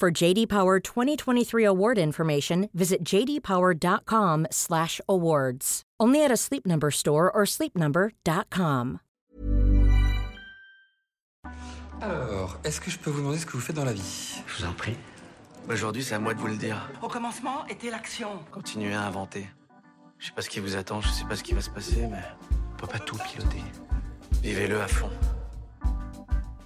For 0.00 0.10
JD 0.10 0.48
Power 0.48 0.80
2023 0.80 1.64
award 1.64 1.98
information, 1.98 2.68
visit 2.74 3.04
jdpower.com/awards. 3.04 5.82
Only 6.00 6.24
at 6.24 6.32
a 6.32 6.36
Sleep 6.36 6.66
Number 6.66 6.90
store 6.90 7.30
or 7.32 7.46
sleepnumber.com. 7.46 8.98
Alors, 12.02 12.58
est-ce 12.64 12.80
que 12.80 12.90
je 12.90 12.98
peux 12.98 13.10
vous 13.10 13.20
demander 13.20 13.38
ce 13.38 13.46
que 13.46 13.52
vous 13.52 13.60
faites 13.60 13.76
dans 13.76 13.84
la 13.84 13.92
vie? 13.92 14.42
Je 14.46 14.56
vous 14.58 14.64
en 14.68 14.72
prie. 14.72 14.96
Aujourd'hui, 15.70 16.02
c'est 16.02 16.16
à 16.16 16.18
moi 16.18 16.34
de 16.34 16.40
vous 16.40 16.48
le 16.48 16.56
dire. 16.56 16.90
Au 17.00 17.06
commencement 17.08 17.64
était 17.68 17.90
l'action. 17.90 18.40
Continuez 18.50 18.94
à 18.94 19.06
inventer. 19.06 19.46
Je 20.18 20.26
sais 20.26 20.32
pas 20.32 20.42
ce 20.42 20.50
qui 20.50 20.60
vous 20.60 20.76
attend, 20.76 21.00
je 21.00 21.08
sais 21.08 21.24
pas 21.24 21.36
ce 21.36 21.42
qui 21.42 21.54
va 21.54 21.62
se 21.62 21.70
passer, 21.70 22.06
mais 22.10 22.22
on 22.72 22.76
peut 22.76 22.86
pas 22.88 22.98
tout 22.98 23.16
piloter. 23.16 23.62
Vivez-le 24.42 24.78
à 24.80 24.88
fond. 24.88 25.08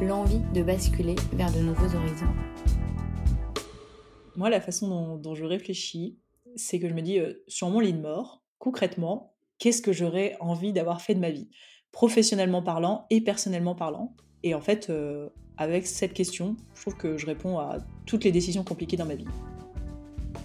l'envie 0.00 0.40
de 0.54 0.62
basculer 0.62 1.16
vers 1.32 1.52
de 1.52 1.60
nouveaux 1.60 1.94
horizons. 1.96 2.32
Moi, 4.36 4.50
la 4.50 4.60
façon 4.60 5.16
dont, 5.16 5.34
je 5.34 5.44
réfléchis, 5.44 6.18
c'est 6.54 6.78
que 6.78 6.88
je 6.88 6.94
me 6.94 7.02
dis, 7.02 7.18
euh, 7.18 7.42
sur 7.48 7.68
mon 7.68 7.80
lit 7.80 7.92
de 7.92 8.00
mort, 8.00 8.44
concrètement, 8.58 9.34
qu'est-ce 9.58 9.82
que 9.82 9.92
j'aurais 9.92 10.36
envie 10.40 10.72
d'avoir 10.72 11.00
fait 11.00 11.14
de 11.14 11.20
ma 11.20 11.30
vie? 11.30 11.50
Professionnellement 11.90 12.62
parlant 12.62 13.06
et 13.10 13.20
personnellement 13.20 13.74
parlant. 13.74 14.14
Et 14.44 14.54
en 14.54 14.60
fait, 14.60 14.88
euh, 14.90 15.28
avec 15.56 15.86
cette 15.86 16.14
question, 16.14 16.56
je 16.74 16.82
trouve 16.82 16.96
que 16.96 17.18
je 17.18 17.26
réponds 17.26 17.58
à 17.58 17.78
toutes 18.06 18.24
les 18.24 18.32
décisions 18.32 18.62
compliquées 18.62 18.96
dans 18.96 19.06
ma 19.06 19.16
vie. 19.16 19.26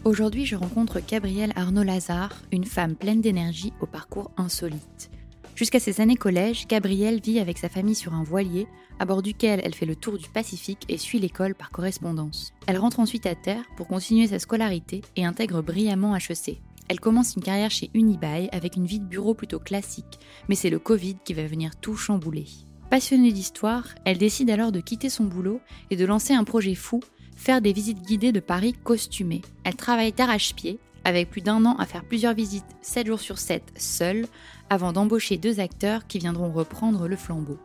Aujourd'hui, 0.03 0.45
je 0.45 0.55
rencontre 0.55 0.99
Gabrielle 0.99 1.53
Arnaud-Lazare, 1.55 2.41
une 2.51 2.65
femme 2.65 2.95
pleine 2.95 3.21
d'énergie 3.21 3.71
au 3.81 3.85
parcours 3.85 4.31
insolite. 4.37 5.11
Jusqu'à 5.55 5.79
ses 5.79 6.01
années 6.01 6.15
collège, 6.15 6.67
Gabrielle 6.67 7.21
vit 7.21 7.39
avec 7.39 7.59
sa 7.59 7.69
famille 7.69 7.93
sur 7.93 8.15
un 8.15 8.23
voilier, 8.23 8.67
à 8.99 9.05
bord 9.05 9.21
duquel 9.21 9.61
elle 9.63 9.73
fait 9.73 9.85
le 9.85 9.95
tour 9.95 10.17
du 10.17 10.29
Pacifique 10.29 10.85
et 10.89 10.97
suit 10.97 11.19
l'école 11.19 11.55
par 11.55 11.71
correspondance. 11.71 12.53
Elle 12.67 12.77
rentre 12.77 12.99
ensuite 12.99 13.25
à 13.25 13.35
terre 13.35 13.63
pour 13.75 13.87
continuer 13.87 14.27
sa 14.27 14.39
scolarité 14.39 15.01
et 15.15 15.25
intègre 15.25 15.61
brillamment 15.61 16.15
HEC. 16.15 16.61
Elle 16.89 16.99
commence 16.99 17.35
une 17.35 17.43
carrière 17.43 17.71
chez 17.71 17.89
Unibail 17.93 18.49
avec 18.51 18.75
une 18.75 18.85
vie 18.85 18.99
de 18.99 19.05
bureau 19.05 19.33
plutôt 19.33 19.59
classique, 19.59 20.19
mais 20.49 20.55
c'est 20.55 20.69
le 20.69 20.79
Covid 20.79 21.15
qui 21.23 21.33
va 21.33 21.45
venir 21.45 21.75
tout 21.75 21.95
chambouler. 21.95 22.45
Passionnée 22.89 23.31
d'histoire, 23.31 23.87
elle 24.05 24.17
décide 24.17 24.49
alors 24.49 24.71
de 24.71 24.81
quitter 24.81 25.09
son 25.09 25.23
boulot 25.23 25.61
et 25.89 25.95
de 25.95 26.05
lancer 26.05 26.33
un 26.33 26.43
projet 26.43 26.75
fou, 26.75 26.99
faire 27.35 27.61
des 27.61 27.73
visites 27.73 28.05
guidées 28.05 28.31
de 28.31 28.39
Paris 28.39 28.73
costumées. 28.83 29.41
Elle 29.63 29.75
travaille 29.75 30.11
d'arrache-pied, 30.11 30.79
avec 31.03 31.29
plus 31.29 31.41
d'un 31.41 31.65
an 31.65 31.75
à 31.77 31.85
faire 31.85 32.05
plusieurs 32.05 32.33
visites 32.33 32.65
7 32.81 33.07
jours 33.07 33.19
sur 33.19 33.37
7 33.37 33.63
seule, 33.77 34.27
avant 34.69 34.93
d'embaucher 34.93 35.37
deux 35.37 35.59
acteurs 35.59 36.07
qui 36.07 36.19
viendront 36.19 36.51
reprendre 36.51 37.07
le 37.07 37.15
flambeau. 37.15 37.57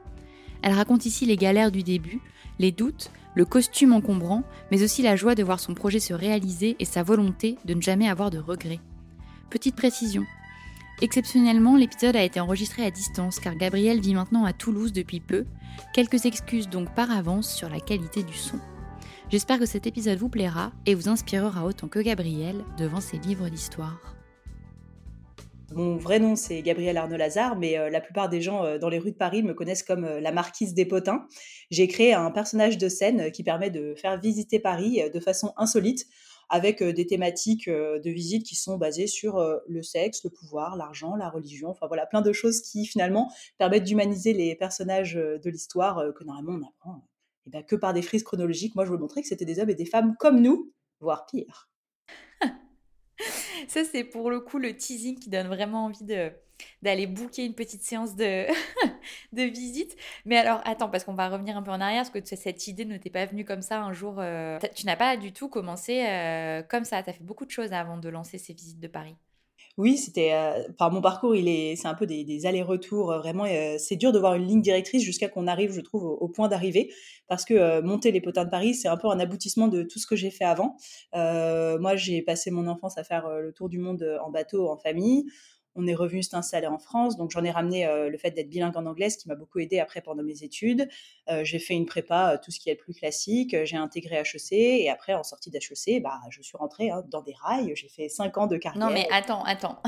Elle 0.63 0.73
raconte 0.73 1.07
ici 1.07 1.27
les 1.27 1.37
galères 1.37 1.73
du 1.73 1.83
début, 1.83 2.21
les 2.59 2.73
doutes, 2.73 3.11
le 3.35 3.45
costume 3.45 3.93
encombrant, 3.93 4.43
mais 4.71 4.83
aussi 4.83 5.03
la 5.03 5.17
joie 5.17 5.35
de 5.35 5.45
voir 5.45 5.61
son 5.61 5.75
projet 5.75 6.01
se 6.01 6.15
réaliser 6.15 6.77
et 6.79 6.85
sa 6.85 7.03
volonté 7.03 7.57
de 7.65 7.75
ne 7.75 7.83
jamais 7.83 8.09
avoir 8.09 8.31
de 8.31 8.39
regrets. 8.39 8.81
Petite 9.51 9.77
précision, 9.77 10.25
Exceptionnellement, 11.01 11.77
l'épisode 11.77 12.17
a 12.17 12.25
été 12.25 12.41
enregistré 12.41 12.85
à 12.85 12.91
distance 12.91 13.39
car 13.39 13.55
Gabriel 13.55 14.01
vit 14.01 14.15
maintenant 14.15 14.45
à 14.45 14.53
Toulouse 14.53 14.93
depuis 14.93 15.21
peu. 15.21 15.47
Quelques 15.95 16.27
excuses 16.27 16.69
donc 16.69 16.93
par 16.95 17.13
avance 17.13 17.55
sur 17.55 17.69
la 17.69 17.79
qualité 17.79 18.25
du 18.25 18.35
son. 18.35 18.59
J'espère 19.31 19.61
que 19.61 19.67
cet 19.67 19.87
épisode 19.87 20.19
vous 20.19 20.29
plaira 20.29 20.73
et 20.87 20.97
vous 20.97 21.09
inspirera 21.09 21.65
autant 21.65 21.87
que 21.87 22.01
Gabriel 22.01 22.65
devant 22.79 23.01
ses 23.01 23.19
livres 23.19 23.49
d'histoire. 23.49 24.18
Mon 25.73 25.99
vrai 25.99 26.19
nom, 26.19 26.35
c'est 26.35 26.63
Gabriel 26.63 26.97
Arnaud 26.97 27.19
Lazare, 27.19 27.55
mais 27.57 27.79
euh, 27.79 27.91
la 27.91 28.01
plupart 28.01 28.31
des 28.31 28.41
gens 28.41 28.65
euh, 28.65 28.79
dans 28.79 28.89
les 28.89 28.99
rues 28.99 29.11
de 29.11 29.17
Paris 29.17 29.43
me 29.43 29.53
connaissent 29.53 29.83
comme 29.83 30.05
euh, 30.05 30.19
la 30.19 30.33
marquise 30.33 30.73
des 30.73 30.87
potins. 30.87 31.27
J'ai 31.71 31.87
créé 31.89 32.15
un 32.15 32.31
personnage 32.31 32.79
de 32.79 32.89
scène 32.89 33.31
qui 33.33 33.45
permet 33.45 33.69
de 33.69 33.95
faire 33.95 34.19
visiter 34.19 34.61
Paris 34.61 35.03
de 35.13 35.21
façon 35.21 35.53
insolite 35.59 36.07
avec 36.49 36.83
des 36.83 37.07
thématiques 37.07 37.69
de 37.69 38.11
visite 38.11 38.47
qui 38.47 38.57
sont 38.57 38.79
basées 38.79 39.07
sur 39.07 39.39
le 39.69 39.83
sexe, 39.83 40.25
le 40.25 40.31
pouvoir, 40.31 40.77
l'argent, 40.77 41.15
la 41.15 41.29
religion, 41.29 41.69
enfin 41.69 41.87
voilà, 41.89 42.07
plein 42.07 42.23
de 42.23 42.33
choses 42.33 42.63
qui 42.63 42.87
finalement 42.87 43.31
permettent 43.59 43.85
d'humaniser 43.85 44.33
les 44.33 44.55
personnages 44.55 45.13
de 45.13 45.51
l'histoire 45.51 46.03
que 46.15 46.25
normalement 46.25 46.59
on 46.59 46.67
apprend 46.67 47.05
eh 47.47 47.51
ben, 47.51 47.63
que 47.63 47.77
par 47.77 47.93
des 47.93 48.01
frises 48.01 48.23
chronologiques. 48.23 48.75
Moi, 48.77 48.87
je 48.87 48.91
veux 48.91 48.97
montrer 48.97 49.21
que 49.21 49.29
c'était 49.29 49.45
des 49.45 49.59
hommes 49.59 49.69
et 49.69 49.75
des 49.75 49.85
femmes 49.85 50.17
comme 50.19 50.41
nous, 50.41 50.73
voire 51.01 51.27
pire. 51.27 51.69
Ça, 53.69 53.85
c'est 53.85 54.05
pour 54.05 54.31
le 54.31 54.41
coup 54.41 54.59
le 54.59 54.77
teasing 54.77 55.19
qui 55.19 55.31
donne 55.31 55.49
vraiment 55.49 55.87
envie 55.87 56.05
de, 56.05 56.31
d'aller 56.83 57.07
booker 57.07 57.45
une 57.45 57.55
petite 57.55 57.83
séance 57.83 58.17
de, 58.17 58.47
de 59.33 59.43
visite. 59.43 59.97
Mais 60.25 60.37
alors, 60.37 60.61
attends, 60.65 60.89
parce 60.89 61.05
qu'on 61.05 61.15
va 61.15 61.29
revenir 61.29 61.57
un 61.57 61.63
peu 61.63 61.71
en 61.71 61.81
arrière, 61.81 62.03
parce 62.03 62.11
que 62.11 62.37
cette 62.37 62.67
idée 62.67 62.85
ne 62.85 62.97
t'est 62.97 63.11
pas 63.11 63.27
venue 63.27 63.45
comme 63.45 63.63
ça 63.63 63.81
un 63.81 63.93
jour. 63.93 64.17
Euh, 64.19 64.59
tu 64.75 64.87
n'as 64.87 64.97
pas 64.97 65.17
du 65.17 65.33
tout 65.33 65.49
commencé 65.49 66.05
euh, 66.07 66.63
comme 66.63 66.85
ça. 66.85 67.03
Tu 67.03 67.11
as 67.11 67.13
fait 67.13 67.25
beaucoup 67.25 67.45
de 67.45 67.51
choses 67.51 67.73
avant 67.73 67.99
de 67.99 68.09
lancer 68.09 68.39
ces 68.39 68.53
visites 68.53 68.81
de 68.81 68.89
Paris. 68.89 69.17
Oui, 69.77 69.97
c'était. 69.97 70.31
par 70.77 70.89
euh, 70.89 70.91
mon 70.91 71.01
parcours, 71.01 71.37
il 71.37 71.49
est, 71.49 71.77
c'est 71.77 71.87
un 71.87 71.95
peu 71.95 72.07
des, 72.07 72.47
allers-retours. 72.47 73.13
vraiment, 73.19 73.45
c'est 73.79 73.97
dur 73.97 74.11
de 74.13 74.19
voir 74.19 74.35
une 74.35 74.47
ligne 74.47 74.63
directrice 74.63 75.05
jusqu'à 75.05 75.29
qu'on 75.29 75.47
arrive, 75.47 75.73
je 75.73 75.81
trouve, 75.81 76.05
au, 76.05 76.29
point 76.29 76.49
d'arrivée. 76.49 76.93
Parce 77.29 77.45
que 77.45 77.81
monter 77.81 78.11
les 78.11 78.21
potins 78.21 78.45
de 78.45 78.51
Paris, 78.51 78.75
c'est 78.75 78.89
un 78.89 78.97
peu 78.97 79.09
un 79.09 79.21
aboutissement 79.21 79.69
de 79.69 79.83
tout 79.83 79.99
ce 79.99 80.07
que 80.07 80.17
j'ai 80.17 80.31
fait 80.31 80.45
avant. 80.45 80.77
moi, 81.13 81.97
j'ai 81.97 82.23
passé 82.23 82.51
mon 82.51 82.67
enfance 82.67 82.99
à 82.99 83.05
faire 83.05 83.29
le 83.29 83.53
tour 83.53 83.69
du 83.69 83.79
monde 83.79 84.19
en 84.25 84.31
bateau, 84.31 84.69
en 84.71 84.77
famille. 84.77 85.27
on 85.75 85.87
est 85.87 85.95
revenu 85.95 86.23
s'installer 86.23 86.67
en 86.67 86.79
France. 86.79 87.17
Donc, 87.17 87.31
j'en 87.31 87.45
ai 87.45 87.51
ramené 87.51 87.87
le 88.11 88.19
fait 88.19 88.31
d'être 88.31 88.49
bilingue 88.49 88.77
en 88.77 88.87
anglais, 88.87 89.11
ce 89.11 89.19
qui 89.19 89.29
m'a 89.29 89.37
beaucoup 89.37 89.59
aidé 89.59 89.79
après 89.79 90.01
pendant 90.01 90.23
mes 90.23 90.43
études. 90.43 90.89
j'ai 91.43 91.59
fait 91.59 91.75
une 91.75 91.87
prépa, 91.87 92.39
tout 92.43 92.51
ce 92.51 92.59
qui 92.59 92.71
est 92.71 92.75
le 92.75 92.79
plus 92.79 92.95
classique. 92.95 93.55
J'ai 93.65 93.77
intégré 93.77 94.17
HEC 94.17 94.53
et 94.53 94.91
après, 94.91 95.15
en 95.15 95.23
sortie 95.23 95.51
d'HEC, 95.51 96.03
bah, 96.03 96.21
je 96.31 96.43
suis 96.43 96.57
rentrée 96.57 96.91
hein, 96.91 97.05
dans 97.09 97.23
des 97.23 97.35
rails. 97.35 97.73
J'ai 97.77 97.89
fait 97.89 98.09
cinq 98.09 98.39
ans 98.39 98.47
de 98.47 98.57
carrière. 98.57 98.87
Non, 98.87 98.93
mais 98.93 99.07
attends, 99.11 99.45
attends. 99.45 99.81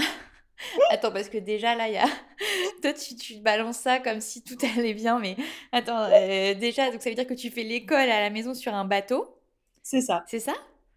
attends, 0.90 1.12
parce 1.12 1.28
que 1.28 1.38
déjà 1.38 1.74
là, 1.74 1.88
il 1.88 1.94
y 1.94 1.98
a. 1.98 2.06
Toi, 2.82 2.92
tu, 2.92 3.14
tu, 3.16 3.40
balances 3.40 3.78
ça 3.78 3.98
comme 3.98 4.20
si 4.20 4.42
tout 4.42 4.58
allait 4.78 4.94
bien, 4.94 5.18
mais 5.18 5.36
attends, 5.72 6.08
déjà, 6.58 6.90
donc 6.90 7.02
ça 7.02 7.10
veut 7.10 7.16
dire 7.16 7.26
que 7.26 7.34
tu 7.34 7.50
fais 7.50 7.62
l'école 7.62 8.10
à 8.10 8.20
la 8.20 8.30
maison 8.30 8.54
sur 8.54 8.74
un 8.74 8.84
bateau? 8.84 9.36
C'est 9.82 10.00
ça. 10.00 10.24
C'est 10.26 10.40
ça? 10.40 10.54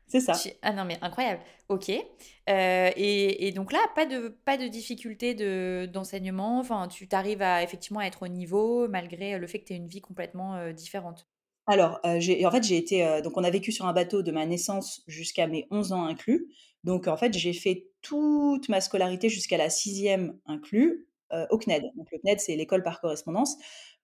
C'est 0.08 0.20
ça. 0.20 0.34
Ah 0.62 0.74
non, 0.74 0.86
mais 0.86 1.00
incroyable. 1.02 1.42
Ok. 1.70 1.90
Euh, 1.90 2.92
et, 2.96 3.52
donc 3.52 3.72
là, 3.72 3.80
pas 3.96 4.06
de, 4.06 4.28
pas 4.46 4.58
de 4.58 4.68
difficulté 4.68 5.34
de, 5.34 5.90
d'enseignement? 5.92 6.60
Enfin, 6.60 6.88
tu 6.88 7.08
t'arrives 7.08 7.42
à 7.42 7.64
effectivement 7.64 8.02
être 8.02 8.24
au 8.24 8.28
niveau 8.28 8.88
malgré 8.88 9.40
le 9.40 9.48
fait 9.48 9.60
que 9.60 9.66
tu 9.66 9.74
aies 9.74 9.78
une 9.78 9.88
vie 9.88 10.02
complètement 10.02 10.56
euh, 10.56 10.72
différente. 10.72 11.28
Alors, 11.66 12.00
euh, 12.06 12.20
en 12.46 12.52
fait, 12.52 12.64
j'ai 12.64 12.78
été. 12.78 13.22
donc, 13.24 13.38
on 13.38 13.44
a 13.44 13.50
vécu 13.50 13.72
sur 13.72 13.88
un 13.88 13.94
bateau 13.94 14.22
de 14.22 14.32
ma 14.32 14.46
naissance 14.46 15.02
jusqu'à 15.08 15.48
mes 15.48 15.66
11 15.72 15.94
ans 15.94 16.06
inclus. 16.06 16.48
Donc, 16.84 17.08
en 17.08 17.18
fait, 17.18 17.34
j'ai 17.38 17.54
fait 17.54 17.88
toute 18.02 18.70
ma 18.70 18.82
scolarité 18.82 19.30
jusqu'à 19.30 19.58
la 19.58 19.70
sixième 19.70 20.38
inclus 20.46 21.08
au 21.50 21.58
CNED. 21.58 21.84
Donc, 21.96 22.08
le 22.12 22.20
CNED, 22.20 22.40
c'est 22.40 22.56
l'école 22.56 22.84
par 22.84 23.02
correspondance 23.02 23.58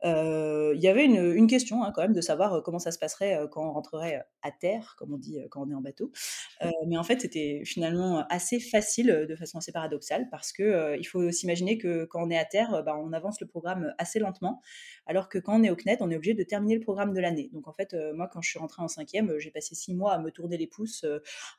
il 0.04 0.80
y 0.80 0.88
avait 0.88 1.06
une, 1.06 1.34
une 1.34 1.48
question 1.48 1.84
hein, 1.84 1.92
quand 1.94 2.02
même 2.02 2.14
de 2.14 2.22
savoir 2.22 2.64
comment 2.64 2.80
ça 2.80 2.92
se 2.92 3.00
passerait 3.00 3.40
quand 3.52 3.68
on 3.68 3.74
rentrerait 3.74 4.24
à 4.42 4.52
terre, 4.52 4.96
comme 4.98 5.14
on 5.14 5.18
dit 5.18 5.40
quand 5.50 5.62
on 5.66 5.70
est 5.70 5.76
en 5.76 5.82
bateau. 5.82 6.12
mais 6.88 6.98
en 6.98 7.04
fait, 7.04 7.22
c'était 7.22 7.64
finalement 7.66 8.26
assez 8.30 8.60
facile 8.60 9.26
de 9.28 9.36
façon 9.36 9.58
assez 9.58 9.72
paradoxale 9.72 10.28
parce 10.30 10.52
que 10.52 10.98
il 10.98 11.06
faut 11.06 11.32
s'imaginer 11.32 11.78
que 11.78 12.06
quand 12.06 12.24
on 12.24 12.30
est 12.30 12.38
à 12.38 12.46
terre, 12.46 12.84
bah, 12.84 12.98
on 12.98 13.12
avance 13.14 13.42
le 13.42 13.48
programme 13.48 13.94
assez 13.98 14.20
lentement, 14.20 14.62
alors 15.06 15.30
que 15.30 15.38
quand 15.38 15.60
on 15.60 15.64
est 15.64 15.70
au 15.70 15.76
CNED, 15.76 16.00
on 16.02 16.12
est 16.12 16.16
obligé 16.16 16.34
de 16.34 16.44
terminer 16.44 16.76
le 16.76 16.82
programme 16.82 17.14
de 17.14 17.20
l'année. 17.20 17.50
Donc 17.54 17.68
en 17.68 17.74
fait, 17.74 17.96
moi, 18.14 18.30
quand 18.32 18.42
je 18.42 18.50
suis 18.50 18.60
rentrée 18.60 18.82
en 18.82 18.88
cinquième, 18.88 19.38
j'ai 19.40 19.52
passé 19.52 19.76
six 19.76 19.94
mois 19.94 20.14
à 20.14 20.20
me 20.20 20.32
tourner 20.32 20.58
les 20.58 20.68
pouces, 20.68 21.06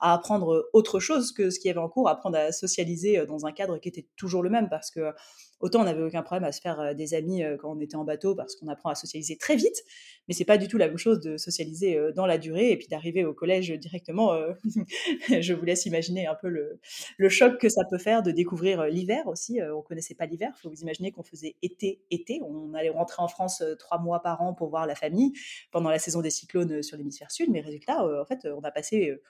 à 0.00 0.14
apprendre 0.14 0.68
autre 0.72 1.00
chose 1.00 1.32
que 1.32 1.50
ce 1.50 1.58
qu'il 1.58 1.68
y 1.68 1.70
avait 1.70 1.80
en 1.80 1.88
cours, 1.88 2.08
à 2.08 2.12
apprendre 2.12 2.38
à 2.38 2.52
socialiser 2.52 3.24
dans 3.26 3.46
un 3.46 3.52
cadre 3.52 3.78
qui 3.78 3.88
était 3.88 4.06
toujours 4.16 4.42
le 4.42 4.50
même 4.50 4.68
parce 4.68 4.90
que 4.90 5.12
Autant 5.60 5.82
on 5.82 5.84
n'avait 5.84 6.02
aucun 6.02 6.22
problème 6.22 6.44
à 6.44 6.52
se 6.52 6.60
faire 6.60 6.94
des 6.94 7.14
amis 7.14 7.42
quand 7.58 7.76
on 7.76 7.80
était 7.80 7.96
en 7.96 8.04
bateau 8.04 8.34
parce 8.34 8.56
qu'on 8.56 8.68
apprend 8.68 8.90
à 8.90 8.94
socialiser 8.94 9.36
très 9.36 9.56
vite, 9.56 9.84
mais 10.26 10.34
c'est 10.34 10.44
pas 10.44 10.58
du 10.58 10.68
tout 10.68 10.78
la 10.78 10.88
même 10.88 10.98
chose 10.98 11.20
de 11.20 11.36
socialiser 11.36 11.98
dans 12.14 12.26
la 12.26 12.38
durée 12.38 12.70
et 12.70 12.76
puis 12.76 12.88
d'arriver 12.88 13.24
au 13.24 13.34
collège 13.34 13.70
directement. 13.70 14.34
je 15.28 15.52
vous 15.52 15.64
laisse 15.64 15.86
imaginer 15.86 16.26
un 16.26 16.34
peu 16.34 16.48
le, 16.48 17.28
choc 17.28 17.58
que 17.58 17.68
ça 17.68 17.82
peut 17.88 17.98
faire 17.98 18.22
de 18.22 18.30
découvrir 18.30 18.84
l'hiver 18.86 19.26
aussi. 19.26 19.60
on 19.62 19.82
connaissait 19.82 20.14
pas 20.14 20.26
l'hiver. 20.26 20.52
Faut 20.62 20.70
vous 20.70 20.80
imaginer 20.80 21.12
qu'on 21.12 21.22
faisait 21.22 21.56
été, 21.62 22.00
été. 22.10 22.40
On 22.42 22.74
allait 22.74 22.90
rentrer 22.90 23.22
en 23.22 23.28
France 23.28 23.62
trois 23.78 23.98
mois 23.98 24.20
par 24.22 24.42
an 24.42 24.54
pour 24.54 24.70
voir 24.70 24.86
la 24.86 24.94
famille 24.94 25.32
pendant 25.70 25.90
la 25.90 25.98
saison 25.98 26.22
des 26.22 26.30
cyclones 26.30 26.82
sur 26.82 26.96
l'hémisphère 26.96 27.30
sud. 27.30 27.50
Mais 27.50 27.60
résultat, 27.60 28.04
en 28.04 28.24
fait, 28.24 28.46
on 28.46 28.60
a 28.60 28.70
passé 28.70 29.20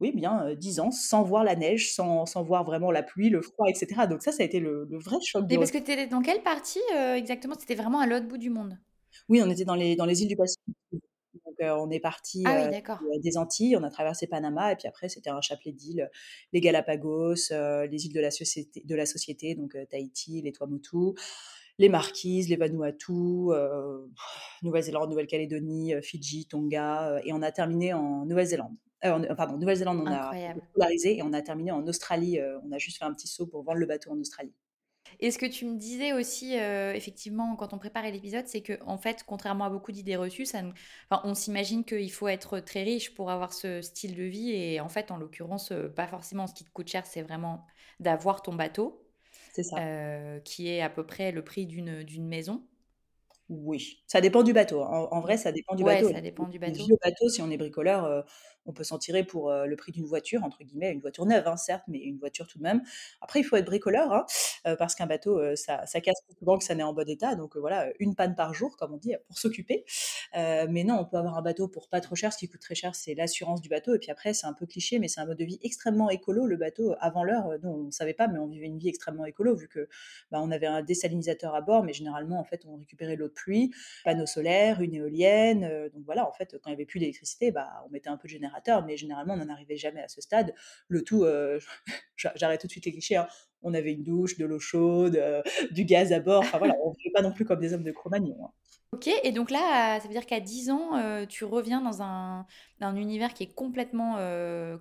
oui, 0.00 0.12
bien 0.12 0.54
dix 0.54 0.80
ans 0.80 0.90
sans 0.90 1.22
voir 1.22 1.44
la 1.44 1.56
neige, 1.56 1.92
sans, 1.92 2.26
sans, 2.26 2.42
voir 2.42 2.64
vraiment 2.64 2.90
la 2.90 3.02
pluie, 3.02 3.28
le 3.28 3.42
froid, 3.42 3.66
etc. 3.68 4.06
Donc 4.08 4.22
ça, 4.22 4.32
ça 4.32 4.42
a 4.42 4.46
été 4.46 4.60
le, 4.60 4.88
vrai 4.90 5.16
choc. 5.24 5.44
Et 5.50 5.56
parce 5.56 5.70
que 5.70 5.78
tu 5.78 5.92
étais 5.92 6.06
dans 6.06 6.22
quelle 6.22 6.42
partie 6.42 6.80
exactement? 7.14 7.54
C'était 7.58 7.74
vraiment 7.74 8.00
à 8.00 8.06
l'autre 8.06 8.26
bout 8.26 8.38
du 8.38 8.50
monde? 8.50 8.78
Oui, 9.28 9.42
on 9.44 9.50
était 9.50 9.64
dans 9.64 9.74
les, 9.74 9.96
dans 9.96 10.06
les 10.06 10.22
îles 10.22 10.28
du 10.28 10.36
Pacifique. 10.36 10.74
Donc 11.44 11.56
on 11.60 11.90
est 11.90 12.00
parti 12.00 12.42
ah 12.46 12.68
des 13.22 13.36
Antilles, 13.36 13.76
on 13.76 13.82
a 13.82 13.90
traversé 13.90 14.26
Panama, 14.26 14.72
et 14.72 14.76
puis 14.76 14.88
après 14.88 15.08
c'était 15.08 15.30
un 15.30 15.40
chapelet 15.40 15.72
d'îles, 15.72 16.10
les 16.52 16.60
Galapagos, 16.60 17.50
les 17.50 18.06
îles 18.06 18.12
de 18.12 18.20
la 18.20 18.30
société, 18.30 18.82
de 18.84 18.94
la 18.94 19.06
société 19.06 19.54
donc 19.54 19.76
Tahiti, 19.90 20.42
les 20.42 20.52
Tuamotu, 20.52 21.14
les 21.78 21.88
Marquises, 21.88 22.48
les 22.48 22.56
Vanuatu, 22.56 23.50
Nouvelle-Zélande, 24.62 25.10
Nouvelle-Calédonie, 25.10 25.94
Fidji, 26.02 26.46
Tonga, 26.46 27.20
et 27.24 27.32
on 27.32 27.42
a 27.42 27.52
terminé 27.52 27.92
en 27.92 28.24
Nouvelle-Zélande. 28.26 28.76
Euh, 29.04 29.34
pardon, 29.34 29.56
Nouvelle-Zélande, 29.56 30.02
on 30.02 30.06
a 30.06 30.32
polarisé 30.74 31.18
et 31.18 31.22
on 31.22 31.32
a 31.32 31.42
terminé 31.42 31.70
en 31.70 31.86
Australie. 31.86 32.38
Euh, 32.38 32.58
on 32.64 32.72
a 32.72 32.78
juste 32.78 32.98
fait 32.98 33.04
un 33.04 33.12
petit 33.12 33.28
saut 33.28 33.46
pour 33.46 33.62
vendre 33.62 33.78
le 33.78 33.86
bateau 33.86 34.10
en 34.10 34.18
Australie. 34.18 34.52
Et 35.18 35.30
ce 35.30 35.38
que 35.38 35.46
tu 35.46 35.64
me 35.66 35.76
disais 35.76 36.12
aussi, 36.12 36.58
euh, 36.58 36.92
effectivement, 36.92 37.56
quand 37.56 37.72
on 37.72 37.78
préparait 37.78 38.12
l'épisode, 38.12 38.46
c'est 38.46 38.60
que, 38.60 38.78
en 38.84 38.98
fait, 38.98 39.24
contrairement 39.26 39.64
à 39.64 39.70
beaucoup 39.70 39.92
d'idées 39.92 40.16
reçues, 40.16 40.46
ça 40.46 40.60
enfin, 41.10 41.22
on 41.24 41.34
s'imagine 41.34 41.84
qu'il 41.84 42.12
faut 42.12 42.28
être 42.28 42.60
très 42.60 42.82
riche 42.82 43.14
pour 43.14 43.30
avoir 43.30 43.52
ce 43.52 43.80
style 43.80 44.14
de 44.14 44.22
vie. 44.22 44.50
Et 44.52 44.80
en 44.80 44.88
fait, 44.88 45.10
en 45.10 45.16
l'occurrence, 45.16 45.72
pas 45.96 46.06
forcément 46.06 46.46
ce 46.46 46.54
qui 46.54 46.64
te 46.64 46.70
coûte 46.70 46.88
cher, 46.88 47.06
c'est 47.06 47.22
vraiment 47.22 47.66
d'avoir 47.98 48.42
ton 48.42 48.54
bateau. 48.54 49.06
C'est 49.52 49.64
ça. 49.64 49.78
qui 50.44 50.68
est 50.68 50.80
à 50.80 50.88
peu 50.88 51.04
près 51.04 51.32
le 51.32 51.42
prix 51.42 51.66
d'une 51.66 52.28
maison. 52.28 52.62
Oui, 53.48 54.04
ça 54.06 54.20
dépend 54.20 54.44
du 54.44 54.52
bateau. 54.52 54.80
En, 54.80 55.20
vrai, 55.20 55.36
ça 55.36 55.50
dépend 55.50 55.74
du 55.74 55.82
ouais, 55.82 55.96
bateau. 55.96 56.14
ça 56.14 56.20
dépend 56.20 56.46
du 56.46 56.60
bateau. 56.60 56.84
vieux 56.84 56.96
bateau, 57.02 57.28
si 57.28 57.42
on 57.42 57.50
est 57.50 57.56
bricoleur, 57.56 58.24
on 58.66 58.72
peut 58.72 58.84
s'en 58.84 58.98
tirer 58.98 59.24
pour 59.24 59.52
le 59.52 59.76
prix 59.76 59.92
d'une 59.92 60.06
voiture, 60.06 60.44
entre 60.44 60.62
guillemets, 60.62 60.92
une 60.92 61.00
voiture 61.00 61.26
neuve, 61.26 61.46
hein, 61.46 61.56
certes, 61.56 61.84
mais 61.88 61.98
une 61.98 62.18
voiture 62.18 62.46
tout 62.46 62.58
de 62.58 62.62
même. 62.62 62.82
Après, 63.20 63.40
il 63.40 63.44
faut 63.44 63.56
être 63.56 63.66
bricoleur, 63.66 64.12
hein, 64.12 64.26
parce 64.76 64.94
qu'un 64.94 65.06
bateau, 65.06 65.56
ça, 65.56 65.86
ça, 65.86 66.00
casse 66.00 66.20
plus 66.26 66.36
souvent 66.38 66.58
que 66.58 66.64
ça 66.64 66.74
n'est 66.74 66.82
en 66.82 66.92
bon 66.92 67.08
état. 67.08 67.34
Donc 67.34 67.56
voilà, 67.56 67.88
une 67.98 68.14
panne 68.14 68.34
par 68.34 68.54
jour, 68.54 68.76
comme 68.76 68.94
on 68.94 68.96
dit, 68.96 69.14
pour 69.26 69.38
s'occuper. 69.38 69.84
mais 70.34 70.84
non, 70.84 70.98
on 71.00 71.04
peut 71.04 71.16
avoir 71.16 71.38
un 71.38 71.42
bateau 71.42 71.68
pour 71.68 71.88
pas 71.88 72.00
trop 72.00 72.14
cher. 72.14 72.32
Ce 72.32 72.38
qui 72.38 72.48
coûte 72.48 72.60
très 72.60 72.74
cher, 72.74 72.94
c'est 72.94 73.14
l'assurance 73.14 73.60
du 73.60 73.68
bateau. 73.68 73.94
Et 73.94 73.98
puis 73.98 74.10
après, 74.10 74.34
c'est 74.34 74.46
un 74.46 74.52
peu 74.52 74.66
cliché, 74.66 74.98
mais 74.98 75.08
c'est 75.08 75.20
un 75.20 75.26
mode 75.26 75.38
de 75.38 75.44
vie 75.44 75.58
extrêmement 75.62 76.10
écolo. 76.10 76.46
Le 76.46 76.56
bateau, 76.56 76.94
avant 77.00 77.24
l'heure, 77.24 77.48
non, 77.62 77.74
on 77.74 77.84
ne 77.84 77.90
savait 77.90 78.14
pas, 78.14 78.28
mais 78.28 78.38
on 78.38 78.46
vivait 78.46 78.66
une 78.66 78.78
vie 78.78 78.88
extrêmement 78.88 79.24
écolo, 79.24 79.54
vu 79.54 79.68
que 79.68 79.88
bah, 80.30 80.40
on 80.42 80.50
avait 80.50 80.66
un 80.66 80.82
désalinisateur 80.82 81.54
à 81.54 81.60
bord, 81.60 81.82
mais 81.82 81.92
généralement, 81.92 82.38
en 82.38 82.44
fait, 82.44 82.64
on 82.66 82.76
récupérait 82.76 83.16
l'eau 83.16 83.28
de 83.28 83.32
pluie, 83.32 83.72
panneaux 84.04 84.26
solaires, 84.26 84.80
une 84.80 84.94
éolienne. 84.94 85.90
donc 85.94 86.04
voilà, 86.04 86.28
en 86.28 86.32
fait, 86.32 86.56
quand 86.62 86.70
il 86.70 86.72
n'y 86.72 86.76
avait 86.76 86.86
plus 86.86 87.00
d'électricité, 87.00 87.50
bah, 87.50 87.84
on 87.86 87.90
mettait 87.90 88.08
un 88.08 88.16
peu 88.16 88.28
de 88.28 88.32
générateur, 88.32 88.50
mais 88.86 88.96
généralement, 88.96 89.34
on 89.34 89.38
n'en 89.38 89.48
arrivait 89.48 89.76
jamais 89.76 90.02
à 90.02 90.08
ce 90.08 90.20
stade. 90.20 90.54
Le 90.88 91.02
tout, 91.02 91.24
euh, 91.24 91.58
j'arrête 92.16 92.60
tout 92.60 92.66
de 92.66 92.72
suite 92.72 92.86
les 92.86 92.92
clichés, 92.92 93.16
hein. 93.16 93.26
on 93.62 93.74
avait 93.74 93.92
une 93.92 94.04
douche, 94.04 94.38
de 94.38 94.44
l'eau 94.44 94.58
chaude, 94.58 95.16
euh, 95.16 95.42
du 95.70 95.84
gaz 95.84 96.12
à 96.12 96.20
bord. 96.20 96.42
Enfin 96.42 96.58
voilà, 96.58 96.74
on 96.82 96.90
ne 96.90 96.94
fait 97.02 97.10
pas 97.10 97.22
non 97.22 97.32
plus 97.32 97.44
comme 97.44 97.60
des 97.60 97.72
hommes 97.72 97.84
de 97.84 97.92
Cro-Magnon. 97.92 98.36
Hein. 98.44 98.50
Ok, 98.92 99.08
et 99.22 99.30
donc 99.30 99.52
là, 99.52 100.00
ça 100.00 100.08
veut 100.08 100.14
dire 100.14 100.26
qu'à 100.26 100.40
10 100.40 100.70
ans, 100.70 100.96
euh, 100.96 101.24
tu 101.24 101.44
reviens 101.44 101.80
dans 101.80 102.02
un, 102.02 102.44
univers 102.82 103.34
qui 103.34 103.44
est 103.44 103.54
complètement 103.54 104.16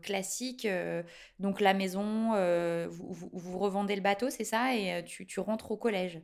classique. 0.01 0.67
donc 1.37 1.61
la 1.61 1.75
maison, 1.75 2.31
vous, 2.89 3.59
revendez 3.59 3.95
le 3.95 4.01
bateau, 4.01 4.31
c'est 4.31 4.43
ça, 4.43 4.75
et 4.75 5.03
tu 5.05 5.39
rentres 5.39 5.71
au 5.71 5.77
collège? 5.77 6.21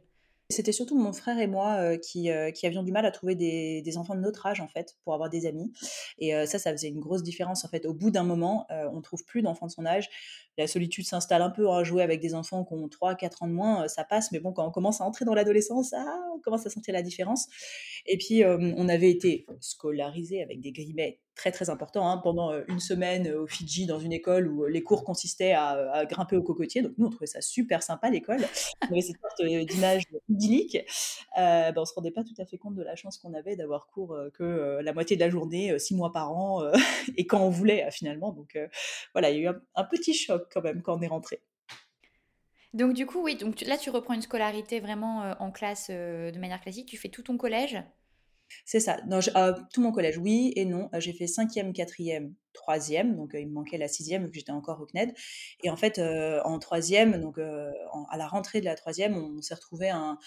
C'était 0.51 0.71
surtout 0.71 0.95
mon 0.95 1.11
frère 1.11 1.39
et 1.39 1.47
moi 1.47 1.77
euh, 1.79 1.97
qui, 1.97 2.29
euh, 2.29 2.51
qui, 2.51 2.67
avions 2.67 2.83
du 2.83 2.91
mal 2.91 3.03
à 3.07 3.11
trouver 3.11 3.33
des, 3.33 3.97
enfants 3.97 4.13
de 4.13 4.19
notre 4.19 4.45
âge, 4.45 4.61
en 4.61 4.67
fait, 4.67 4.95
pour 5.03 5.15
avoir 5.15 5.29
des 5.29 5.47
amis. 5.47 5.73
Et 6.19 6.35
euh, 6.35 6.45
ça, 6.45 6.59
ça 6.59 6.71
faisait 6.71 6.89
une 6.89 6.99
grosse 6.99 7.23
différence, 7.23 7.65
en 7.65 7.67
fait. 7.67 7.87
Au 7.87 7.93
bout 7.95 8.11
d'un 8.11 8.23
moment, 8.23 8.67
on 8.69 8.97
ne 8.97 9.01
trouve 9.01 9.25
plus 9.25 9.41
d'enfants 9.41 9.65
de 9.65 9.71
son 9.71 9.85
âge. 9.87 10.07
La 10.57 10.67
solitude 10.67 11.05
s'installe 11.05 11.41
un 11.41 11.49
peu 11.49 11.67
à 11.69 11.83
jouer 11.83 12.03
avec 12.03 12.21
des 12.21 12.35
enfants 12.35 12.63
qui 12.63 12.73
ont 12.73 12.87
3, 12.87 13.15
4 13.15 13.43
ans 13.43 13.47
de 13.47 13.53
moins, 13.53 13.87
ça 13.87 14.03
passe. 14.03 14.31
Mais 14.31 14.39
bon, 14.39 14.53
quand 14.53 14.67
on 14.67 14.71
commence 14.71 15.01
à 15.01 15.05
entrer 15.05 15.25
dans 15.25 15.33
l'adolescence, 15.33 15.93
ah, 15.93 16.05
on 16.35 16.39
commence 16.39 16.65
à 16.67 16.69
sentir 16.69 16.93
la 16.93 17.01
différence. 17.01 17.47
Et 18.05 18.17
puis, 18.17 18.43
on 18.45 18.87
avait 18.87 19.09
été 19.09 19.47
scolarisés 19.61 20.43
avec 20.43 20.61
des 20.61 20.71
grimets 20.71 21.19
très 21.35 21.51
très 21.51 21.69
important 21.69 22.09
hein, 22.09 22.17
pendant 22.17 22.53
une 22.67 22.79
semaine 22.79 23.31
au 23.31 23.45
Fidji 23.45 23.85
dans 23.85 23.99
une 23.99 24.13
école 24.13 24.47
où 24.47 24.65
les 24.65 24.81
cours 24.83 25.03
consistaient 25.03 25.53
à, 25.53 26.05
grimper 26.09 26.35
au 26.35 26.43
cocotier. 26.43 26.81
Donc 26.81 26.93
nous 26.97 27.07
on 27.07 27.09
trouvait 27.09 27.27
ça 27.27 27.41
super 27.41 27.83
sympa 27.83 28.09
l'école. 28.09 28.41
On 28.83 28.91
avait 28.91 29.01
cette 29.01 29.17
sorte 29.19 29.41
d'image 29.67 30.03
idyllique. 30.29 30.77
Euh, 31.37 31.71
ben, 31.71 31.81
on 31.81 31.85
se 31.85 31.93
rendait 31.93 32.11
pas 32.11 32.23
tout 32.23 32.33
à 32.37 32.45
fait 32.45 32.57
compte 32.57 32.75
de 32.75 32.83
la 32.83 32.95
chance 32.95 33.17
qu'on 33.17 33.33
avait 33.33 33.55
d'avoir 33.55 33.87
cours 33.87 34.17
que 34.33 34.79
la 34.81 34.93
moitié 34.93 35.15
de 35.15 35.21
la 35.21 35.29
journée, 35.29 35.77
six 35.77 35.95
mois 35.95 36.11
par 36.11 36.31
an 36.31 36.63
et 37.17 37.27
quand 37.27 37.41
on 37.41 37.49
voulait 37.49 37.89
finalement. 37.91 38.31
Donc 38.31 38.57
voilà, 39.13 39.29
il 39.29 39.41
y 39.41 39.47
a 39.47 39.51
eu 39.51 39.55
un, 39.75 39.83
petit 39.83 40.13
choc 40.13 40.47
quand 40.51 40.61
même 40.61 40.81
quand 40.81 40.97
on 40.97 41.01
est 41.01 41.07
rentré. 41.07 41.41
Donc 42.73 42.93
du 42.93 43.05
coup 43.05 43.21
oui, 43.21 43.35
donc 43.35 43.61
là 43.61 43.77
tu 43.77 43.89
reprends 43.89 44.13
une 44.13 44.21
scolarité 44.21 44.79
vraiment 44.79 45.33
en 45.39 45.51
classe 45.51 45.89
de 45.89 46.39
manière 46.39 46.61
classique. 46.61 46.87
Tu 46.87 46.97
fais 46.97 47.09
tout 47.09 47.23
ton 47.23 47.37
collège? 47.37 47.77
C'est 48.65 48.79
ça. 48.79 48.97
Non, 49.07 49.19
euh, 49.35 49.53
tout 49.73 49.81
mon 49.81 49.91
collège, 49.91 50.17
oui 50.17 50.53
et 50.55 50.65
non. 50.65 50.89
Euh, 50.93 50.99
j'ai 50.99 51.13
fait 51.13 51.27
cinquième, 51.27 51.73
quatrième, 51.73 52.33
troisième, 52.53 53.15
donc 53.15 53.35
euh, 53.35 53.39
il 53.39 53.47
me 53.47 53.53
manquait 53.53 53.77
la 53.77 53.87
sixième 53.87 54.25
vu 54.25 54.31
que 54.31 54.37
j'étais 54.37 54.51
encore 54.51 54.81
au 54.81 54.85
CNED. 54.85 55.13
Et 55.63 55.69
en 55.69 55.77
fait, 55.77 55.99
en 55.99 56.59
troisième, 56.59 57.19
donc 57.21 57.37
à 57.39 58.17
la 58.17 58.27
rentrée 58.27 58.59
de 58.59 58.65
la 58.65 58.75
troisième, 58.75 59.15
on 59.17 59.41
s'est 59.41 59.55
retrouvés 59.55 59.89
un, 59.89 60.17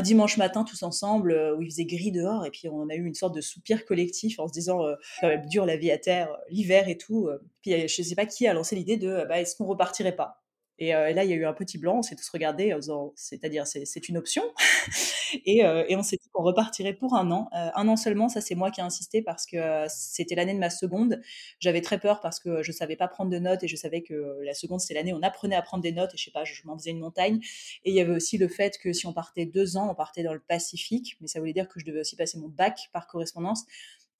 dimanche 0.00 0.38
matin 0.38 0.64
tous 0.64 0.82
ensemble 0.84 1.32
où 1.58 1.62
il 1.62 1.70
faisait 1.70 1.84
gris 1.84 2.12
dehors 2.12 2.46
et 2.46 2.50
puis 2.50 2.66
on 2.66 2.88
a 2.88 2.94
eu 2.94 3.04
une 3.04 3.14
sorte 3.14 3.34
de 3.34 3.42
soupir 3.42 3.84
collectif 3.84 4.38
en 4.38 4.48
se 4.48 4.52
disant 4.52 4.78
quand 5.20 5.28
même 5.28 5.44
dur 5.46 5.66
la 5.66 5.76
vie 5.76 5.90
à 5.90 5.98
terre, 5.98 6.34
l'hiver 6.48 6.88
et 6.88 6.96
tout. 6.96 7.28
Puis 7.60 7.88
je 7.88 8.02
sais 8.02 8.14
pas 8.14 8.26
qui 8.26 8.46
a 8.46 8.54
lancé 8.54 8.74
l'idée 8.74 8.96
de 8.96 9.24
bah, 9.28 9.40
est-ce 9.40 9.54
qu'on 9.56 9.66
repartirait 9.66 10.16
pas? 10.16 10.41
Et 10.82 10.90
là, 11.14 11.22
il 11.22 11.30
y 11.30 11.32
a 11.32 11.36
eu 11.36 11.44
un 11.44 11.52
petit 11.52 11.78
blanc, 11.78 11.98
on 11.98 12.02
s'est 12.02 12.16
tous 12.16 12.28
regardés, 12.28 12.76
c'est-à-dire 13.14 13.68
c'est 13.68 14.08
une 14.08 14.16
option. 14.16 14.42
et, 15.46 15.58
et, 15.58 15.96
on 15.96 16.02
s'est 16.02 16.16
dit 16.16 16.28
qu'on 16.32 16.42
repartirait 16.42 16.92
pour 16.92 17.14
un 17.14 17.30
an. 17.30 17.48
un 17.52 17.86
an 17.86 17.94
seulement, 17.94 18.28
ça 18.28 18.40
c'est 18.40 18.56
moi 18.56 18.72
qui 18.72 18.80
ai 18.80 18.82
insisté 18.82 19.22
parce 19.22 19.46
que 19.46 19.84
c'était 19.86 20.34
l'année 20.34 20.54
de 20.54 20.58
ma 20.58 20.70
seconde. 20.70 21.20
J'avais 21.60 21.82
très 21.82 22.00
peur 22.00 22.20
parce 22.20 22.40
que 22.40 22.64
je 22.64 22.72
savais 22.72 22.96
pas 22.96 23.06
prendre 23.06 23.30
de 23.30 23.38
notes 23.38 23.62
et 23.62 23.68
je 23.68 23.76
savais 23.76 24.02
que 24.02 24.40
la 24.42 24.54
seconde, 24.54 24.80
c'était 24.80 24.94
l'année 24.94 25.12
où 25.12 25.18
on 25.18 25.22
apprenait 25.22 25.54
à 25.54 25.62
prendre 25.62 25.84
des 25.84 25.92
notes 25.92 26.14
et 26.14 26.16
je 26.16 26.24
sais 26.24 26.32
pas, 26.32 26.42
je, 26.42 26.62
m'en 26.64 26.76
faisais 26.76 26.90
une 26.90 26.98
montagne. 26.98 27.38
Et 27.84 27.90
il 27.90 27.94
y 27.94 28.00
avait 28.00 28.14
aussi 28.16 28.36
le 28.36 28.48
fait 28.48 28.76
que 28.78 28.92
si 28.92 29.06
on 29.06 29.12
partait 29.12 29.46
deux 29.46 29.76
ans, 29.76 29.88
on 29.88 29.94
partait 29.94 30.24
dans 30.24 30.34
le 30.34 30.40
Pacifique, 30.40 31.16
mais 31.20 31.28
ça 31.28 31.38
voulait 31.38 31.52
dire 31.52 31.68
que 31.68 31.78
je 31.78 31.84
devais 31.84 32.00
aussi 32.00 32.16
passer 32.16 32.38
mon 32.38 32.48
bac 32.48 32.90
par 32.92 33.06
correspondance. 33.06 33.66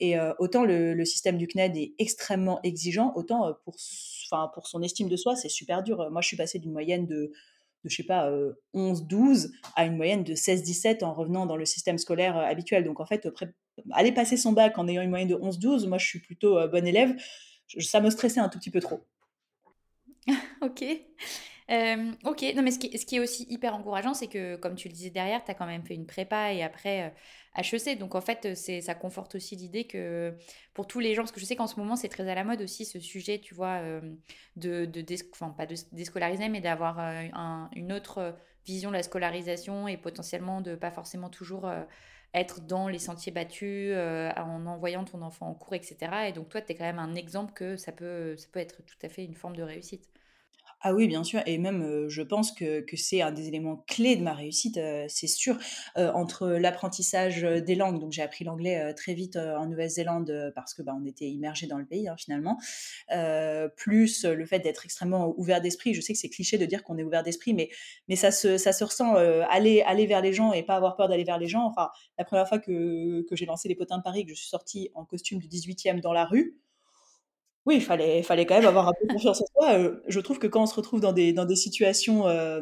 Et 0.02 0.18
euh, 0.18 0.32
autant 0.40 0.64
le, 0.64 1.04
système 1.04 1.38
du 1.38 1.46
CNED 1.46 1.76
est 1.76 1.94
extrêmement 1.98 2.60
exigeant, 2.62 3.12
autant 3.14 3.46
euh, 3.46 3.52
pour, 4.32 4.50
pour 4.52 4.66
son 4.66 4.82
estime 4.82 5.08
de 5.08 5.16
soi, 5.16 5.36
c'est 5.36 5.48
super 5.48 5.82
dur. 5.82 6.10
Moi, 6.10 6.22
je 6.22 6.28
suis 6.28 6.36
passée 6.36 6.58
d'une 6.58 6.72
moyenne 6.72 7.06
de, 7.06 7.32
de, 7.84 7.88
je 7.88 7.96
sais 7.96 8.02
pas, 8.02 8.30
11-12 8.74 9.46
euh, 9.46 9.48
à 9.76 9.84
une 9.84 9.96
moyenne 9.96 10.24
de 10.24 10.34
16-17 10.34 11.04
en 11.04 11.14
revenant 11.14 11.46
dans 11.46 11.56
le 11.56 11.64
système 11.64 11.98
scolaire 11.98 12.36
habituel. 12.36 12.84
Donc, 12.84 13.00
en 13.00 13.06
fait, 13.06 13.28
aller 13.92 14.12
passer 14.12 14.36
son 14.36 14.52
bac 14.52 14.78
en 14.78 14.88
ayant 14.88 15.02
une 15.02 15.10
moyenne 15.10 15.28
de 15.28 15.36
11-12, 15.36 15.88
moi, 15.88 15.98
je 15.98 16.06
suis 16.06 16.20
plutôt 16.20 16.66
bonne 16.68 16.86
élève. 16.86 17.14
ça 17.78 18.00
me 18.00 18.10
stressait 18.10 18.40
un 18.40 18.48
tout 18.48 18.58
petit 18.58 18.70
peu 18.70 18.80
trop. 18.80 19.00
ok. 20.62 20.84
Euh, 21.70 22.12
ok, 22.24 22.44
non 22.56 22.62
mais 22.62 22.70
ce 22.70 22.78
qui, 22.78 23.16
est 23.16 23.20
aussi 23.20 23.46
hyper 23.48 23.74
encourageant, 23.74 24.14
c'est 24.14 24.26
que 24.26 24.56
comme 24.56 24.74
tu 24.74 24.88
le 24.88 24.94
disais 24.94 25.10
derrière, 25.10 25.44
tu 25.44 25.50
as 25.50 25.54
quand 25.54 25.66
même 25.66 25.84
fait 25.84 25.94
une 25.94 26.06
prépa 26.06 26.52
et 26.52 26.62
après 26.62 27.14
HEC. 27.56 27.98
Donc 27.98 28.14
en 28.14 28.20
fait, 28.20 28.54
ça 28.56 28.94
conforte 28.94 29.34
aussi 29.36 29.56
l'idée 29.56 29.84
que 29.84 30.34
pour 30.74 30.86
tous 30.86 31.00
les 31.00 31.14
gens, 31.14 31.22
parce 31.22 31.32
que 31.32 31.40
je 31.40 31.44
sais 31.44 31.56
qu'en 31.56 31.66
ce 31.66 31.78
moment, 31.78 31.96
c'est 31.96 32.08
très 32.08 32.28
à 32.28 32.34
la 32.34 32.44
mode 32.44 32.62
aussi 32.62 32.84
ce 32.84 32.98
sujet, 32.98 33.38
tu 33.38 33.54
vois, 33.54 33.80
de, 34.56 34.84
de 34.86 35.00
déscolariser, 35.92 36.48
mais 36.48 36.60
d'avoir 36.60 36.98
une 37.74 37.92
autre 37.92 38.34
vision 38.66 38.90
de 38.90 38.96
la 38.96 39.02
scolarisation 39.02 39.88
et 39.88 39.96
potentiellement 39.96 40.60
de 40.60 40.74
pas 40.74 40.90
forcément 40.90 41.28
toujours 41.30 41.70
être 42.34 42.60
dans 42.62 42.88
les 42.88 42.98
sentiers 42.98 43.32
battus 43.32 43.94
en 44.36 44.66
envoyant 44.66 45.04
ton 45.04 45.22
enfant 45.22 45.48
en 45.48 45.54
cours, 45.54 45.74
etc. 45.74 46.28
Et 46.28 46.32
donc 46.32 46.48
toi, 46.48 46.60
tu 46.60 46.72
es 46.72 46.74
quand 46.74 46.84
même 46.84 46.98
un 46.98 47.14
exemple 47.14 47.52
que 47.52 47.76
ça 47.76 47.92
peut 47.92 48.36
être 48.54 48.82
tout 48.82 48.96
à 49.02 49.08
fait 49.08 49.24
une 49.24 49.34
forme 49.34 49.56
de 49.56 49.62
réussite. 49.62 50.08
Ah 50.84 50.94
oui, 50.94 51.06
bien 51.06 51.22
sûr, 51.22 51.40
et 51.46 51.58
même 51.58 52.08
je 52.08 52.22
pense 52.22 52.50
que, 52.50 52.80
que 52.80 52.96
c'est 52.96 53.22
un 53.22 53.30
des 53.30 53.46
éléments 53.46 53.84
clés 53.86 54.16
de 54.16 54.22
ma 54.22 54.34
réussite, 54.34 54.80
c'est 55.08 55.28
sûr. 55.28 55.56
entre 55.96 56.48
l'apprentissage 56.48 57.42
des 57.42 57.74
langues, 57.76 58.00
donc 58.00 58.10
j'ai 58.10 58.22
appris 58.22 58.44
l'anglais 58.44 58.92
très 58.94 59.14
vite 59.14 59.36
en 59.36 59.66
Nouvelle-Zélande 59.66 60.52
parce 60.56 60.74
que 60.74 60.82
bah, 60.82 60.92
on 61.00 61.06
était 61.06 61.28
immergé 61.28 61.68
dans 61.68 61.78
le 61.78 61.86
pays 61.86 62.08
hein, 62.08 62.16
finalement, 62.18 62.58
plus 63.76 64.24
le 64.24 64.44
fait 64.44 64.58
d'être 64.58 64.84
extrêmement 64.84 65.32
ouvert 65.36 65.60
d'esprit. 65.60 65.94
Je 65.94 66.00
sais 66.00 66.14
que 66.14 66.18
c'est 66.18 66.28
cliché 66.28 66.58
de 66.58 66.66
dire 66.66 66.82
qu'on 66.82 66.98
est 66.98 67.04
ouvert 67.04 67.22
d'esprit, 67.22 67.54
mais, 67.54 67.70
mais 68.08 68.16
ça, 68.16 68.32
se, 68.32 68.58
ça 68.58 68.72
se 68.72 68.82
ressent. 68.82 69.14
aller, 69.14 69.82
aller 69.82 70.06
vers 70.06 70.20
les 70.20 70.32
gens 70.32 70.52
et 70.52 70.64
pas 70.64 70.74
avoir 70.74 70.96
peur 70.96 71.08
d'aller 71.08 71.24
vers 71.24 71.38
les 71.38 71.48
gens. 71.48 71.64
Enfin, 71.64 71.90
la 72.18 72.24
première 72.24 72.48
fois 72.48 72.58
que, 72.58 73.24
que 73.28 73.36
j'ai 73.36 73.46
lancé 73.46 73.68
les 73.68 73.76
potins 73.76 73.98
de 73.98 74.02
Paris, 74.02 74.24
que 74.24 74.30
je 74.30 74.36
suis 74.36 74.48
sortie 74.48 74.90
en 74.94 75.04
costume 75.04 75.38
du 75.38 75.46
18e 75.46 76.00
dans 76.00 76.12
la 76.12 76.24
rue, 76.24 76.58
oui, 77.64 77.76
il 77.76 77.82
fallait, 77.82 78.22
fallait 78.22 78.44
quand 78.44 78.56
même 78.56 78.66
avoir 78.66 78.88
un 78.88 78.92
peu 78.92 79.06
confiance 79.06 79.40
en 79.40 79.46
soi. 79.46 79.74
Euh, 79.74 80.00
je 80.08 80.20
trouve 80.20 80.38
que 80.38 80.48
quand 80.48 80.62
on 80.62 80.66
se 80.66 80.74
retrouve 80.74 81.00
dans 81.00 81.12
des, 81.12 81.56
situations 81.56 82.26
euh, 82.26 82.60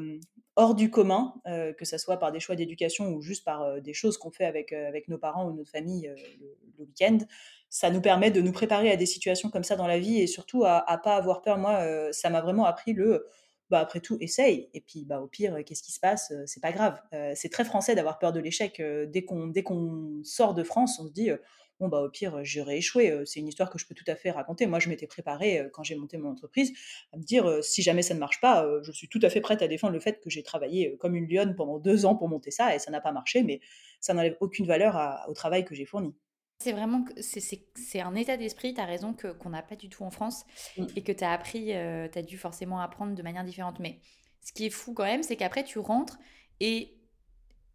hors 0.57 0.75
du 0.75 0.90
commun, 0.90 1.35
euh, 1.47 1.73
que 1.73 1.87
ce 1.87 1.97
soit 1.97 2.19
par 2.19 2.33
des 2.33 2.40
choix 2.40 2.54
d'éducation 2.54 3.09
ou 3.09 3.23
juste 3.23 3.45
par 3.45 3.80
des 3.80 3.95
choses 3.95 4.19
qu'on 4.19 4.30
fait 4.30 4.45
avec, 4.45 4.73
avec 4.73 5.09
nos 5.09 5.16
parents 5.16 5.47
ou 5.49 5.54
notre 5.54 5.71
famille 5.71 6.12
le, 6.40 6.85
week-end, 6.85 7.19
ça 7.69 7.90
nous 7.90 8.00
permet 8.00 8.30
de 8.30 8.40
nous 8.40 8.52
préparer 8.52 8.90
à 8.90 8.97
des 8.97 9.07
situations 9.07 9.50
comme 9.50 9.64
ça 9.64 9.76
dans 9.76 9.87
la 9.87 9.99
vie 9.99 10.19
et 10.19 10.26
surtout 10.26 10.64
à, 10.64 10.78
à 10.90 10.99
pas 10.99 11.16
avoir 11.16 11.42
peur. 11.42 11.59
Moi, 11.59 12.11
ça 12.12 12.30
m'a 12.30 12.40
vraiment 12.40 12.64
appris 12.64 12.92
le 12.92 13.26
bah 13.69 13.78
après 13.78 14.00
tout, 14.00 14.16
essaye. 14.21 14.69
Et 14.75 14.80
puis, 14.80 15.04
bah, 15.04 15.21
au 15.21 15.28
pire, 15.28 15.57
qu'est-ce 15.64 15.83
qui 15.83 15.92
se 15.92 16.00
passe 16.00 16.33
C'est 16.47 16.61
pas 16.61 16.73
grave. 16.73 17.00
c'est 17.35 17.50
très 17.50 17.64
français 17.64 17.95
d'avoir 17.95 18.19
peur 18.19 18.33
de 18.33 18.40
l'échec. 18.40 18.83
dès 19.09 19.25
qu'on 19.25 19.47
dès 19.47 19.62
qu'on 19.62 20.21
sort 20.25 20.54
de 20.54 20.64
France, 20.64 20.99
on 20.99 21.07
se 21.07 21.12
dit 21.12 21.30
bon, 21.80 21.88
bah, 21.88 22.00
au 22.00 22.08
pire, 22.08 22.38
j'aurais 22.44 22.78
échoué. 22.78 23.22
C'est 23.25 23.40
une 23.40 23.49
histoire 23.49 23.70
que 23.70 23.78
je 23.78 23.87
peux 23.87 23.94
tout 23.94 24.04
à 24.06 24.14
fait 24.14 24.30
raconter. 24.30 24.66
Moi, 24.66 24.78
je 24.78 24.88
m'étais 24.88 25.06
préparée 25.06 25.68
quand 25.72 25.82
j'ai 25.82 25.96
monté 25.96 26.18
mon 26.18 26.30
entreprise 26.30 26.72
à 27.12 27.16
me 27.16 27.22
dire, 27.22 27.64
si 27.64 27.82
jamais 27.82 28.02
ça 28.02 28.14
ne 28.14 28.20
marche 28.20 28.40
pas, 28.40 28.66
je 28.82 28.92
suis 28.92 29.08
tout 29.08 29.20
à 29.22 29.30
fait 29.30 29.40
prête 29.40 29.62
à 29.62 29.68
défendre 29.68 29.94
le 29.94 30.00
fait 30.00 30.20
que 30.20 30.30
j'ai 30.30 30.42
travaillé 30.42 30.96
comme 30.99 31.16
une 31.16 31.26
lionne 31.28 31.56
pendant 31.56 31.78
deux 31.78 32.06
ans 32.06 32.14
pour 32.14 32.28
monter 32.28 32.50
ça 32.50 32.75
et 32.75 32.78
ça 32.78 32.90
n'a 32.90 33.00
pas 33.00 33.12
marché, 33.12 33.42
mais 33.42 33.60
ça 34.00 34.14
n'enlève 34.14 34.37
aucune 34.40 34.66
valeur 34.66 35.25
au 35.28 35.32
travail 35.32 35.64
que 35.64 35.75
j'ai 35.75 35.87
fourni. 35.87 36.14
C'est 36.58 36.72
vraiment 36.72 37.04
c'est 37.16 38.00
un 38.00 38.14
état 38.14 38.37
d'esprit, 38.37 38.75
tu 38.75 38.80
as 38.80 38.84
raison, 38.84 39.14
qu'on 39.14 39.50
n'a 39.50 39.62
pas 39.62 39.76
du 39.76 39.88
tout 39.88 40.04
en 40.04 40.10
France 40.10 40.44
mmh. 40.76 40.87
et 40.94 41.02
que 41.02 41.12
tu 41.12 41.25
as 41.25 41.32
appris, 41.32 41.72
tu 42.12 42.18
as 42.18 42.22
dû 42.22 42.37
forcément 42.37 42.80
apprendre 42.80 43.14
de 43.14 43.22
manière 43.22 43.44
différente. 43.44 43.80
Mais 43.80 44.00
ce 44.42 44.52
qui 44.52 44.66
est 44.66 44.70
fou 44.70 44.92
quand 44.92 45.04
même, 45.04 45.22
c'est 45.22 45.37
qu'après 45.37 45.64
tu 45.64 45.78
rentres 45.78 46.18
et 46.60 47.00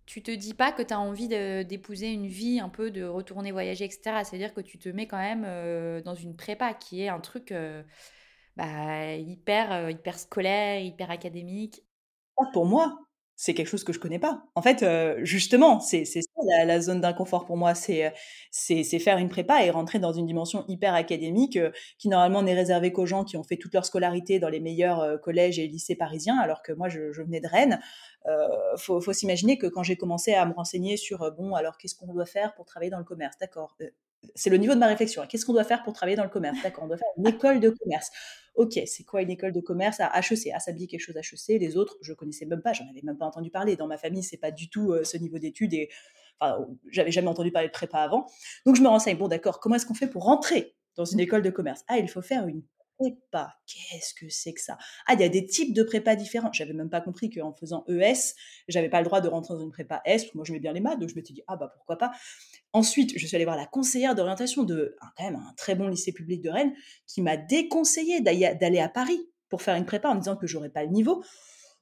tu 0.05 0.21
te 0.21 0.31
dis 0.31 0.53
pas 0.53 0.71
que 0.71 0.83
tu 0.83 0.93
as 0.93 0.99
envie 0.99 1.27
d'épouser 1.27 2.11
une 2.11 2.27
vie 2.27 2.59
un 2.59 2.69
peu 2.69 2.91
de 2.91 3.03
retourner 3.03 3.51
voyager, 3.51 3.85
etc. 3.85 4.23
C'est-à-dire 4.23 4.53
que 4.53 4.61
tu 4.61 4.77
te 4.77 4.89
mets 4.89 5.07
quand 5.07 5.17
même 5.17 5.43
euh, 5.45 6.01
dans 6.01 6.15
une 6.15 6.35
prépa 6.35 6.73
qui 6.73 7.01
est 7.01 7.09
un 7.09 7.19
truc 7.19 7.51
euh, 7.51 7.83
bah, 8.55 9.15
hyper, 9.15 9.71
euh, 9.71 9.91
hyper 9.91 10.19
scolaire, 10.19 10.79
hyper 10.81 11.09
académique. 11.09 11.83
Pour 12.53 12.65
moi, 12.65 12.99
c'est 13.35 13.53
quelque 13.53 13.67
chose 13.67 13.83
que 13.83 13.93
je 13.93 13.99
connais 13.99 14.19
pas. 14.19 14.43
En 14.55 14.61
fait, 14.61 14.85
justement, 15.23 15.79
c'est 15.79 16.05
ça 16.05 16.21
la, 16.65 16.79
zone 16.79 17.01
d'inconfort 17.01 17.45
pour 17.45 17.57
moi, 17.57 17.75
c'est 17.75 18.13
c'est 18.51 18.99
faire 18.99 19.17
une 19.17 19.29
prépa 19.29 19.63
et 19.63 19.69
rentrer 19.69 19.99
dans 19.99 20.13
une 20.13 20.25
dimension 20.25 20.65
hyper 20.67 20.93
académique 20.93 21.59
qui 21.97 22.09
normalement 22.09 22.43
n'est 22.43 22.53
réservée 22.53 22.91
qu'aux 22.91 23.05
gens 23.05 23.23
qui 23.23 23.37
ont 23.37 23.43
fait 23.43 23.57
toute 23.57 23.73
leur 23.73 23.85
scolarité 23.85 24.39
dans 24.39 24.49
les 24.49 24.59
meilleurs 24.59 25.19
collèges 25.21 25.59
et 25.59 25.67
lycées 25.67 25.95
parisiens, 25.95 26.37
alors 26.39 26.61
que 26.61 26.71
moi, 26.71 26.89
je, 26.89 27.21
venais 27.21 27.41
de 27.41 27.47
Rennes. 27.47 27.79
Euh, 28.27 28.47
faut, 28.77 29.01
faut 29.01 29.13
s'imaginer 29.13 29.57
que 29.57 29.67
quand 29.67 29.83
j'ai 29.83 29.95
commencé 29.95 30.33
à 30.33 30.45
me 30.45 30.53
renseigner 30.53 30.97
sur 30.97 31.31
bon, 31.35 31.55
alors 31.55 31.77
qu'est-ce 31.77 31.95
qu'on 31.95 32.13
doit 32.13 32.25
faire 32.25 32.53
pour 32.55 32.65
travailler 32.65 32.89
dans 32.89 32.97
le 32.97 33.03
commerce, 33.03 33.37
d'accord 33.39 33.75
c'est 34.33 34.49
le 34.49 34.57
niveau 34.57 34.73
de 34.73 34.79
ma 34.79 34.87
réflexion. 34.87 35.23
Qu'est-ce 35.27 35.45
qu'on 35.45 35.53
doit 35.53 35.63
faire 35.63 35.83
pour 35.83 35.93
travailler 35.93 36.15
dans 36.15 36.23
le 36.23 36.29
commerce? 36.29 36.57
D'accord, 36.63 36.85
on 36.85 36.87
doit 36.87 36.97
faire 36.97 37.07
une 37.17 37.27
école 37.27 37.59
de 37.59 37.69
commerce. 37.69 38.09
Ok, 38.55 38.79
c'est 38.85 39.03
quoi 39.03 39.21
une 39.21 39.29
école 39.29 39.51
de 39.51 39.59
commerce? 39.59 39.99
À 39.99 40.19
HEC 40.19 40.51
Ah, 40.53 40.59
ça 40.59 40.71
me 40.71 40.77
dit 40.77 40.87
quelque 40.87 41.01
chose 41.01 41.15
HEC. 41.15 41.59
Les 41.59 41.77
autres, 41.77 41.97
je 42.01 42.13
connaissais 42.13 42.45
même 42.45 42.61
pas, 42.61 42.73
j'en 42.73 42.87
avais 42.89 43.01
même 43.03 43.17
pas 43.17 43.25
entendu 43.25 43.51
parler. 43.51 43.75
Dans 43.75 43.87
ma 43.87 43.97
famille, 43.97 44.23
c'est 44.23 44.37
pas 44.37 44.51
du 44.51 44.69
tout 44.69 44.95
ce 45.03 45.17
niveau 45.17 45.37
d'études 45.37 45.73
et 45.73 45.89
enfin, 46.39 46.65
j'avais 46.89 47.11
jamais 47.11 47.27
entendu 47.27 47.51
parler 47.51 47.67
de 47.67 47.73
prépa 47.73 47.99
avant. 47.99 48.25
Donc 48.65 48.75
je 48.75 48.81
me 48.81 48.87
renseigne. 48.87 49.17
Bon, 49.17 49.27
d'accord, 49.27 49.59
comment 49.59 49.75
est-ce 49.75 49.85
qu'on 49.85 49.93
fait 49.93 50.07
pour 50.07 50.23
rentrer 50.23 50.75
dans 50.95 51.05
une 51.05 51.19
école 51.19 51.41
de 51.41 51.49
commerce? 51.49 51.83
Ah, 51.87 51.97
il 51.97 52.09
faut 52.09 52.21
faire 52.21 52.47
une 52.47 52.63
prépa. 52.97 53.55
Qu'est-ce 53.67 54.13
que 54.13 54.29
c'est 54.29 54.53
que 54.53 54.61
ça? 54.61 54.77
Ah, 55.07 55.13
il 55.13 55.21
y 55.21 55.23
a 55.23 55.29
des 55.29 55.45
types 55.45 55.73
de 55.73 55.83
prépa 55.83 56.15
différents. 56.15 56.51
J'avais 56.51 56.73
même 56.73 56.89
pas 56.89 57.01
compris 57.01 57.29
qu'en 57.29 57.53
faisant 57.53 57.83
ES, 57.87 58.33
j'avais 58.67 58.89
pas 58.89 58.99
le 58.99 59.05
droit 59.05 59.21
de 59.21 59.27
rentrer 59.27 59.53
dans 59.53 59.61
une 59.61 59.71
prépa 59.71 60.01
S. 60.05 60.33
Moi, 60.33 60.45
je 60.45 60.53
mets 60.53 60.59
bien 60.59 60.73
les 60.73 60.79
maths, 60.79 60.99
donc 60.99 61.09
je 61.09 61.15
m'étais 61.15 61.33
dit 61.33 61.43
ah 61.47 61.57
bah 61.57 61.71
pourquoi 61.75 61.97
pas. 61.97 62.11
Ensuite, 62.73 63.17
je 63.17 63.25
suis 63.25 63.35
allée 63.35 63.45
voir 63.45 63.57
la 63.57 63.65
conseillère 63.65 64.15
d'orientation 64.15 64.63
de 64.63 64.95
un 65.17 65.53
très 65.57 65.75
bon 65.75 65.87
lycée 65.87 66.11
public 66.11 66.41
de 66.41 66.49
Rennes 66.49 66.73
qui 67.07 67.21
m'a 67.21 67.37
déconseillé 67.37 68.21
d'aller 68.21 68.79
à 68.79 68.89
Paris 68.89 69.19
pour 69.49 69.61
faire 69.61 69.75
une 69.75 69.85
prépa 69.85 70.09
en 70.09 70.15
disant 70.15 70.35
que 70.35 70.47
j'aurais 70.47 70.69
pas 70.69 70.83
le 70.83 70.89
niveau. 70.89 71.23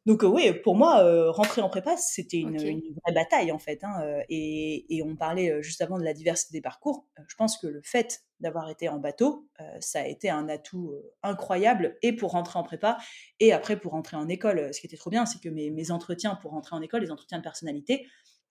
Donc 0.06 0.24
oui, 0.24 0.52
pour 0.64 0.76
moi, 0.76 1.32
rentrer 1.32 1.62
en 1.62 1.70
prépa, 1.70 1.96
c'était 1.96 2.38
une, 2.38 2.58
vraie 2.58 3.14
bataille 3.14 3.52
en 3.54 3.60
fait. 3.60 3.84
Hein, 3.84 4.22
et, 4.30 5.02
on 5.06 5.16
parlait 5.16 5.62
juste 5.64 5.82
avant 5.82 5.98
de 5.98 6.04
la 6.04 6.14
diversité 6.14 6.52
des 6.58 6.62
parcours. 6.62 7.08
je 7.28 7.36
pense 7.36 7.58
que 7.58 7.68
le 7.68 7.82
fait 7.82 8.22
d'avoir 8.42 8.70
été 8.70 8.90
en 8.90 9.00
bateau, 9.00 9.48
ça 9.80 10.02
a 10.02 10.08
été 10.08 10.30
un 10.30 10.50
atout 10.50 10.94
incroyable 11.22 11.98
et 12.02 12.14
pour 12.14 12.32
rentrer 12.32 12.60
en 12.60 12.64
prépa 12.64 12.98
et 13.40 13.54
après 13.54 13.80
pour 13.80 13.94
rentrer 13.94 14.18
en 14.18 14.28
école. 14.28 14.74
Ce 14.74 14.82
qui 14.82 14.88
était 14.88 14.98
trop 14.98 15.10
bien, 15.10 15.26
c'est 15.26 15.40
que 15.40 15.48
mes, 15.48 15.72
mes, 15.72 15.90
entretiens 15.90 16.36
pour 16.36 16.52
rentrer 16.52 16.76
en 16.76 16.82
école, 16.82 17.02
les 17.02 17.12
entretiens 17.12 17.38
de 17.38 17.44
personnalité, 17.44 18.06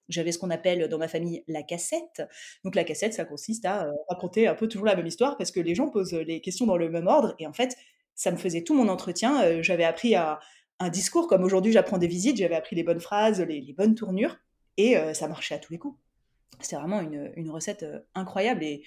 j'avais 0.09 0.32
ce 0.32 0.38
qu'on 0.38 0.50
appelle 0.50 0.88
dans 0.88 0.99
ma 0.99 1.09
famille 1.09 1.44
la 1.49 1.62
cassette. 1.62 2.23
Donc 2.64 2.75
la 2.75 2.85
cassette, 2.85 3.14
ça 3.14 3.25
consiste 3.25 3.64
à 3.64 3.90
raconter 4.09 4.47
un 4.47 4.54
peu 4.54 4.68
toujours 4.68 4.87
la 4.87 4.97
même 4.97 5.06
histoire 5.06 5.37
parce 5.37 5.50
que 5.50 5.61
les 5.61 5.75
gens 5.75 5.90
posent 5.90 6.14
les 6.14 6.40
questions 6.40 6.66
dans 6.66 6.76
le 6.76 6.88
même 6.88 7.06
ordre 7.06 7.35
et 7.38 7.47
en 7.47 7.52
fait, 7.52 7.76
ça 8.14 8.30
me 8.30 8.37
faisait 8.37 8.62
tout 8.62 8.75
mon 8.75 8.88
entretien. 8.88 9.62
J'avais 9.62 9.85
appris 9.85 10.14
à 10.14 10.40
un 10.82 10.90
discours, 10.90 11.28
comme 11.28 11.44
aujourd'hui 11.44 11.72
j'apprends 11.72 11.98
des 11.98 12.06
visites, 12.06 12.36
j'avais 12.36 12.54
appris 12.54 12.76
les 12.76 12.82
bonnes 12.82 13.00
phrases, 13.00 13.40
les, 13.40 13.74
bonnes 13.76 13.94
tournures, 13.94 14.36
et 14.76 14.96
euh, 14.96 15.14
ça 15.14 15.28
marchait 15.28 15.54
à 15.54 15.58
tous 15.58 15.72
les 15.72 15.78
coups. 15.78 15.98
C'est 16.60 16.76
vraiment 16.76 17.00
une, 17.00 17.50
recette 17.50 17.82
euh, 17.82 18.00
incroyable, 18.14 18.62
et, 18.64 18.82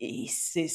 et 0.00 0.26
c'est 0.28 0.68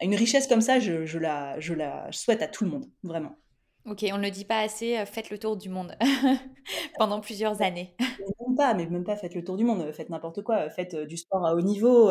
une 0.00 0.14
richesse 0.14 0.46
comme 0.46 0.60
ça, 0.60 0.80
je, 0.80 1.18
la, 1.18 1.58
je 1.60 1.74
la 1.74 2.10
souhaite 2.10 2.42
à 2.42 2.48
tout 2.48 2.64
le 2.64 2.70
monde, 2.70 2.86
vraiment. 3.02 3.36
Ok, 3.84 4.04
on 4.12 4.18
ne 4.18 4.22
le 4.22 4.30
dit 4.30 4.44
pas 4.44 4.60
assez, 4.60 4.98
euh, 4.98 5.06
faites 5.06 5.30
le 5.30 5.38
tour 5.38 5.56
du 5.56 5.68
monde 5.68 5.96
pendant 6.98 7.20
plusieurs 7.20 7.62
années. 7.62 7.94
Même 8.46 8.56
pas, 8.56 8.74
mais 8.74 8.86
même 8.86 9.04
pas 9.04 9.16
faites 9.16 9.34
le 9.34 9.44
tour 9.44 9.56
du 9.56 9.62
monde, 9.62 9.92
faites 9.92 10.08
n'importe 10.08 10.42
quoi, 10.42 10.68
faites 10.70 10.96
du 10.96 11.16
sport 11.16 11.46
à 11.46 11.54
haut 11.54 11.60
niveau, 11.60 12.10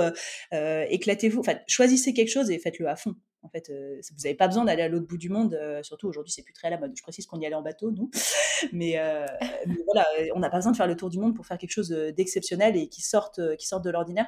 éclatez-vous, 0.51 1.39
enfin, 1.39 1.55
choisissez 1.67 2.13
quelque 2.13 2.29
chose 2.29 2.51
et 2.51 2.59
faites-le 2.59 2.87
à 2.87 2.95
fond. 2.95 3.15
En 3.43 3.49
fait, 3.49 3.69
euh, 3.69 4.01
vous 4.11 4.23
n'avez 4.23 4.35
pas 4.35 4.47
besoin 4.47 4.65
d'aller 4.65 4.81
à 4.81 4.87
l'autre 4.87 5.07
bout 5.07 5.17
du 5.17 5.29
monde. 5.29 5.53
Euh, 5.53 5.83
surtout 5.83 6.07
aujourd'hui, 6.07 6.31
c'est 6.31 6.43
plus 6.43 6.53
très 6.53 6.67
à 6.67 6.71
la 6.71 6.77
mode. 6.77 6.93
Je 6.95 7.01
précise 7.01 7.25
qu'on 7.25 7.39
y 7.39 7.45
allait 7.45 7.55
en 7.55 7.61
bateau, 7.61 7.91
nous. 7.91 8.09
Mais, 8.73 8.99
euh, 8.99 9.25
voilà, 9.85 10.05
on 10.35 10.39
n'a 10.39 10.49
pas 10.49 10.57
besoin 10.57 10.71
de 10.71 10.77
faire 10.77 10.87
le 10.87 10.95
tour 10.95 11.09
du 11.09 11.19
monde 11.19 11.35
pour 11.35 11.45
faire 11.45 11.57
quelque 11.57 11.71
chose 11.71 11.89
d'exceptionnel 11.89 12.75
et 12.75 12.87
qui 12.89 13.01
sorte, 13.01 13.39
qui 13.57 13.67
sorte 13.67 13.83
de 13.83 13.89
l'ordinaire. 13.89 14.27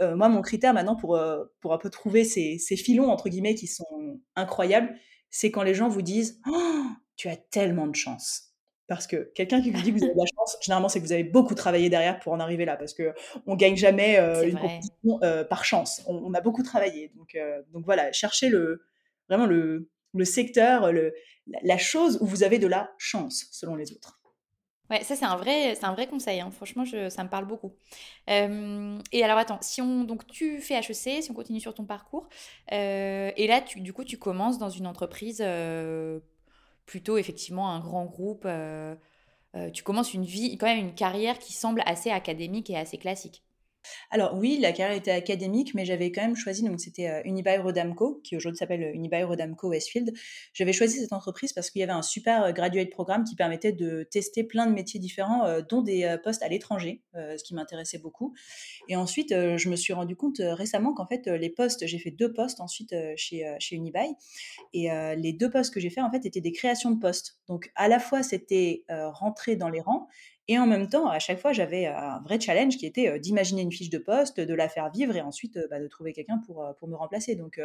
moi, 0.00 0.28
mon 0.28 0.42
critère 0.42 0.74
maintenant 0.74 0.96
pour, 0.96 1.18
pour 1.60 1.72
un 1.72 1.78
peu 1.78 1.90
trouver 1.90 2.24
ces, 2.24 2.58
filons, 2.76 3.10
entre 3.10 3.28
guillemets, 3.28 3.54
qui 3.54 3.66
sont 3.66 4.20
incroyables, 4.36 4.94
c'est 5.30 5.50
quand 5.50 5.62
les 5.62 5.74
gens 5.74 5.88
vous 5.88 6.02
disent 6.02 6.40
oh, 6.48 6.84
tu 7.16 7.28
as 7.28 7.36
tellement 7.36 7.86
de 7.86 7.96
chance. 7.96 8.53
Parce 8.86 9.06
que 9.06 9.30
quelqu'un 9.34 9.62
qui 9.62 9.70
vous 9.70 9.80
dit 9.80 9.92
que 9.92 9.98
vous 9.98 10.04
avez 10.04 10.12
de 10.12 10.18
la 10.18 10.26
chance, 10.26 10.56
généralement, 10.60 10.88
c'est 10.88 11.00
que 11.00 11.06
vous 11.06 11.12
avez 11.12 11.24
beaucoup 11.24 11.54
travaillé 11.54 11.88
derrière 11.88 12.20
pour 12.20 12.32
en 12.32 12.40
arriver 12.40 12.64
là. 12.64 12.76
Parce 12.76 12.94
qu'on 12.94 13.52
ne 13.52 13.56
gagne 13.56 13.76
jamais 13.76 14.18
une 14.18 14.58
compétition 14.58 15.20
par 15.48 15.64
chance. 15.64 16.02
On, 16.06 16.34
a 16.34 16.40
beaucoup 16.40 16.62
travaillé. 16.62 17.10
Donc, 17.16 17.36
donc 17.72 17.84
voilà, 17.84 18.12
cherchez 18.12 18.48
le, 18.48 18.82
vraiment 19.28 19.46
le, 19.46 19.88
le 20.12 20.24
secteur, 20.24 20.92
le, 20.92 21.14
la 21.62 21.78
chose 21.78 22.18
où 22.20 22.26
vous 22.26 22.42
avez 22.42 22.58
de 22.58 22.66
la 22.66 22.90
chance, 22.98 23.46
selon 23.52 23.74
les 23.74 23.92
autres. 23.92 24.20
Ouais, 24.90 25.02
ça 25.02 25.16
c'est 25.16 25.24
un 25.24 25.36
vrai, 25.36 25.74
c'est 25.74 25.86
un 25.86 25.94
vrai 25.94 26.06
conseil. 26.06 26.40
Hein. 26.40 26.50
Franchement, 26.50 26.84
je, 26.84 27.08
ça 27.08 27.24
me 27.24 27.30
parle 27.30 27.46
beaucoup. 27.46 27.72
et 28.28 29.24
alors 29.24 29.38
attends, 29.38 29.58
si 29.62 29.80
on 29.80 30.04
donc 30.04 30.26
tu 30.26 30.60
fais 30.60 30.74
HEC, 30.74 31.22
si 31.22 31.30
on 31.30 31.34
continue 31.34 31.60
sur 31.60 31.72
ton 31.72 31.84
parcours, 31.84 32.28
et 32.70 33.46
là 33.48 33.62
tu, 33.62 33.80
du 33.80 33.94
coup 33.94 34.04
tu 34.04 34.18
commences 34.18 34.58
dans 34.58 34.68
une 34.68 34.86
entreprise 34.86 35.42
plutôt 36.86 37.18
effectivement 37.18 37.70
un 37.70 37.80
grand 37.80 38.04
groupe. 38.06 38.46
tu 39.72 39.82
commences 39.82 40.14
une 40.14 40.24
vie, 40.24 40.56
quand 40.58 40.66
même 40.66 40.78
une 40.78 40.94
carrière 40.94 41.38
qui 41.38 41.52
semble 41.52 41.82
assez 41.86 42.10
académique 42.10 42.70
et 42.70 42.76
assez 42.76 42.98
classique. 42.98 43.43
Alors 44.10 44.34
oui, 44.34 44.58
la 44.60 44.72
carrière 44.72 44.96
était 44.96 45.10
académique, 45.10 45.74
mais 45.74 45.84
j'avais 45.84 46.12
quand 46.12 46.22
même 46.22 46.36
choisi, 46.36 46.62
donc 46.62 46.80
c'était 46.80 47.08
euh, 47.08 47.22
Unibail 47.24 47.58
Rodamco, 47.58 48.20
qui 48.22 48.36
aujourd'hui 48.36 48.58
s'appelle 48.58 48.82
euh, 48.82 48.92
Unibail 48.92 49.24
Rodamco 49.24 49.68
Westfield. 49.68 50.12
J'avais 50.52 50.72
choisi 50.72 51.00
cette 51.00 51.12
entreprise 51.12 51.52
parce 51.52 51.70
qu'il 51.70 51.80
y 51.80 51.82
avait 51.82 51.92
un 51.92 52.02
super 52.02 52.44
euh, 52.44 52.52
graduate 52.52 52.90
programme 52.90 53.24
qui 53.24 53.36
permettait 53.36 53.72
de 53.72 54.06
tester 54.10 54.44
plein 54.44 54.66
de 54.66 54.72
métiers 54.72 55.00
différents, 55.00 55.44
dont 55.68 55.82
des 55.82 56.16
postes 56.22 56.42
à 56.42 56.48
l'étranger, 56.48 57.02
ce 57.14 57.42
qui 57.42 57.54
m'intéressait 57.54 57.98
beaucoup. 57.98 58.34
Et 58.88 58.96
ensuite, 58.96 59.30
je 59.30 59.68
me 59.68 59.76
suis 59.76 59.92
rendu 59.92 60.16
compte 60.16 60.38
récemment 60.40 60.94
qu'en 60.94 61.06
fait, 61.06 61.26
les 61.26 61.50
postes, 61.50 61.86
j'ai 61.86 61.98
fait 61.98 62.10
deux 62.10 62.32
postes 62.32 62.60
ensuite 62.60 62.94
chez, 63.16 63.44
chez 63.58 63.76
Unibail, 63.76 64.10
et 64.72 64.88
les 65.16 65.32
deux 65.32 65.50
postes 65.50 65.72
que 65.72 65.80
j'ai 65.80 65.90
fait 65.90 66.00
en 66.00 66.10
fait 66.10 66.24
étaient 66.26 66.40
des 66.40 66.52
créations 66.52 66.90
de 66.90 66.98
postes. 66.98 67.38
Donc 67.48 67.70
à 67.74 67.88
la 67.88 67.98
fois 67.98 68.22
c'était 68.22 68.84
rentrer 68.88 69.56
dans 69.56 69.68
les 69.68 69.80
rangs, 69.80 70.08
et 70.48 70.58
en 70.58 70.66
même 70.66 70.88
temps, 70.88 71.08
à 71.08 71.18
chaque 71.18 71.40
fois, 71.40 71.52
j'avais 71.52 71.86
un 71.86 72.20
vrai 72.24 72.40
challenge 72.40 72.76
qui 72.76 72.86
était 72.86 73.18
d'imaginer 73.18 73.62
une 73.62 73.72
fiche 73.72 73.90
de 73.90 73.98
poste, 73.98 74.40
de 74.40 74.54
la 74.54 74.68
faire 74.68 74.90
vivre 74.90 75.16
et 75.16 75.20
ensuite 75.20 75.58
bah, 75.70 75.80
de 75.80 75.88
trouver 75.88 76.12
quelqu'un 76.12 76.38
pour, 76.46 76.66
pour 76.78 76.88
me 76.88 76.96
remplacer. 76.96 77.34
Donc, 77.34 77.60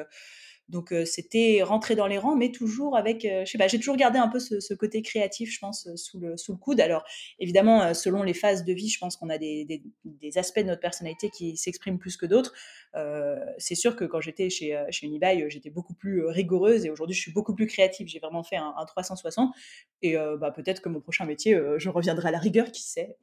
donc 0.70 0.94
c'était 1.06 1.62
rentrer 1.64 1.96
dans 1.96 2.08
les 2.08 2.18
rangs, 2.18 2.36
mais 2.36 2.52
toujours 2.52 2.96
avec, 2.96 3.24
je 3.24 3.50
sais 3.50 3.58
pas, 3.58 3.68
j'ai 3.68 3.80
toujours 3.80 3.98
gardé 3.98 4.20
un 4.20 4.28
peu 4.28 4.40
ce, 4.40 4.74
côté 4.74 5.02
créatif, 5.02 5.52
je 5.52 5.60
pense, 5.60 5.88
sous 5.96 6.20
le, 6.20 6.38
sous 6.38 6.54
le 6.54 6.58
coude. 6.58 6.80
Alors 6.80 7.04
évidemment, 7.40 7.94
selon 7.94 8.24
les 8.24 8.34
phases 8.34 8.64
de 8.64 8.74
vie, 8.74 8.88
je 8.88 9.00
pense 9.00 9.18
qu'on 9.18 9.30
a 9.30 9.38
des, 9.38 9.82
aspects 10.36 10.60
de 10.60 10.66
notre 10.66 10.82
personnalité 10.82 11.30
qui 11.30 11.58
s'expriment 11.58 11.98
plus 11.98 12.18
que 12.18 12.26
d'autres. 12.26 12.54
c'est 13.58 13.76
sûr 13.76 13.96
que 13.96 14.06
quand 14.06 14.22
j'étais 14.22 14.50
chez, 14.50 14.82
chez 14.92 15.08
Unibail, 15.08 15.46
j'étais 15.50 15.70
beaucoup 15.70 15.94
plus 15.94 16.26
rigoureuse 16.26 16.86
et 16.86 16.90
aujourd'hui 16.90 17.16
je 17.16 17.22
suis 17.22 17.34
beaucoup 17.34 17.56
plus 17.56 17.68
créative. 17.68 18.08
J'ai 18.08 18.20
vraiment 18.20 18.44
fait 18.44 18.58
un, 18.58 18.74
un 18.78 18.86
360 18.86 19.54
et 20.02 20.16
bah, 20.40 20.52
peut-être 20.52 20.82
que 20.82 20.90
mon 20.90 21.02
prochain 21.02 21.26
métier, 21.26 21.60
je 21.78 21.90
reviendrai 21.90 22.30
à 22.30 22.32
la 22.32 22.40
rigueur, 22.40 22.72
qui 22.72 22.84
sait. 22.84 23.18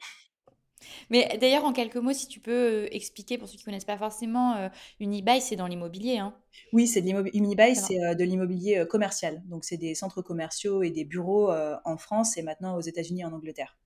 Mais 1.11 1.39
d'ailleurs, 1.41 1.65
en 1.65 1.73
quelques 1.73 1.97
mots, 1.97 2.13
si 2.13 2.29
tu 2.29 2.41
peux 2.41 2.85
euh, 2.85 2.89
expliquer 2.91 3.39
pour 3.39 3.49
ceux 3.49 3.57
qui 3.57 3.63
ne 3.63 3.65
connaissent 3.67 3.85
pas 3.85 3.99
forcément, 3.99 4.57
euh, 4.57 4.69
Unibail, 5.01 5.41
c'est 5.41 5.57
dans 5.57 5.67
l'immobilier. 5.67 6.19
Hein 6.19 6.35
oui, 6.73 6.87
c'est 6.87 7.01
de 7.01 7.07
l'immobilier. 7.07 7.75
C'est 7.75 8.03
euh, 8.03 8.15
de 8.15 8.25
l'immobilier 8.25 8.85
commercial. 8.89 9.43
Donc, 9.47 9.65
c'est 9.65 9.77
des 9.77 9.95
centres 9.95 10.23
commerciaux 10.23 10.83
et 10.83 10.91
des 10.91 11.05
bureaux 11.05 11.51
en 11.85 11.97
France 11.97 12.37
et 12.37 12.43
maintenant 12.43 12.77
aux 12.77 12.81
États-Unis 12.81 13.23
et 13.23 13.25
en 13.25 13.33
Angleterre. 13.33 13.77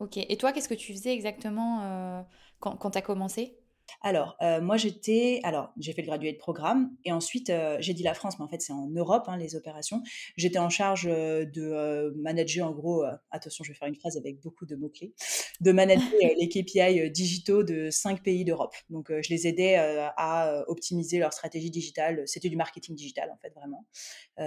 Ok. 0.00 0.16
Et 0.16 0.36
toi, 0.36 0.52
qu'est-ce 0.52 0.68
que 0.68 0.74
tu 0.74 0.92
faisais 0.92 1.12
exactement 1.12 2.24
quand, 2.60 2.76
quand 2.76 2.92
tu 2.92 2.98
as 2.98 3.02
commencé? 3.02 3.58
Alors, 4.02 4.36
euh, 4.42 4.60
moi, 4.60 4.76
j'étais. 4.76 5.40
Alors, 5.42 5.72
j'ai 5.78 5.92
fait 5.92 6.02
le 6.02 6.06
graduate 6.06 6.38
programme 6.38 6.96
et 7.04 7.12
ensuite, 7.12 7.50
euh, 7.50 7.76
j'ai 7.80 7.94
dit 7.94 8.02
la 8.02 8.14
France, 8.14 8.38
mais 8.38 8.44
en 8.44 8.48
fait, 8.48 8.60
c'est 8.60 8.72
en 8.72 8.88
Europe, 8.88 9.24
hein, 9.26 9.36
les 9.36 9.56
opérations. 9.56 10.02
J'étais 10.36 10.58
en 10.58 10.70
charge 10.70 11.06
euh, 11.10 11.44
de 11.44 12.14
manager, 12.16 12.68
en 12.68 12.72
gros, 12.72 13.04
attention, 13.30 13.64
je 13.64 13.72
vais 13.72 13.78
faire 13.78 13.88
une 13.88 13.96
phrase 13.96 14.16
avec 14.16 14.40
beaucoup 14.40 14.66
de 14.66 14.76
mots-clés, 14.76 15.12
de 15.60 15.72
manager 15.72 16.06
les 16.38 16.48
KPI 16.48 17.10
digitaux 17.10 17.62
de 17.62 17.90
cinq 17.90 18.22
pays 18.22 18.44
d'Europe. 18.44 18.74
Donc, 18.90 19.10
je 19.10 19.30
les 19.30 19.46
aidais 19.46 19.76
à 19.76 20.64
optimiser 20.68 21.18
leur 21.18 21.32
stratégie 21.32 21.70
digitale. 21.70 22.22
C'était 22.26 22.48
du 22.48 22.56
marketing 22.56 22.94
digital, 22.94 23.30
en 23.30 23.38
fait, 23.38 23.52
vraiment. 23.54 23.86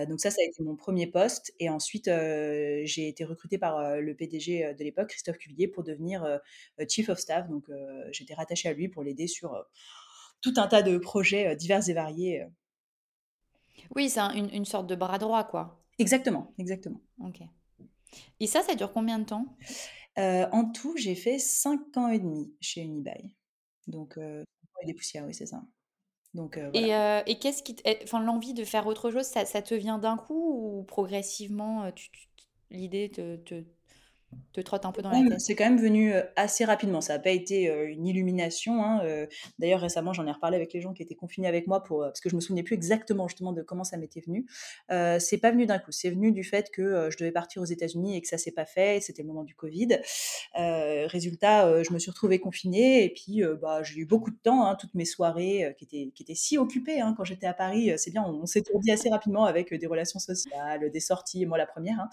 donc, 0.08 0.20
ça, 0.20 0.32
ça 0.32 0.42
a 0.42 0.46
été 0.46 0.64
mon 0.64 0.76
premier 0.76 1.08
poste. 1.08 1.54
Et 1.60 1.70
ensuite, 1.70 2.06
j'ai 2.06 3.08
été 3.08 3.24
recrutée 3.24 3.58
par 3.58 3.98
le 4.00 4.16
PDG 4.16 4.74
de 4.74 4.84
l'époque, 4.84 5.10
Christophe 5.10 5.38
Cuvillier, 5.38 5.68
pour 5.68 5.84
devenir 5.84 6.40
Chief 6.88 7.10
of 7.10 7.20
Staff. 7.20 7.50
Donc, 7.50 7.66
j'étais 8.12 8.34
rattachée 8.34 8.70
à 8.70 8.74
lui 8.74 8.88
pour 8.88 9.04
l'aider 9.04 9.28
sur 9.32 9.56
tout 10.42 10.54
un 10.58 10.68
tas 10.68 10.82
de 10.82 10.98
projets 10.98 11.56
divers 11.56 11.88
et 11.90 11.94
variés. 11.94 12.46
Oui, 13.96 14.10
c'est 14.10 14.22
une, 14.22 14.66
sorte 14.66 14.88
de 14.88 14.96
bras 14.96 15.18
droit, 15.18 15.44
quoi. 15.44 15.84
Exactement, 16.00 16.54
exactement. 16.58 17.02
Ok. 17.20 17.42
Et 18.40 18.48
ça, 18.48 18.62
ça 18.62 18.76
dure 18.76 18.92
combien 18.92 19.20
de 19.20 19.26
temps? 19.26 19.46
En 20.18 20.72
tout, 20.72 20.96
j'ai 20.98 21.16
fait 21.16 21.40
5 21.40 21.98
ans 21.98 22.10
et 22.10 22.20
demi 22.20 22.54
chez 22.62 22.82
Unibail. 22.82 23.36
Donc, 23.88 24.18
des 24.86 24.94
poussières, 24.94 25.26
oui, 25.26 25.34
c'est 25.34 25.46
ça. 25.46 25.64
Donc, 26.34 26.60
Et, 26.74 26.92
et 27.28 27.40
qu'est-ce 27.40 27.64
qui, 27.64 27.76
enfin, 28.04 28.22
l'envie 28.22 28.54
de 28.54 28.64
faire 28.64 28.88
autre 28.88 29.12
chose, 29.12 29.26
ça, 29.26 29.46
ça 29.46 29.62
te 29.62 29.74
vient 29.76 30.00
d'un 30.00 30.18
coup 30.18 30.80
ou 30.80 30.84
progressivement, 30.84 31.92
tu, 31.92 32.10
l'idée 32.72 33.10
te, 33.12 33.36
te, 33.38 33.64
te 34.54 34.62
trotte 34.62 34.86
un 34.86 34.92
peu 34.92 35.02
dans 35.02 35.10
la 35.10 35.30
tête 35.30 35.40
C'est 35.40 35.56
quand 35.56 35.64
même 35.64 35.80
venu 35.80 36.14
assez 36.36 36.66
rapidement. 36.66 37.02
Ça 37.02 37.14
n'a 37.14 37.20
pas 37.20 37.30
été 37.30 37.66
une 37.66 38.06
illumination. 38.06 38.84
Hein, 38.84 39.28
d'ailleurs, 39.60 39.82
récemment, 39.82 40.14
j'en 40.14 40.28
ai 40.28 40.32
reparlé 40.32 40.58
avec 40.58 40.74
les 40.74 40.82
gens 40.82 40.94
qui 40.94 41.04
étaient 41.04 41.16
confinés 41.16 41.48
avec 41.48 41.68
moi 41.68 41.84
pour, 41.84 42.02
parce 42.02 42.20
que 42.20 42.30
je 42.30 42.36
me 42.36 42.42
souvenais 42.42 42.64
plus 42.64 42.76
exactement 42.76 43.28
justement 43.28 43.54
de 43.54 43.62
comment 43.62 43.84
ça 43.84 43.98
m'était 43.98 44.22
venu. 44.22 44.46
c'est 45.20 45.38
pas 45.38 45.52
venu 45.52 45.66
d'un 45.66 45.80
coup. 45.80 45.92
C'est 45.92 46.10
venu 46.10 46.32
du 46.32 46.44
fait 46.44 46.70
que 46.72 47.10
je 47.10 47.18
devais 47.18 47.32
partir 47.32 47.62
aux 47.62 47.66
États-Unis 47.66 48.18
et 48.18 48.22
que 48.22 48.28
ça 48.28 48.38
s'est 48.38 48.52
pas 48.52 48.66
fait. 48.66 49.02
C'était 49.02 49.22
le 49.22 49.28
moment 49.28 49.44
du 49.44 49.56
Covid. 49.56 50.00
résultat, 50.56 51.84
je 51.84 51.94
me 51.94 52.00
suis 52.00 52.12
retrouvée 52.12 52.40
confinée 52.40 53.04
et 53.04 53.10
puis 53.10 53.42
bah, 53.62 53.84
j'ai 53.84 54.00
eu 54.00 54.06
beaucoup 54.06 54.32
de 54.32 54.40
temps. 54.42 54.66
Hein, 54.66 54.76
toutes 54.80 54.94
mes 54.96 55.06
soirées 55.06 55.76
qui 55.78 55.86
étaient 55.86 56.12
qui 56.14 56.24
étaient 56.24 56.36
si 56.36 56.58
occupées 56.58 57.02
hein, 57.02 57.14
quand 57.16 57.24
j'étais 57.24 57.48
à 57.48 57.54
Paris. 57.54 57.92
C'est 57.98 58.12
bien, 58.12 58.24
on, 58.24 58.46
s'est 58.46 58.62
tourné 58.62 58.92
assez 58.92 59.10
rapidement 59.10 59.46
avec 59.46 59.74
des 59.74 59.88
relations 59.88 60.20
sociales, 60.20 60.90
des 60.92 61.00
sorties. 61.00 61.46
Moi, 61.46 61.58
la 61.58 61.66
première. 61.66 62.08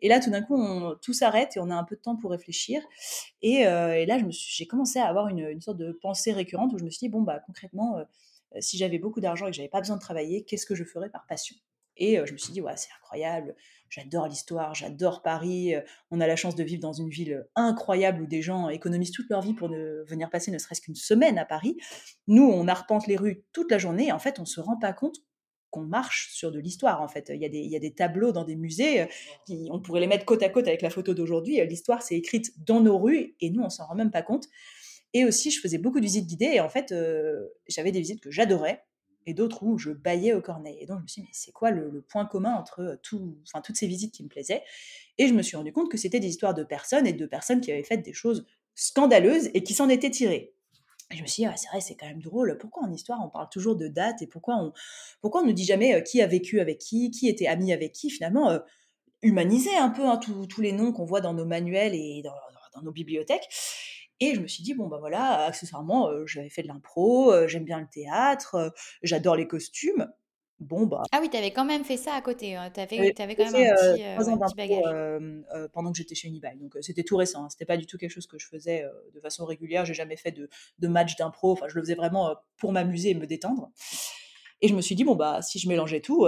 Et 0.00 0.08
là, 0.08 0.20
tout 0.20 0.30
d'un 0.30 0.42
coup, 0.42 0.56
on, 0.56 0.96
tout 1.00 1.12
s'arrête 1.12 1.53
et 1.56 1.60
on 1.60 1.70
a 1.70 1.74
un 1.74 1.84
peu 1.84 1.96
de 1.96 2.00
temps 2.00 2.16
pour 2.16 2.30
réfléchir. 2.30 2.82
Et, 3.42 3.66
euh, 3.66 4.04
là, 4.06 4.18
j'ai 4.30 4.66
commencé 4.66 4.98
à 4.98 5.06
avoir 5.06 5.28
une, 5.28 5.60
sorte 5.60 5.78
de 5.78 5.92
pensée 5.92 6.32
récurrente 6.32 6.72
où 6.72 6.78
je 6.78 6.84
me 6.84 6.90
suis 6.90 7.06
dit, 7.06 7.08
bon, 7.08 7.22
bah, 7.22 7.40
concrètement, 7.46 7.98
euh, 7.98 8.04
si 8.60 8.78
j'avais 8.78 8.98
beaucoup 8.98 9.20
d'argent 9.20 9.46
et 9.46 9.50
que 9.50 9.56
j'avais 9.56 9.68
pas 9.68 9.80
besoin 9.80 9.96
de 9.96 10.00
travailler, 10.00 10.44
qu'est-ce 10.44 10.66
que 10.66 10.74
je 10.74 10.84
ferais 10.84 11.10
par 11.10 11.26
passion? 11.26 11.56
Et 11.96 12.18
euh, 12.18 12.26
je 12.26 12.32
me 12.32 12.38
suis 12.38 12.52
dit, 12.52 12.60
ouais, 12.60 12.76
c'est 12.76 12.90
incroyable, 13.00 13.54
j'adore 13.88 14.26
l'histoire, 14.26 14.74
j'adore 14.74 15.22
Paris, 15.22 15.74
on 16.10 16.20
a 16.20 16.26
la 16.26 16.34
chance 16.34 16.56
de 16.56 16.64
vivre 16.64 16.82
dans 16.82 16.92
une 16.92 17.08
ville 17.08 17.46
incroyable 17.54 18.22
où 18.22 18.26
des 18.26 18.42
gens 18.42 18.68
économisent 18.68 19.12
toute 19.12 19.30
leur 19.30 19.42
vie 19.42 19.54
pour 19.54 19.68
ne, 19.68 20.02
venir 20.08 20.28
passer 20.30 20.50
ne 20.50 20.58
serait-ce 20.58 20.80
qu'une 20.80 20.96
semaine 20.96 21.38
à 21.38 21.44
Paris. 21.44 21.76
Nous, 22.26 22.44
on 22.44 22.66
arpente 22.66 23.06
les 23.06 23.16
rues 23.16 23.44
toute 23.52 23.70
la 23.70 23.78
journée 23.78 24.08
et 24.08 24.12
en 24.12 24.18
fait, 24.18 24.40
on 24.40 24.44
se 24.44 24.60
rend 24.60 24.76
pas 24.76 24.92
compte 24.92 25.16
qu'on 25.74 25.82
marche 25.82 26.30
sur 26.30 26.52
de 26.52 26.60
l'histoire 26.60 27.02
en 27.02 27.08
fait. 27.08 27.32
Il 27.34 27.42
y, 27.42 27.44
a 27.44 27.48
des, 27.48 27.58
il 27.58 27.68
y, 27.68 27.74
a 27.74 27.80
des, 27.80 27.92
tableaux 27.92 28.30
dans 28.30 28.44
des 28.44 28.54
musées, 28.54 29.00
euh, 29.00 29.06
qui, 29.44 29.66
on 29.72 29.80
pourrait 29.80 30.00
les 30.00 30.06
mettre 30.06 30.24
côte 30.24 30.44
à 30.44 30.48
côte 30.48 30.68
avec 30.68 30.82
la 30.82 30.90
photo 30.90 31.14
d'aujourd'hui. 31.14 31.60
Euh, 31.60 31.64
l'histoire 31.64 32.00
c'est 32.00 32.14
écrite 32.14 32.52
dans 32.64 32.80
nos 32.80 32.96
rues 32.96 33.34
et 33.40 33.50
nous 33.50 33.60
on 33.60 33.70
s'en 33.70 33.86
rend 33.86 33.96
même 33.96 34.12
pas 34.12 34.22
compte. 34.22 34.46
Et 35.14 35.24
aussi 35.24 35.50
je 35.50 35.60
faisais 35.60 35.78
beaucoup 35.78 35.98
de 35.98 36.04
visites 36.04 36.28
guidées 36.28 36.52
et 36.54 36.60
en 36.60 36.68
fait 36.68 36.92
euh, 36.92 37.48
j'avais 37.66 37.90
des 37.90 37.98
visites 37.98 38.20
que 38.20 38.30
j'adorais 38.30 38.84
et 39.26 39.34
d'autres 39.34 39.64
où 39.64 39.76
je 39.76 39.90
baillais 39.90 40.32
au 40.32 40.40
cornet. 40.40 40.76
Et 40.80 40.86
donc 40.86 40.98
je 40.98 41.02
me 41.02 41.08
suis 41.08 41.22
dit 41.22 41.26
mais 41.26 41.34
c'est 41.34 41.52
quoi 41.52 41.72
le, 41.72 42.04
point 42.08 42.24
commun 42.24 42.54
entre 42.54 43.00
tout, 43.02 43.36
enfin, 43.48 43.60
toutes 43.60 43.76
ces 43.76 43.88
visites 43.88 44.14
qui 44.14 44.22
me 44.22 44.28
plaisaient? 44.28 44.62
Et 45.18 45.26
je 45.26 45.34
me 45.34 45.42
suis 45.42 45.56
rendu 45.56 45.72
compte 45.72 45.90
que 45.90 45.98
c'était 45.98 46.20
des 46.20 46.28
histoires 46.28 46.54
de 46.54 46.62
personnes 46.62 47.08
et 47.08 47.12
de 47.12 47.26
personnes 47.26 47.60
qui 47.60 47.72
avaient 47.72 47.82
fait 47.82 47.96
des 47.96 48.12
choses 48.12 48.46
scandaleuses 48.76 49.50
et 49.54 49.64
qui 49.64 49.74
s'en 49.74 49.88
étaient 49.88 50.10
tirées 50.10 50.53
je 51.14 51.22
me 51.22 51.26
suis 51.26 51.44
dit, 51.44 51.48
c'est 51.56 51.68
vrai, 51.68 51.80
c'est 51.80 51.94
quand 51.94 52.06
même 52.06 52.22
drôle. 52.22 52.56
Pourquoi 52.58 52.84
en 52.84 52.92
histoire, 52.92 53.20
on 53.24 53.28
parle 53.28 53.48
toujours 53.50 53.76
de 53.76 53.88
dates 53.88 54.22
et 54.22 54.26
pourquoi 54.26 54.56
on 54.56 54.72
pourquoi 55.20 55.42
on 55.42 55.46
ne 55.46 55.52
dit 55.52 55.64
jamais 55.64 56.02
qui 56.04 56.22
a 56.22 56.26
vécu 56.26 56.60
avec 56.60 56.78
qui, 56.78 57.10
qui 57.10 57.28
était 57.28 57.46
ami 57.46 57.72
avec 57.72 57.92
qui? 57.92 58.10
Finalement, 58.10 58.58
humaniser 59.22 59.76
un 59.76 59.90
peu 59.90 60.04
hein, 60.06 60.18
tous 60.18 60.60
les 60.60 60.72
noms 60.72 60.92
qu'on 60.92 61.04
voit 61.04 61.20
dans 61.20 61.34
nos 61.34 61.46
manuels 61.46 61.94
et 61.94 62.22
dans, 62.22 62.82
nos 62.82 62.92
bibliothèques. 62.92 63.48
Et 64.20 64.34
je 64.34 64.40
me 64.40 64.46
suis 64.46 64.62
dit, 64.62 64.74
bon, 64.74 64.88
bah 64.88 64.98
voilà, 64.98 65.46
accessoirement, 65.46 66.10
j'avais 66.26 66.50
fait 66.50 66.62
de 66.62 66.68
l'impro, 66.68 67.46
j'aime 67.46 67.64
bien 67.64 67.80
le 67.80 67.88
théâtre, 67.88 68.72
j'adore 69.02 69.36
les 69.36 69.46
costumes. 69.46 70.08
Bon, 70.60 70.86
bah. 70.86 71.02
Ah 71.10 71.18
oui, 71.20 71.28
tu 71.28 71.36
avais 71.36 71.50
quand 71.50 71.64
même 71.64 71.84
fait 71.84 71.96
ça 71.96 72.14
à 72.14 72.22
côté. 72.22 72.54
Hein. 72.54 72.70
Tu 72.72 72.80
avais, 72.80 73.12
avais, 73.20 73.34
quand 73.34 73.50
même 73.50 73.54
un 73.54 73.74
petit, 73.74 74.02
euh, 74.02 74.18
un 74.18 74.38
petit 74.38 74.54
bagage. 74.54 75.70
pendant 75.72 75.90
que 75.90 75.98
j'étais 75.98 76.14
chez 76.14 76.28
Unibail. 76.28 76.58
Donc, 76.58 76.76
c'était 76.80 77.02
tout 77.02 77.16
récent. 77.16 77.44
Hein. 77.44 77.50
C'était 77.50 77.64
pas 77.64 77.76
du 77.76 77.86
tout 77.86 77.98
quelque 77.98 78.10
chose 78.10 78.26
que 78.26 78.38
je 78.38 78.46
faisais 78.46 78.84
de 79.14 79.20
façon 79.20 79.44
régulière. 79.44 79.84
J'ai 79.84 79.94
jamais 79.94 80.16
fait 80.16 80.32
de, 80.32 80.48
de 80.78 80.88
match 80.88 81.16
d'impro. 81.16 81.52
Enfin, 81.52 81.66
je 81.68 81.74
le 81.74 81.82
faisais 81.82 81.96
vraiment 81.96 82.34
pour 82.56 82.72
m'amuser 82.72 83.10
et 83.10 83.14
me 83.14 83.26
détendre. 83.26 83.70
Et 84.62 84.68
je 84.68 84.74
me 84.74 84.80
suis 84.80 84.94
dit, 84.94 85.04
bon, 85.04 85.16
bah, 85.16 85.42
si 85.42 85.58
je 85.58 85.68
mélangeais 85.68 86.00
tout, 86.00 86.26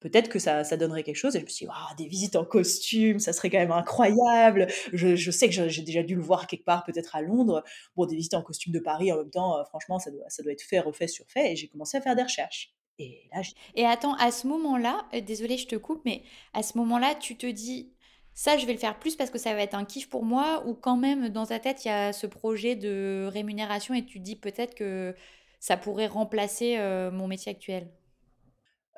peut-être 0.00 0.28
que 0.28 0.40
ça, 0.40 0.64
ça, 0.64 0.76
donnerait 0.76 1.04
quelque 1.04 1.16
chose. 1.16 1.36
Et 1.36 1.38
je 1.38 1.44
me 1.44 1.50
suis 1.50 1.66
dit, 1.66 1.72
des 1.96 2.08
visites 2.08 2.34
en 2.34 2.44
costume, 2.44 3.20
ça 3.20 3.32
serait 3.32 3.50
quand 3.50 3.58
même 3.58 3.72
incroyable. 3.72 4.66
Je, 4.92 5.14
je 5.14 5.30
sais 5.30 5.48
que 5.48 5.68
j'ai 5.68 5.82
déjà 5.82 6.02
dû 6.02 6.16
le 6.16 6.22
voir 6.22 6.48
quelque 6.48 6.64
part, 6.64 6.84
peut-être 6.84 7.14
à 7.14 7.22
Londres. 7.22 7.62
Bon, 7.96 8.04
des 8.06 8.16
visites 8.16 8.34
en 8.34 8.42
costume 8.42 8.72
de 8.72 8.80
Paris 8.80 9.12
en 9.12 9.18
même 9.18 9.30
temps, 9.30 9.64
franchement, 9.66 10.00
ça 10.00 10.10
doit, 10.10 10.28
ça 10.28 10.42
doit 10.42 10.52
être 10.52 10.62
fait, 10.62 10.80
refait, 10.80 11.06
surfait. 11.06 11.52
Et 11.52 11.56
j'ai 11.56 11.68
commencé 11.68 11.96
à 11.96 12.00
faire 12.00 12.16
des 12.16 12.24
recherches. 12.24 12.74
Et 13.00 13.22
là, 13.32 13.42
Et 13.74 13.86
attends, 13.86 14.14
à 14.16 14.30
ce 14.30 14.46
moment-là, 14.46 15.06
euh, 15.14 15.20
désolée, 15.20 15.56
je 15.56 15.66
te 15.66 15.76
coupe, 15.76 16.02
mais 16.04 16.22
à 16.52 16.62
ce 16.62 16.76
moment-là, 16.78 17.14
tu 17.14 17.36
te 17.36 17.46
dis, 17.46 17.92
ça, 18.34 18.58
je 18.58 18.66
vais 18.66 18.74
le 18.74 18.78
faire 18.78 18.98
plus 18.98 19.16
parce 19.16 19.30
que 19.30 19.38
ça 19.38 19.54
va 19.54 19.62
être 19.62 19.74
un 19.74 19.86
kiff 19.86 20.08
pour 20.10 20.24
moi, 20.24 20.62
ou 20.66 20.74
quand 20.74 20.96
même, 20.96 21.30
dans 21.30 21.46
ta 21.46 21.58
tête, 21.58 21.84
il 21.84 21.88
y 21.88 21.90
a 21.90 22.12
ce 22.12 22.26
projet 22.26 22.76
de 22.76 23.28
rémunération 23.32 23.94
et 23.94 24.04
tu 24.04 24.18
te 24.18 24.24
dis 24.24 24.36
peut-être 24.36 24.74
que 24.74 25.14
ça 25.60 25.76
pourrait 25.76 26.08
remplacer 26.08 26.76
euh, 26.78 27.10
mon 27.10 27.26
métier 27.26 27.52
actuel? 27.52 27.88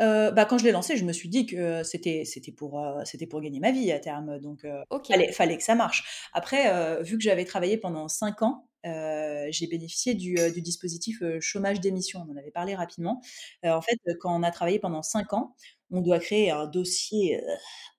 Euh, 0.00 0.32
bah, 0.32 0.46
quand 0.46 0.58
je 0.58 0.64
l'ai 0.64 0.72
lancé, 0.72 0.96
je 0.96 1.04
me 1.04 1.12
suis 1.12 1.28
dit 1.28 1.46
que 1.46 1.84
c'était 1.84 2.24
c'était 2.24 2.50
pour 2.50 2.82
c'était 3.04 3.26
pour 3.26 3.40
gagner 3.40 3.60
ma 3.60 3.70
vie 3.70 3.92
à 3.92 4.00
terme, 4.00 4.40
donc 4.40 4.66
il 5.10 5.32
fallait 5.32 5.56
que 5.56 5.62
ça 5.62 5.74
marche. 5.74 6.28
Après, 6.32 7.02
vu 7.02 7.18
que 7.18 7.22
j'avais 7.22 7.44
travaillé 7.44 7.76
pendant 7.76 8.08
cinq 8.08 8.42
ans, 8.42 8.66
j'ai 8.84 9.66
bénéficié 9.66 10.14
du, 10.14 10.34
du 10.52 10.62
dispositif 10.62 11.22
chômage 11.40 11.80
d'émission. 11.80 12.24
On 12.28 12.32
en 12.32 12.36
avait 12.36 12.50
parlé 12.50 12.74
rapidement. 12.74 13.20
en 13.64 13.82
fait, 13.82 13.98
quand 14.20 14.38
on 14.38 14.42
a 14.42 14.50
travaillé 14.50 14.78
pendant 14.78 15.02
cinq 15.02 15.32
ans, 15.32 15.54
on 15.92 16.00
doit 16.00 16.18
créer 16.18 16.50
un 16.50 16.66
dossier 16.66 17.40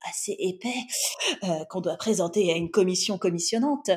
assez 0.06 0.36
épais 0.38 0.74
qu'on 1.70 1.80
doit 1.80 1.96
présenter 1.96 2.52
à 2.52 2.58
une 2.58 2.70
commission 2.70 3.18
commissionnante, 3.18 3.90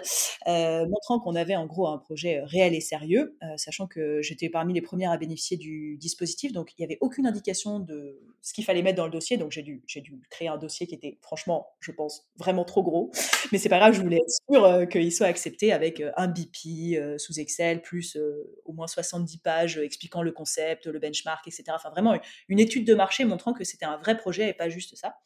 montrant 0.46 1.18
qu'on 1.18 1.34
avait 1.34 1.56
en 1.56 1.66
gros 1.66 1.88
un 1.88 1.98
projet 1.98 2.40
réel 2.44 2.74
et 2.74 2.80
sérieux, 2.80 3.36
sachant 3.56 3.88
que 3.88 4.22
j'étais 4.22 4.48
parmi 4.48 4.72
les 4.72 4.82
premières 4.82 5.10
à 5.10 5.16
bénéficier 5.16 5.56
du 5.56 5.96
dispositif, 5.96 6.52
donc 6.52 6.70
il 6.72 6.82
n'y 6.82 6.84
avait 6.84 6.98
aucune 7.00 7.26
indication 7.26 7.80
de 7.80 8.20
ce 8.40 8.52
qu'il 8.52 8.64
fallait 8.64 8.82
mettre 8.82 8.98
dans 8.98 9.06
le 9.06 9.10
dossier, 9.10 9.36
donc 9.36 9.50
j'ai 9.50 9.62
dû, 9.62 9.82
j'ai 9.88 10.00
dû 10.00 10.20
créer 10.30 10.46
un 10.46 10.58
dossier 10.58 10.86
qui 10.86 10.94
était 10.94 11.18
franchement, 11.22 11.66
je 11.80 11.90
pense, 11.90 12.28
vraiment 12.36 12.64
trop 12.64 12.84
gros, 12.84 13.10
mais 13.50 13.58
c'est 13.58 13.68
pas 13.68 13.78
grave, 13.80 13.94
je 13.94 14.00
voulais 14.00 14.18
être 14.18 14.30
sûre 14.48 14.88
qu'il 14.88 15.12
soit 15.12 15.26
accepté 15.26 15.72
avec 15.72 16.00
un 16.16 16.28
BP 16.28 17.18
sous 17.18 17.40
Excel, 17.40 17.82
plus 17.82 18.16
au 18.64 18.72
moins 18.72 18.86
70 18.86 19.38
pages 19.38 19.78
expliquant 19.78 20.22
le 20.22 20.30
concept, 20.30 20.86
le 20.86 21.00
benchmark, 21.00 21.48
etc. 21.48 21.64
Enfin 21.74 21.90
vraiment 21.90 22.16
une 22.48 22.60
étude 22.60 22.86
de 22.86 22.94
marché 22.94 23.24
montrant 23.24 23.52
que 23.52 23.64
c'était 23.64 23.85
un 23.86 23.98
vrai 23.98 24.16
projet 24.16 24.50
et 24.50 24.54
pas 24.54 24.68
juste 24.68 24.96
ça. 24.96 25.16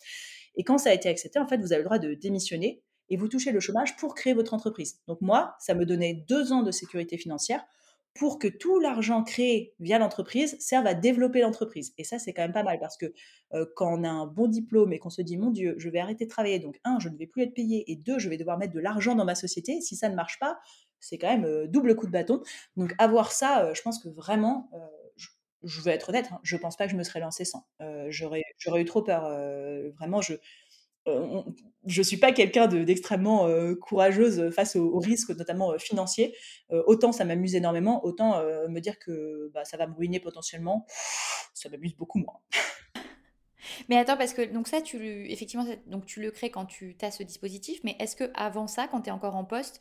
Et 0.55 0.65
quand 0.65 0.79
ça 0.79 0.91
a 0.91 0.93
été 0.93 1.09
accepté, 1.09 1.39
en 1.39 1.47
fait, 1.47 1.59
vous 1.59 1.73
avez 1.73 1.83
le 1.83 1.85
droit 1.85 1.99
de 1.99 2.15
démissionner 2.15 2.83
et 3.09 3.17
vous 3.17 3.29
touchez 3.29 3.53
le 3.53 3.61
chômage 3.61 3.97
pour 3.97 4.15
créer 4.15 4.35
votre 4.35 4.55
entreprise. 4.55 5.01
Donc 5.09 5.21
moi, 5.21 5.57
ça 5.59 5.75
me 5.75 5.85
donnait 5.85 6.25
deux 6.29 6.53
ans 6.53 6.63
de 6.63 6.71
sécurité 6.71 7.19
financière 7.19 7.65
pour 8.15 8.39
que 8.39 8.49
tout 8.49 8.81
l'argent 8.81 9.23
créé 9.23 9.75
via 9.79 9.99
l'entreprise 9.99 10.57
serve 10.59 10.87
à 10.87 10.95
développer 10.95 11.41
l'entreprise. 11.41 11.95
Et 11.97 12.05
ça, 12.05 12.19
c'est 12.19 12.33
quand 12.33 12.43
même 12.43 12.53
pas 12.53 12.63
mal 12.63 12.79
parce 12.81 12.97
que 12.97 13.07
euh, 13.55 13.67
quand 13.77 13.99
on 13.99 14.05
a 14.05 14.09
un 14.09 14.27
bon 14.27 14.49
diplôme 14.49 14.93
et 14.93 14.99
qu'on 14.99 15.11
se 15.11 15.23
dit, 15.23 15.37
mon 15.37 15.51
Dieu, 15.51 15.75
je 15.79 15.89
vais 15.89 16.01
arrêter 16.01 16.25
de 16.25 16.31
travailler, 16.31 16.59
donc 16.59 16.81
un, 16.85 16.99
je 16.99 17.09
ne 17.09 17.17
vais 17.17 17.27
plus 17.27 17.43
être 17.43 17.55
payé, 17.55 17.91
et 17.91 17.97
deux, 17.97 18.19
je 18.19 18.29
vais 18.29 18.37
devoir 18.37 18.59
mettre 18.59 18.73
de 18.73 18.81
l'argent 18.81 19.15
dans 19.15 19.25
ma 19.25 19.35
société, 19.35 19.81
si 19.81 19.97
ça 19.97 20.09
ne 20.09 20.17
marche 20.17 20.39
pas, 20.39 20.59
c'est 20.99 21.19
quand 21.19 21.29
même 21.29 21.45
euh, 21.45 21.67
double 21.67 21.95
coup 21.95 22.07
de 22.07 22.13
bâton. 22.13 22.43
Donc 22.77 22.95
avoir 22.99 23.33
ça, 23.33 23.65
euh, 23.65 23.75
je 23.75 23.83
pense 23.83 24.03
que 24.03 24.09
vraiment, 24.09 24.71
je 25.63 25.83
vais 25.83 25.93
être 25.93 26.09
honnête, 26.09 26.29
hein, 26.33 26.41
je 26.43 26.57
pense 26.57 26.77
pas 26.77 26.87
que 26.87 26.93
je 26.93 26.97
me 26.97 27.03
serais 27.05 27.21
lancée 27.21 27.45
sans. 27.45 27.67
j'aurais, 28.09 28.43
j'aurais 28.61 28.83
eu 28.83 28.85
trop 28.85 29.03
peur. 29.03 29.23
vraiment, 29.99 30.21
je 30.23 30.35
je 31.87 32.03
suis 32.03 32.19
pas 32.19 32.31
quelqu'un 32.31 32.69
d'extrêmement 32.69 33.49
courageuse 33.81 34.51
face 34.51 34.77
aux, 34.77 34.99
risques, 34.99 35.31
notamment 35.31 35.77
financiers. 35.79 36.37
autant 36.71 37.11
ça 37.11 37.25
m'amuse 37.25 37.57
énormément, 37.57 38.05
autant 38.05 38.41
me 38.69 38.81
dire 38.81 38.99
que 38.99 39.51
bah, 39.53 39.65
ça 39.65 39.77
va 39.77 39.87
me 39.89 39.95
ruiner 39.95 40.21
potentiellement, 40.21 40.87
ça 41.55 41.69
m'amuse 41.69 41.97
beaucoup 41.97 42.19
moins. 42.19 42.39
Mais 43.89 43.97
attends, 43.97 44.17
parce 44.17 44.35
que 44.35 44.43
donc 44.43 44.69
ça, 44.69 44.81
tu 44.81 45.31
effectivement, 45.31 45.67
donc 45.87 46.07
tu 46.07 46.21
le 46.21 46.31
crées 46.31 46.51
quand 46.51 46.67
tu 46.67 46.97
as 47.03 47.11
ce 47.11 47.23
dispositif, 47.23 47.81
mais 47.85 47.97
est-ce 47.99 48.17
que 48.17 48.31
avant 48.35 48.67
ça, 48.67 48.89
quand 48.89 49.03
tu 49.03 49.09
es 49.09 49.13
encore 49.13 49.37
en 49.37 49.45
poste, 49.45 49.81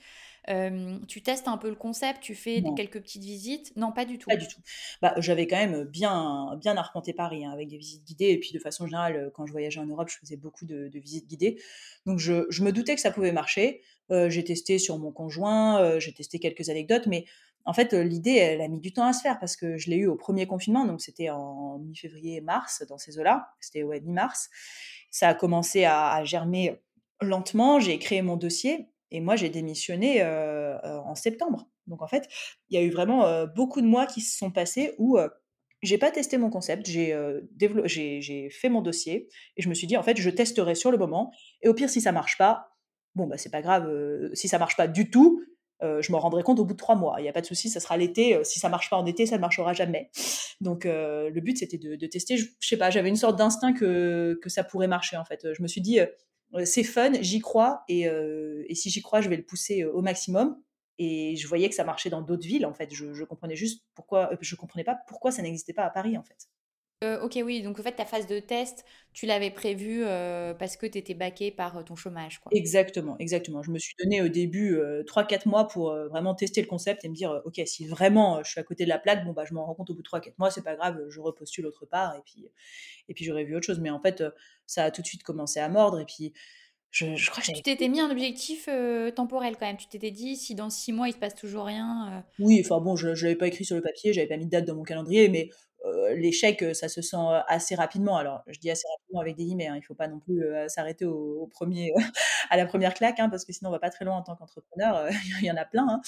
tu 1.08 1.22
testes 1.22 1.48
un 1.48 1.58
peu 1.58 1.70
le 1.70 1.76
concept, 1.76 2.22
tu 2.22 2.36
fais 2.36 2.64
quelques 2.76 3.02
petites 3.02 3.24
visites? 3.24 3.76
Non, 3.76 3.92
pas 3.92 4.06
du 4.06 4.18
tout. 4.18 4.30
Pas 4.30 4.36
du 4.36 4.48
tout. 4.48 4.60
Bah, 5.02 5.14
j'avais 5.18 5.48
quand 5.48 5.58
même 5.58 5.84
bien, 5.84 6.56
bien 6.60 6.76
arpenté 6.78 7.14
Paris 7.14 7.46
hein, 7.46 7.52
avec 7.52 7.68
des 7.68 7.78
visites 7.78 8.04
guidées. 8.04 8.30
Et 8.30 8.40
puis 8.40 8.52
de 8.52 8.60
façon 8.60 8.88
générale, 8.88 9.32
quand 9.34 9.46
je 9.46 9.52
voyageais 9.52 9.80
en 9.80 9.86
Europe, 9.86 10.10
je 10.10 10.18
faisais 10.18 10.38
beaucoup 10.38 10.66
de, 10.66 10.90
visites 10.94 11.28
guidées. 11.28 11.62
Donc 12.06 12.20
je, 12.20 12.46
je, 12.50 12.64
me 12.64 12.72
doutais 12.72 12.96
que 12.96 13.02
ça 13.02 13.12
pouvait 13.12 13.32
marcher. 13.32 13.82
j'ai 14.10 14.44
testé 14.44 14.80
sur 14.80 14.98
mon 14.98 15.12
conjoint, 15.12 16.00
j'ai 16.00 16.14
testé 16.14 16.40
quelques 16.40 16.70
anecdotes, 16.70 17.06
mais 17.06 17.26
en 17.66 17.74
fait, 17.74 17.94
l'idée, 17.94 18.32
elle 18.36 18.62
a 18.62 18.68
mis 18.68 18.80
du 18.80 18.94
temps 18.94 19.06
à 19.06 19.14
se 19.14 19.22
faire 19.22 19.40
parce 19.40 19.56
que 19.56 19.78
je 19.78 19.90
l'ai 19.90 19.98
eu 19.98 20.08
au 20.08 20.16
premier 20.16 20.48
confinement, 20.48 20.86
donc 20.86 21.02
c'était 21.02 21.30
en 21.30 21.78
mi-février-mars, 21.80 22.84
dans 22.88 22.98
ces 22.98 23.20
eaux-là. 23.20 23.50
C'était 23.60 23.84
ouais, 23.84 24.02
mi-mars. 24.02 24.50
Ça 25.12 25.30
a 25.30 25.34
commencé 25.36 25.84
à, 25.84 26.12
à 26.14 26.24
germer 26.24 26.80
lentement. 27.22 27.80
J'ai 27.80 28.00
créé 28.00 28.22
mon 28.22 28.38
dossier 28.38 28.88
et 29.12 29.22
moi, 29.22 29.36
j'ai 29.36 29.50
démissionné 29.50 30.24
en 30.24 31.16
septembre. 31.16 31.70
Donc 31.88 32.02
en 32.02 32.08
fait, 32.08 32.28
il 32.70 32.80
y 32.80 32.82
a 32.82 32.86
eu 32.86 32.92
vraiment 32.92 33.46
beaucoup 33.56 33.82
de 33.82 33.88
mois 33.88 34.06
qui 34.06 34.22
se 34.22 34.38
sont 34.38 34.52
passés 34.52 34.94
où 34.98 35.18
j'ai 35.82 35.98
pas 35.98 36.12
testé 36.12 36.38
mon 36.38 36.50
concept, 36.50 36.86
j'ai 36.88 37.16
j'ai 37.86 38.50
fait 38.50 38.70
mon 38.70 38.82
dossier 38.82 39.30
et 39.58 39.62
je 39.62 39.70
me 39.70 39.74
suis 39.74 39.88
dit 39.88 39.98
en 39.98 40.04
fait, 40.04 40.18
je 40.18 40.30
testerai 40.30 40.76
sur 40.76 40.92
le 40.92 40.98
moment. 40.98 41.32
Et 41.62 41.70
au 41.70 41.74
pire, 41.74 41.90
si 41.90 42.02
ça 42.02 42.12
marche 42.12 42.38
pas, 42.38 42.70
bon 43.16 43.28
bah 43.28 43.38
c'est 43.38 43.50
pas 43.50 43.62
grave. 43.62 43.90
si 44.34 44.48
ça 44.48 44.60
marche 44.60 44.78
pas 44.78 44.88
du 44.88 45.10
tout, 45.10 45.44
je 45.82 46.12
m'en 46.12 46.20
rendrai 46.20 46.44
compte 46.44 46.60
au 46.60 46.66
bout 46.66 46.74
de 46.74 46.80
trois 46.80 46.96
mois. 46.96 47.16
Il 47.20 47.24
n'y 47.24 47.30
a 47.30 47.34
pas 47.34 47.42
de 47.42 47.48
souci, 47.48 47.70
ça 47.70 47.80
sera 47.80 47.98
l'été. 47.98 48.44
si 48.44 48.60
ça 48.60 48.70
marche 48.70 48.90
pas 48.90 48.98
en 48.98 49.06
été, 49.06 49.26
ça 49.26 49.38
ne 49.38 49.42
marchera 49.42 49.74
jamais. 49.74 50.12
Donc 50.62 50.84
le 50.86 51.40
but 51.40 51.58
c'était 51.58 51.78
de, 51.78 52.06
tester. 52.08 52.38
Je, 52.38 52.46
je 52.60 52.68
sais 52.68 52.78
pas, 52.78 52.92
j'avais 52.92 53.10
une 53.10 53.16
sorte 53.16 53.38
d'instinct 53.38 53.74
que, 53.74 54.38
que 54.42 54.50
ça 54.50 54.64
pourrait 54.64 54.88
marcher 54.88 55.18
en 55.18 55.26
fait. 55.26 55.48
Je 55.54 55.64
me 55.64 55.68
suis 55.68 55.82
dit 55.82 56.00
c'est 56.66 56.84
fun, 56.84 57.14
j'y 57.22 57.40
crois, 57.40 57.84
et, 57.88 58.08
si 58.74 58.90
j'y 58.90 59.02
crois, 59.02 59.22
je 59.22 59.30
vais 59.30 59.38
le 59.38 59.46
pousser 59.46 59.86
au 59.86 60.02
maximum. 60.02 60.62
Et 61.02 61.38
je 61.38 61.48
voyais 61.48 61.70
que 61.70 61.76
ça 61.76 61.86
marchait 61.86 62.10
dans 62.10 62.22
d'autres 62.22 62.46
villes, 62.46 62.66
en 62.66 62.74
fait. 62.74 62.94
Je, 62.94 63.24
comprenais 63.24 63.56
juste 63.56 63.86
pourquoi, 63.96 64.32
je 64.42 64.56
comprenais 64.56 64.84
pas 64.84 65.00
pourquoi 65.08 65.32
ça 65.32 65.42
n'existait 65.42 65.74
pas 65.74 65.86
à 65.86 65.90
Paris, 65.90 66.18
en 66.18 66.24
fait. 66.24 66.50
Ok, 67.02 67.40
oui, 67.44 67.62
donc 67.62 67.80
en 67.80 67.84
fait, 67.84 67.94
ta 67.94 68.06
phase 68.06 68.28
de 68.28 68.40
test, 68.40 68.86
tu 69.14 69.26
l'avais 69.26 69.52
prévue 69.52 70.04
parce 70.60 70.78
que 70.78 70.86
tu 70.86 70.98
étais 70.98 71.14
baqué 71.14 71.52
par 71.52 71.84
ton 71.86 71.96
chômage. 71.96 72.40
Quoi. 72.40 72.52
Exactement, 72.54 73.18
exactement. 73.20 73.64
Je 73.64 73.72
me 73.72 73.80
suis 73.80 73.96
donné 74.00 74.22
au 74.22 74.28
début 74.28 74.78
3-4 75.06 75.48
mois 75.48 75.68
pour 75.68 75.94
vraiment 76.10 76.36
tester 76.36 76.62
le 76.62 76.68
concept 76.68 77.06
et 77.06 77.10
me 77.10 77.16
dire, 77.16 77.42
ok, 77.46 77.62
si 77.66 77.88
vraiment 77.88 78.44
je 78.44 78.52
suis 78.52 78.60
à 78.60 78.64
côté 78.64 78.84
de 78.84 78.90
la 78.90 79.00
plaque, 79.00 79.24
bon, 79.26 79.34
bah, 79.34 79.46
je 79.48 79.54
m'en 79.54 79.66
rends 79.66 79.76
compte 79.76 79.90
au 79.90 79.94
bout 79.94 80.02
de 80.02 80.08
3-4 80.08 80.34
mois, 80.38 80.52
c'est 80.52 80.64
pas 80.64 80.76
grave, 80.76 81.00
je 81.10 81.20
repostule 81.20 81.66
autre 81.66 81.86
part 81.86 82.16
et 82.16 82.22
puis, 82.26 82.50
et 83.08 83.14
puis 83.14 83.24
j'aurais 83.24 83.46
vu 83.46 83.56
autre 83.56 83.66
chose. 83.66 83.80
Mais 83.80 83.90
en 83.90 84.02
fait, 84.02 84.24
ça 84.66 84.84
a 84.84 84.92
tout 84.92 85.02
de 85.02 85.08
suite 85.08 85.24
commencé 85.24 85.60
à 85.60 85.70
mordre. 85.70 86.00
Et 86.00 86.06
puis, 86.06 86.34
je, 86.92 87.30
crois 87.30 87.44
que 87.44 87.52
tu 87.52 87.62
t'étais 87.62 87.88
mis 87.88 88.00
un 88.00 88.10
objectif 88.10 88.68
euh, 88.68 89.12
temporel 89.12 89.56
quand 89.60 89.68
même. 89.68 89.78
Tu 89.78 89.88
t'étais 89.88 90.12
dit 90.12 90.36
si 90.36 90.56
dans 90.56 90.70
six 90.70 90.92
mois 90.92 91.08
il 91.08 91.14
se 91.14 91.18
passe 91.18 91.36
toujours 91.36 91.66
rien. 91.66 92.12
Euh. 92.12 92.44
Oui, 92.44 92.62
enfin 92.64 92.82
bon, 92.82 92.96
je, 92.96 93.10
ne 93.10 93.14
l'avais 93.14 93.36
pas 93.36 93.48
écrit 93.48 93.64
sur 93.64 93.76
le 93.76 93.82
papier, 93.82 94.12
j'avais 94.12 94.28
pas 94.28 94.38
mis 94.38 94.46
de 94.46 94.50
date 94.50 94.66
dans 94.66 94.76
mon 94.76 94.84
calendrier, 94.84 95.30
mais 95.30 95.50
euh, 95.52 95.56
l'échec, 96.16 96.64
ça 96.74 96.90
se 96.90 97.02
sent 97.02 97.18
assez 97.48 97.76
rapidement. 97.76 98.18
Alors, 98.18 98.42
je 98.48 98.60
dis 98.60 98.70
assez 98.70 98.88
rapidement 98.98 99.22
avec 99.22 99.36
des 99.36 99.46
guillemets. 99.46 99.68
Hein, 99.68 99.76
il 99.78 99.82
faut 99.84 99.96
pas 99.96 100.08
non 100.08 100.20
plus 100.20 100.44
s'arrêter 100.68 101.06
au, 101.06 101.48
premier, 101.52 101.94
à 102.50 102.58
la 102.58 102.66
première 102.66 102.94
claque, 102.94 103.20
hein, 103.20 103.30
parce 103.30 103.46
que 103.46 103.54
sinon 103.54 103.70
on 103.70 103.74
va 103.74 103.80
pas 103.80 103.90
très 103.90 104.06
loin 104.06 104.18
en 104.18 104.24
tant 104.24 104.36
qu'entrepreneur. 104.36 105.08
il 105.42 105.46
y 105.46 105.52
en 105.52 105.58
a 105.58 105.66
plein. 105.66 105.88
Hein. 105.90 106.02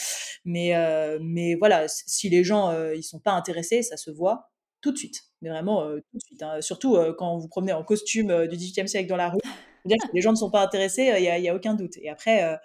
Mais, 0.46 0.74
mais 1.22 1.56
voilà, 1.56 1.88
si 1.88 2.30
les 2.30 2.44
gens 2.44 2.72
ils 2.92 3.04
sont 3.04 3.20
pas 3.20 3.32
intéressés, 3.32 3.82
ça 3.82 3.98
se 3.98 4.12
voit 4.12 4.52
tout 4.82 4.92
de 4.92 4.98
suite. 4.98 5.24
Mais 5.42 5.50
vraiment 5.50 5.84
tout 5.84 6.18
de 6.18 6.24
suite. 6.24 6.44
Surtout 6.60 6.98
quand 7.18 7.38
vous 7.38 7.48
promenez 7.48 7.74
en 7.74 7.84
costume 7.84 8.48
du 8.48 8.58
18e 8.58 8.88
siècle 8.88 9.10
dans 9.10 9.18
la 9.18 9.30
rue 9.30 9.40
dire 9.86 9.98
les 10.14 10.22
gens 10.22 10.32
ne 10.32 10.38
sont 10.38 10.52
pas 10.52 10.64
intéressés, 10.64 11.14
il 11.18 11.42
n'y 11.42 11.50
a, 11.50 11.56
aucun 11.56 11.74
doute. 11.74 11.98
Et 11.98 12.10
après, 12.10 12.60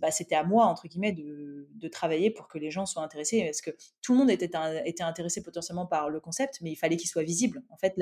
bah, 0.00 0.10
c'était 0.10 0.34
à 0.34 0.44
moi, 0.44 0.66
entre 0.66 0.88
guillemets, 0.88 1.12
de, 1.12 1.88
travailler 1.88 2.30
pour 2.30 2.48
que 2.48 2.58
les 2.58 2.70
gens 2.70 2.86
soient 2.86 3.02
intéressés. 3.02 3.42
Parce 3.44 3.60
que 3.60 3.70
tout 4.02 4.12
le 4.12 4.18
monde 4.18 4.30
était, 4.30 4.54
intéressé 5.00 5.42
potentiellement 5.42 5.86
par 5.86 6.08
le 6.08 6.20
concept, 6.20 6.60
mais 6.60 6.70
il 6.70 6.76
fallait 6.76 6.96
qu'il 6.96 7.08
soit 7.08 7.22
visible. 7.22 7.62
En 7.70 7.76
fait, 7.76 7.94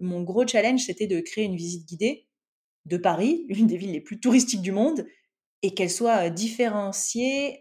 mon 0.00 0.22
gros 0.22 0.46
challenge, 0.46 0.84
c'était 0.84 1.06
de 1.06 1.20
créer 1.20 1.44
une 1.44 1.56
visite 1.56 1.86
guidée 1.88 2.28
de 2.86 2.96
Paris, 2.96 3.46
l'une 3.48 3.66
des 3.66 3.76
villes 3.76 3.92
les 3.92 4.00
plus 4.00 4.20
touristiques 4.20 4.62
du 4.62 4.72
monde, 4.72 5.06
et 5.62 5.74
qu'elle 5.74 5.90
soit 5.90 6.28
différenciée, 6.30 7.60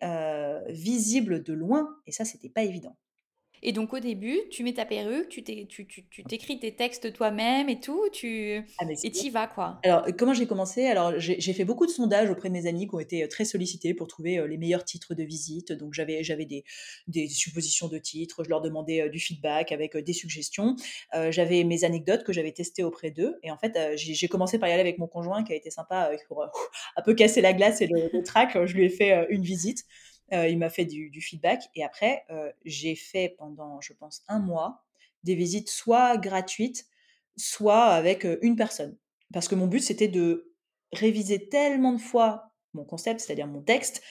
visible 0.70 1.44
de 1.44 1.54
loin. 1.54 1.90
Et 2.08 2.12
ça, 2.12 2.26
c'était 2.26 2.50
pas 2.50 2.64
évident. 2.64 2.98
Et 3.64 3.74
donc 3.74 3.94
au 3.94 4.00
début, 4.00 4.40
tu 4.50 4.64
mets 4.64 4.74
ta 4.74 4.86
perruque, 4.86 5.30
tu 5.30 5.44
t'écris 5.44 6.60
tes 6.60 6.76
textes 6.76 7.14
toi-même 7.14 7.70
et 7.70 7.80
tout, 7.80 8.10
tu 8.12 8.64
ah, 8.80 8.86
et 8.90 9.08
y 9.08 9.30
vas 9.30 9.48
quoi. 9.48 9.80
Alors 9.84 10.06
comment 10.18 10.34
j'ai 10.34 10.48
commencé? 10.48 10.88
Alors 10.88 11.14
j'ai 11.18 11.54
fait 11.54 11.66
beaucoup 11.66 11.86
de 11.86 11.92
sondages 11.92 12.30
auprès 12.30 12.50
de 12.50 12.54
mes 12.54 12.66
amis 12.66 12.88
qui 12.88 12.96
ont 12.96 13.00
été 13.00 13.24
euh, 13.24 13.28
très 13.28 13.46
sollicités 13.46 13.94
pour 13.94 14.08
trouver 14.08 14.40
euh, 14.40 14.48
les 14.48 14.58
meilleurs 14.58 14.84
titres 14.84 15.14
de 15.14 15.24
visite. 15.24 15.72
Donc 15.74 15.94
j'avais 15.94 16.24
j'avais 16.24 16.46
des, 16.46 16.64
des 17.08 17.28
suppositions 17.28 17.88
de 17.88 18.00
titres, 18.00 18.44
je 18.44 18.50
leur 18.50 18.62
demandais 18.62 19.02
euh, 19.02 19.10
du 19.10 19.20
feedback 19.20 19.72
avec 19.72 19.96
des 19.96 20.14
suggestions. 20.14 20.76
j'avais 21.30 21.64
mes 21.64 21.84
anecdotes 21.84 22.24
que 22.24 22.34
j'avais 22.34 22.52
testées 22.52 22.84
auprès 22.84 23.12
d'eux 23.12 23.38
et 23.44 23.52
en 23.52 23.58
fait 23.58 23.78
j'ai 23.96 24.28
commencé 24.28 24.58
par 24.58 24.70
y 24.70 24.72
aller 24.72 24.82
avec 24.82 24.98
mon 24.98 25.08
conjoint 25.08 25.44
qui 25.44 25.54
a 25.54 25.56
été 25.56 25.70
sympa 25.70 26.12
pour 26.28 26.44
un 26.98 27.02
peu 27.04 27.14
casser 27.14 27.42
la 27.42 27.54
glace 27.54 27.82
et 27.82 27.88
le, 27.88 28.10
le 28.12 28.24
track. 28.24 28.66
Je 28.66 28.74
lui 28.74 28.86
ai 28.86 28.90
fait 28.90 29.28
une 29.30 29.44
visite. 29.44 29.86
Euh, 30.34 30.48
il 30.48 30.58
m'a 30.58 30.70
fait 30.70 30.86
du, 30.86 31.22
feedback. 31.22 31.64
Et 31.76 31.84
après, 31.84 32.24
euh, 32.30 32.52
j'ai 32.64 32.96
fait 32.96 33.36
pendant, 33.38 33.82
je 33.82 33.94
pense, 33.94 34.24
un 34.28 34.40
mois, 34.40 34.84
des 35.24 35.36
visites 35.36 35.70
soit 35.70 36.18
gratuites, 36.18 36.86
soit 37.38 37.86
avec 37.86 38.26
euh, 38.26 38.38
une 38.42 38.56
personne. 38.56 38.98
Parce 39.34 39.48
que 39.48 39.56
mon 39.56 39.68
but, 39.68 39.82
c'était 39.82 40.08
de 40.08 40.54
réviser 40.94 41.50
tellement 41.50 41.94
de 41.94 42.02
fois 42.02 42.52
mon 42.74 42.86
concept, 42.86 43.20
c'est-à-dire 43.20 43.48
mon 43.48 43.62
texte, 43.62 44.02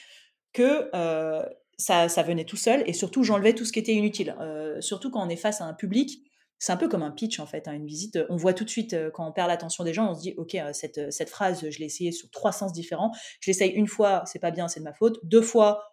que 0.53 0.89
ça, 1.77 2.07
venait 2.23 2.45
tout 2.45 2.57
seul. 2.57 2.83
Et 2.87 2.93
surtout, 2.93 3.23
j'enlevais 3.23 3.53
tout 3.53 3.65
ce 3.65 3.71
qui 3.71 3.79
était 3.79 3.93
inutile. 3.93 4.35
surtout 4.81 5.09
quand 5.09 5.25
on 5.25 5.29
est 5.29 5.35
face 5.35 5.61
à 5.61 5.65
un 5.65 5.73
public 5.73 6.23
c'est 6.63 6.71
un 6.71 6.77
peu 6.77 6.87
comme 6.87 7.01
un 7.01 7.09
pitch 7.09 7.39
en 7.39 7.47
fait, 7.47 7.67
hein, 7.67 7.73
une 7.73 7.87
visite. 7.87 8.19
On 8.29 8.35
voit 8.35 8.53
tout 8.53 8.63
de 8.63 8.69
suite 8.69 8.95
quand 9.15 9.27
on 9.27 9.31
perd 9.31 9.47
l'attention 9.47 9.83
des 9.83 9.95
gens, 9.95 10.11
on 10.11 10.13
se 10.13 10.21
dit 10.21 10.35
ok 10.37 10.55
cette, 10.73 11.11
cette 11.11 11.29
phrase, 11.31 11.67
je 11.67 11.79
l'ai 11.79 11.85
essayée 11.85 12.11
sur 12.11 12.29
trois 12.29 12.51
sens 12.51 12.71
différents. 12.71 13.11
Je 13.39 13.49
l'essaye 13.49 13.71
une 13.71 13.87
fois, 13.87 14.21
c'est 14.27 14.37
pas 14.37 14.51
bien, 14.51 14.67
c'est 14.67 14.79
de 14.79 14.85
ma 14.85 14.93
faute. 14.93 15.17
Deux 15.23 15.41
fois, 15.41 15.90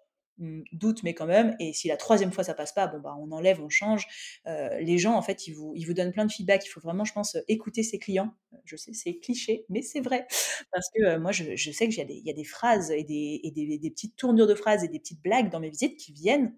doute 0.72 1.03
mais 1.03 1.14
quand 1.14 1.27
même. 1.27 1.57
Et 1.61 1.72
si 1.72 1.88
la 1.88 1.96
troisième 1.96 2.33
fois 2.33 2.44
ça 2.44 2.55
passe 2.55 2.72
pas, 2.72 2.87
bon 2.87 3.01
bah 3.01 3.16
on 3.18 3.31
enlève, 3.33 3.61
on 3.61 3.68
change. 3.68 4.07
les 4.46 4.98
gens 4.98 5.14
en 5.14 5.22
fait 5.22 5.46
ils 5.46 5.53
vous, 5.53 5.72
ils 5.74 5.85
vous 5.85 5.94
donnent 5.94 6.12
plein 6.12 6.27
de 6.27 6.33
feedback. 6.33 6.64
Il 6.66 6.68
faut 6.68 6.81
vraiment, 6.81 7.05
je 7.05 7.12
pense, 7.12 7.37
écouter 7.48 7.83
ses 7.83 7.98
clients. 7.98 8.33
Je 8.64 8.77
sais 8.77 8.92
c'est 8.92 9.18
cliché, 9.18 9.64
mais 9.68 9.83
c'est 9.83 10.01
vrai 10.01 10.27
parce 10.72 10.88
que 10.94 11.18
moi 11.18 11.33
je, 11.33 11.70
sais 11.70 11.88
que 11.88 11.94
y, 11.94 12.31
a 12.31 12.35
des 12.35 12.44
phrases 12.44 12.90
et, 12.90 13.05
des, 13.05 13.40
et 13.42 13.51
des, 13.51 13.79
des 13.79 13.90
petites 13.90 14.16
tournures 14.16 14.46
de 14.46 14.55
phrases 14.55 14.85
et 14.85 14.88
des 14.88 14.98
petites 14.98 15.22
blagues 15.22 15.51
dans 15.51 15.61
mes 15.61 15.70
visites 15.70 15.96
qui 15.96 16.12
viennent 16.12 16.55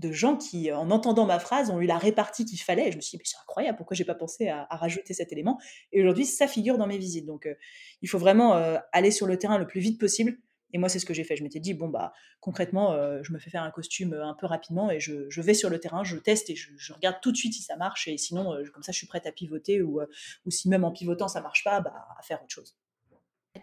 de 0.00 0.12
gens 0.12 0.36
qui, 0.36 0.72
en 0.72 0.90
entendant 0.90 1.26
ma 1.26 1.38
phrase, 1.38 1.70
ont 1.70 1.80
eu 1.80 1.86
la 1.86 1.98
répartie 1.98 2.44
qu'il 2.44 2.58
fallait. 2.60 2.88
Et 2.88 2.92
je 2.92 2.96
me 2.96 3.02
suis 3.02 3.18
dit, 3.18 3.24
c'est 3.24 3.36
incroyable, 3.42 3.76
pourquoi 3.76 3.94
j'ai 3.94 4.04
pas 4.04 4.14
pensé 4.14 4.48
à, 4.48 4.66
rajouter 4.70 5.14
cet 5.14 5.30
élément? 5.30 5.58
Et 5.92 6.00
aujourd'hui, 6.00 6.24
ça 6.24 6.48
figure 6.48 6.78
dans 6.78 6.86
mes 6.86 6.98
visites. 6.98 7.26
Donc, 7.26 7.46
euh, 7.46 7.54
il 8.00 8.08
faut 8.08 8.18
vraiment 8.18 8.56
euh, 8.56 8.78
aller 8.92 9.10
sur 9.10 9.26
le 9.26 9.38
terrain 9.38 9.58
le 9.58 9.66
plus 9.66 9.80
vite 9.80 10.00
possible. 10.00 10.38
Et 10.72 10.78
moi, 10.78 10.88
c'est 10.88 10.98
ce 10.98 11.06
que 11.06 11.14
j'ai 11.14 11.24
fait. 11.24 11.36
Je 11.36 11.42
m'étais 11.42 11.60
dit, 11.60 11.74
bon, 11.74 11.88
bah, 11.88 12.12
concrètement, 12.40 12.92
euh, 12.92 13.20
je 13.22 13.32
me 13.32 13.38
fais 13.38 13.50
faire 13.50 13.62
un 13.62 13.70
costume 13.70 14.14
un 14.14 14.34
peu 14.34 14.46
rapidement 14.46 14.90
et 14.90 15.00
je, 15.00 15.40
vais 15.40 15.54
sur 15.54 15.70
le 15.70 15.78
terrain, 15.78 16.04
je 16.04 16.16
teste 16.16 16.50
et 16.50 16.56
je, 16.56 16.92
regarde 16.92 17.16
tout 17.22 17.32
de 17.32 17.36
suite 17.36 17.54
si 17.54 17.62
ça 17.62 17.76
marche. 17.76 18.08
Et 18.08 18.18
sinon, 18.18 18.56
comme 18.72 18.82
ça, 18.82 18.92
je 18.92 18.98
suis 18.98 19.06
prête 19.06 19.26
à 19.26 19.32
pivoter 19.32 19.82
ou, 19.82 20.00
ou 20.46 20.50
si 20.50 20.68
même 20.68 20.84
en 20.84 20.90
pivotant, 20.90 21.28
ça 21.28 21.40
marche 21.40 21.64
pas, 21.64 21.80
bah, 21.80 21.94
à 22.18 22.22
faire 22.22 22.40
autre 22.42 22.52
chose. 22.52 22.76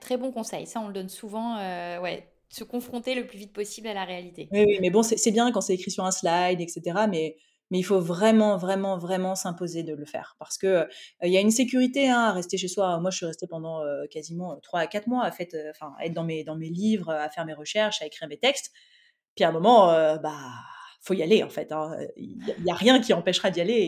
Très 0.02 0.17
bon 0.17 0.32
conseil. 0.32 0.67
Ça, 0.67 0.80
on 0.80 0.88
le 0.88 0.93
donne 0.93 1.10
souvent. 1.10 1.58
ouais, 2.02 2.28
se 2.50 2.63
confronter 2.63 3.15
le 3.15 3.28
plus 3.28 3.38
vite 3.38 3.54
possible 3.54 3.88
à 3.88 3.93
la 3.93 4.06
réalité. 4.06 4.48
Oui, 4.52 4.63
oui 4.67 4.78
mais 4.82 4.89
bon, 4.89 5.04
c'est 5.04 5.32
bien 5.32 5.52
quand 5.52 5.62
c'est 5.62 5.74
écrit 5.74 5.91
sur 5.91 6.06
un 6.06 6.12
slide, 6.12 6.62
etc. 6.62 6.82
Mais, 7.10 7.38
mais 7.69 7.80
il 7.80 7.84
faut 7.84 7.99
vraiment, 7.99 8.58
vraiment, 8.58 8.97
vraiment 8.97 9.36
s'imposer 9.36 9.84
de 9.84 9.93
le 9.93 10.06
faire. 10.06 10.36
Parce 10.39 10.58
que 10.58 10.67
euh, 10.67 10.86
il 11.23 11.32
y 11.32 11.38
a 11.38 11.41
une 11.41 11.51
sécurité 11.51 12.10
hein, 12.10 12.19
à 12.19 12.32
rester 12.32 12.58
chez 12.58 12.67
soi. 12.67 12.99
Moi, 12.99 13.12
je 13.12 13.17
suis 13.17 13.25
restée 13.25 13.47
pendant 13.47 13.82
euh, 13.82 14.06
quasiment 14.10 14.58
3 14.62 14.82
à 14.82 14.88
4 14.88 15.08
mois 15.08 15.23
à, 15.23 15.32
fait, 15.32 15.53
euh, 15.53 15.71
être 16.01 16.13
dans 16.13 16.23
mes, 16.23 16.43
dans 16.43 16.56
mes 16.56 16.69
livres, 16.69 17.12
à 17.12 17.30
faire 17.30 17.45
mes 17.45 17.53
recherches, 17.53 18.01
à 18.01 18.06
écrire 18.06 18.27
mes 18.30 18.38
textes. 18.38 18.71
Puis 19.36 19.43
à 19.43 19.49
un 19.49 19.51
moment, 19.51 19.88
bah 20.17 20.34
faut 21.01 21.13
y 21.13 21.21
aller 21.21 21.43
en 21.43 21.49
fait. 21.49 21.71
Hein. 21.71 21.95
Il 22.17 22.39
n'y 22.63 22.71
a, 22.71 22.75
rien 22.75 22.99
qui 22.99 23.13
empêchera 23.13 23.51
d'y 23.51 23.62
aller. 23.62 23.88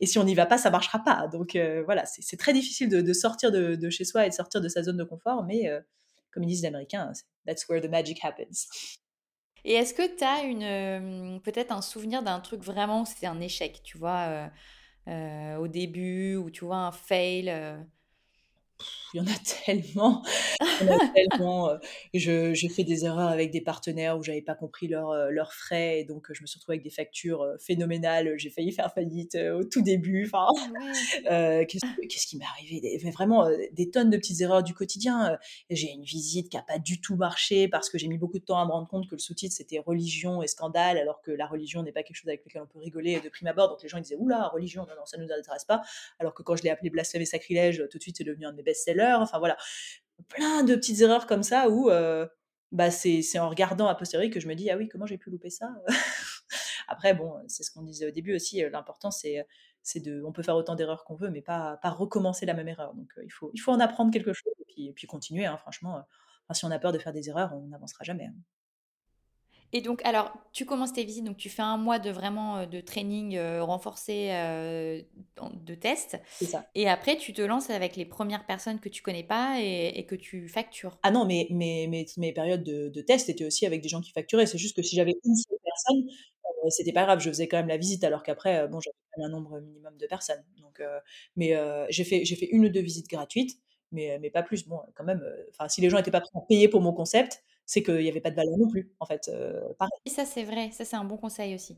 Et, 0.00 0.06
si 0.06 0.18
on 0.18 0.24
n'y 0.24 0.34
va 0.34 0.44
pas, 0.44 0.58
ça 0.58 0.70
marchera 0.70 0.98
pas. 1.02 1.28
Donc 1.28 1.56
voilà, 1.86 2.04
c'est 2.04 2.36
très 2.36 2.52
difficile 2.52 2.90
de, 2.90 3.12
sortir 3.14 3.50
de, 3.50 3.90
chez 3.90 4.04
soi 4.04 4.26
et 4.26 4.28
de 4.28 4.34
sortir 4.34 4.60
de 4.60 4.68
sa 4.68 4.82
zone 4.82 4.98
de 4.98 5.04
confort, 5.04 5.44
mais 5.44 5.72
comme 6.30 6.44
ils 6.44 6.48
disent 6.48 6.60
les 6.60 6.68
Américains, 6.68 7.10
that's 7.46 7.66
where 7.70 7.80
the 7.80 7.90
magic 7.90 8.22
happens. 8.22 8.68
Et 9.66 9.74
est-ce 9.74 9.94
que 9.94 10.16
tu 10.16 10.22
as 10.24 10.44
une, 10.44 11.40
peut-être 11.42 11.72
un 11.72 11.82
souvenir 11.82 12.22
d'un 12.22 12.38
truc 12.38 12.62
vraiment 12.62 13.02
où 13.02 13.04
c'était 13.04 13.26
un 13.26 13.40
échec, 13.40 13.82
tu 13.82 13.98
vois, 13.98 14.26
euh, 14.28 14.48
euh, 15.08 15.56
au 15.56 15.66
début, 15.66 16.36
ou 16.36 16.50
tu 16.50 16.64
vois 16.64 16.76
un 16.76 16.92
fail 16.92 17.50
il 19.14 19.18
y 19.18 19.20
en 19.20 19.26
a 19.26 19.38
tellement. 19.64 20.22
Il 20.80 20.86
y 20.86 20.90
en 20.90 20.96
a 20.96 21.08
tellement. 21.14 21.70
Euh, 21.70 21.78
je, 22.14 22.54
j'ai 22.54 22.68
fait 22.68 22.84
des 22.84 23.04
erreurs 23.04 23.28
avec 23.28 23.50
des 23.50 23.60
partenaires 23.60 24.18
où 24.18 24.22
j'avais 24.22 24.42
pas 24.42 24.54
compris 24.54 24.88
leurs 24.88 25.10
euh, 25.10 25.44
frais 25.50 26.00
et 26.00 26.04
donc 26.04 26.26
je 26.32 26.42
me 26.42 26.46
suis 26.46 26.58
retrouvée 26.58 26.76
avec 26.76 26.84
des 26.84 26.90
factures 26.90 27.42
euh, 27.42 27.56
phénoménales. 27.58 28.34
J'ai 28.36 28.50
failli 28.50 28.72
faire 28.72 28.92
faillite 28.92 29.36
au 29.36 29.64
tout 29.64 29.82
début. 29.82 30.26
Enfin, 30.26 30.46
ah 31.26 31.64
qu'est-ce, 31.64 32.06
qu'est-ce 32.08 32.26
qui 32.26 32.36
m'est 32.36 32.44
arrivé? 32.44 32.80
Des, 32.80 33.10
Vraiment 33.10 33.48
des 33.72 33.90
tonnes 33.90 34.10
de 34.10 34.16
petites 34.16 34.40
erreurs 34.40 34.62
du 34.62 34.74
quotidien. 34.74 35.38
J'ai 35.70 35.90
une 35.92 36.02
visite 36.02 36.50
qui 36.50 36.58
a 36.58 36.62
pas 36.62 36.78
du 36.78 37.00
tout 37.00 37.16
marché 37.16 37.68
parce 37.68 37.88
que 37.88 37.96
j'ai 37.96 38.08
mis 38.08 38.18
beaucoup 38.18 38.38
de 38.38 38.44
temps 38.44 38.60
à 38.60 38.66
me 38.66 38.72
rendre 38.72 38.88
compte 38.88 39.08
que 39.08 39.14
le 39.14 39.20
sous-titre 39.20 39.54
c'était 39.54 39.78
religion 39.78 40.42
et 40.42 40.48
scandale 40.48 40.98
alors 40.98 41.22
que 41.22 41.30
la 41.30 41.46
religion 41.46 41.82
n'est 41.82 41.92
pas 41.92 42.02
quelque 42.02 42.16
chose 42.16 42.28
avec 42.28 42.44
lequel 42.44 42.62
on 42.62 42.66
peut 42.66 42.80
rigoler 42.80 43.20
de 43.20 43.28
prime 43.28 43.48
abord. 43.48 43.70
Donc 43.70 43.82
les 43.82 43.88
gens 43.88 43.96
ils 43.96 44.02
disaient 44.02 44.16
oula 44.18 44.48
religion 44.48 44.82
non 44.82 44.94
non 44.96 45.06
ça 45.06 45.16
nous 45.16 45.32
intéresse 45.32 45.64
pas. 45.64 45.82
Alors 46.18 46.34
que 46.34 46.42
quand 46.42 46.56
je 46.56 46.64
l'ai 46.64 46.70
appelé 46.70 46.90
blasphème 46.90 47.22
et 47.22 47.26
sacrilège 47.26 47.82
tout 47.90 47.96
de 47.96 48.02
suite 48.02 48.16
c'est 48.18 48.24
devenu 48.24 48.44
un 48.44 48.52
de 48.52 48.56
mes 48.56 48.65
best-sellers. 48.66 49.16
Enfin 49.20 49.38
voilà, 49.38 49.56
plein 50.28 50.62
de 50.62 50.74
petites 50.74 51.00
erreurs 51.00 51.26
comme 51.26 51.42
ça 51.42 51.68
où 51.68 51.90
euh, 51.90 52.26
bah, 52.72 52.90
c'est 52.90 53.38
en 53.38 53.48
regardant 53.48 53.86
a 53.86 53.94
posteriori 53.94 54.30
que 54.30 54.40
je 54.40 54.48
me 54.48 54.54
dis 54.54 54.70
ah 54.70 54.76
oui 54.76 54.88
comment 54.88 55.06
j'ai 55.06 55.18
pu 55.18 55.30
louper 55.30 55.50
ça? 55.50 55.74
Après 56.88 57.14
bon 57.14 57.34
c'est 57.48 57.62
ce 57.62 57.70
qu'on 57.70 57.82
disait 57.82 58.08
au 58.08 58.10
début 58.10 58.34
aussi 58.34 58.62
euh, 58.64 58.70
l'important 58.70 59.10
c'est 59.10 59.46
c'est 59.82 60.00
de 60.00 60.22
on 60.24 60.32
peut 60.32 60.42
faire 60.42 60.56
autant 60.56 60.74
d'erreurs 60.74 61.04
qu'on 61.04 61.14
veut 61.14 61.30
mais 61.30 61.42
pas 61.42 61.78
pas 61.78 61.90
recommencer 61.90 62.46
la 62.46 62.54
même 62.54 62.68
erreur 62.68 62.94
donc 62.94 63.10
euh, 63.18 63.24
il 63.24 63.30
faut 63.30 63.50
il 63.54 63.58
faut 63.58 63.72
en 63.72 63.80
apprendre 63.80 64.12
quelque 64.12 64.32
chose 64.32 64.52
et 64.60 64.64
puis, 64.72 64.92
puis 64.92 65.06
continuer 65.06 65.46
hein, 65.46 65.56
franchement. 65.56 66.04
si 66.52 66.64
on 66.64 66.70
a 66.70 66.78
peur 66.78 66.92
de 66.92 66.98
faire 66.98 67.12
des 67.12 67.28
erreurs 67.28 67.52
on 67.54 67.68
n'avancera 67.68 68.04
jamais. 68.04 68.26
Hein. 68.26 68.34
Et 69.76 69.82
donc, 69.82 70.00
alors, 70.06 70.32
tu 70.52 70.64
commences 70.64 70.94
tes 70.94 71.04
visites, 71.04 71.24
donc 71.24 71.36
tu 71.36 71.50
fais 71.50 71.60
un 71.60 71.76
mois 71.76 71.98
de 71.98 72.08
vraiment 72.08 72.56
euh, 72.56 72.64
de 72.64 72.80
training 72.80 73.36
euh, 73.36 73.62
renforcé 73.62 74.30
euh, 74.30 75.02
de 75.52 75.74
tests. 75.74 76.18
C'est 76.30 76.46
ça. 76.46 76.66
Et 76.74 76.88
après, 76.88 77.18
tu 77.18 77.34
te 77.34 77.42
lances 77.42 77.68
avec 77.68 77.94
les 77.94 78.06
premières 78.06 78.46
personnes 78.46 78.80
que 78.80 78.88
tu 78.88 79.02
connais 79.02 79.22
pas 79.22 79.58
et, 79.60 80.06
que 80.08 80.14
tu 80.14 80.48
factures. 80.48 80.96
Ah 81.02 81.10
non, 81.10 81.26
mais 81.26 81.46
mes, 81.50 81.88
mes, 81.88 82.06
mes 82.16 82.32
périodes 82.32 82.64
de, 82.64 82.88
de 82.88 83.00
tests 83.02 83.28
étaient 83.28 83.44
aussi 83.44 83.66
avec 83.66 83.82
des 83.82 83.90
gens 83.90 84.00
qui 84.00 84.12
facturaient. 84.12 84.46
C'est 84.46 84.56
juste 84.56 84.74
que 84.74 84.80
si 84.80 84.96
j'avais 84.96 85.12
une 85.22 85.36
seule 85.36 85.58
personne, 85.62 86.08
c'était 86.70 86.94
pas 86.94 87.04
grave, 87.04 87.20
je 87.20 87.28
faisais 87.28 87.46
quand 87.46 87.58
même 87.58 87.68
la 87.68 87.76
visite, 87.76 88.02
alors 88.02 88.22
qu'après, 88.22 88.66
bon, 88.68 88.80
j'avais 88.80 89.26
un 89.26 89.28
nombre 89.28 89.60
minimum 89.60 89.94
de 89.98 90.06
personnes. 90.06 90.42
Donc, 90.62 90.82
mais 91.36 91.54
j'ai 91.90 92.04
fait, 92.04 92.24
j'ai 92.24 92.34
fait 92.34 92.48
une 92.50 92.64
ou 92.64 92.70
deux 92.70 92.80
visites 92.80 93.10
gratuites, 93.10 93.60
mais, 93.92 94.18
mais 94.22 94.30
pas 94.30 94.42
plus. 94.42 94.66
Bon, 94.66 94.80
quand 94.94 95.04
même, 95.04 95.22
enfin, 95.50 95.68
si 95.68 95.82
les 95.82 95.90
gens 95.90 95.98
n'étaient 95.98 96.10
pas 96.10 96.22
prêts 96.22 96.30
à 96.34 96.40
payer 96.48 96.68
pour 96.68 96.80
mon 96.80 96.94
concept, 96.94 97.44
c'est 97.66 97.82
qu'il 97.82 97.98
n'y 97.98 98.08
avait 98.08 98.20
pas 98.20 98.30
de 98.30 98.36
valeur 98.36 98.56
non 98.56 98.68
plus, 98.68 98.92
en 99.00 99.06
fait. 99.06 99.28
Euh, 99.28 99.60
pareil. 99.78 99.90
Et 100.06 100.10
ça, 100.10 100.24
c'est 100.24 100.44
vrai. 100.44 100.70
Ça, 100.72 100.84
c'est 100.84 100.96
un 100.96 101.04
bon 101.04 101.16
conseil 101.16 101.54
aussi. 101.54 101.76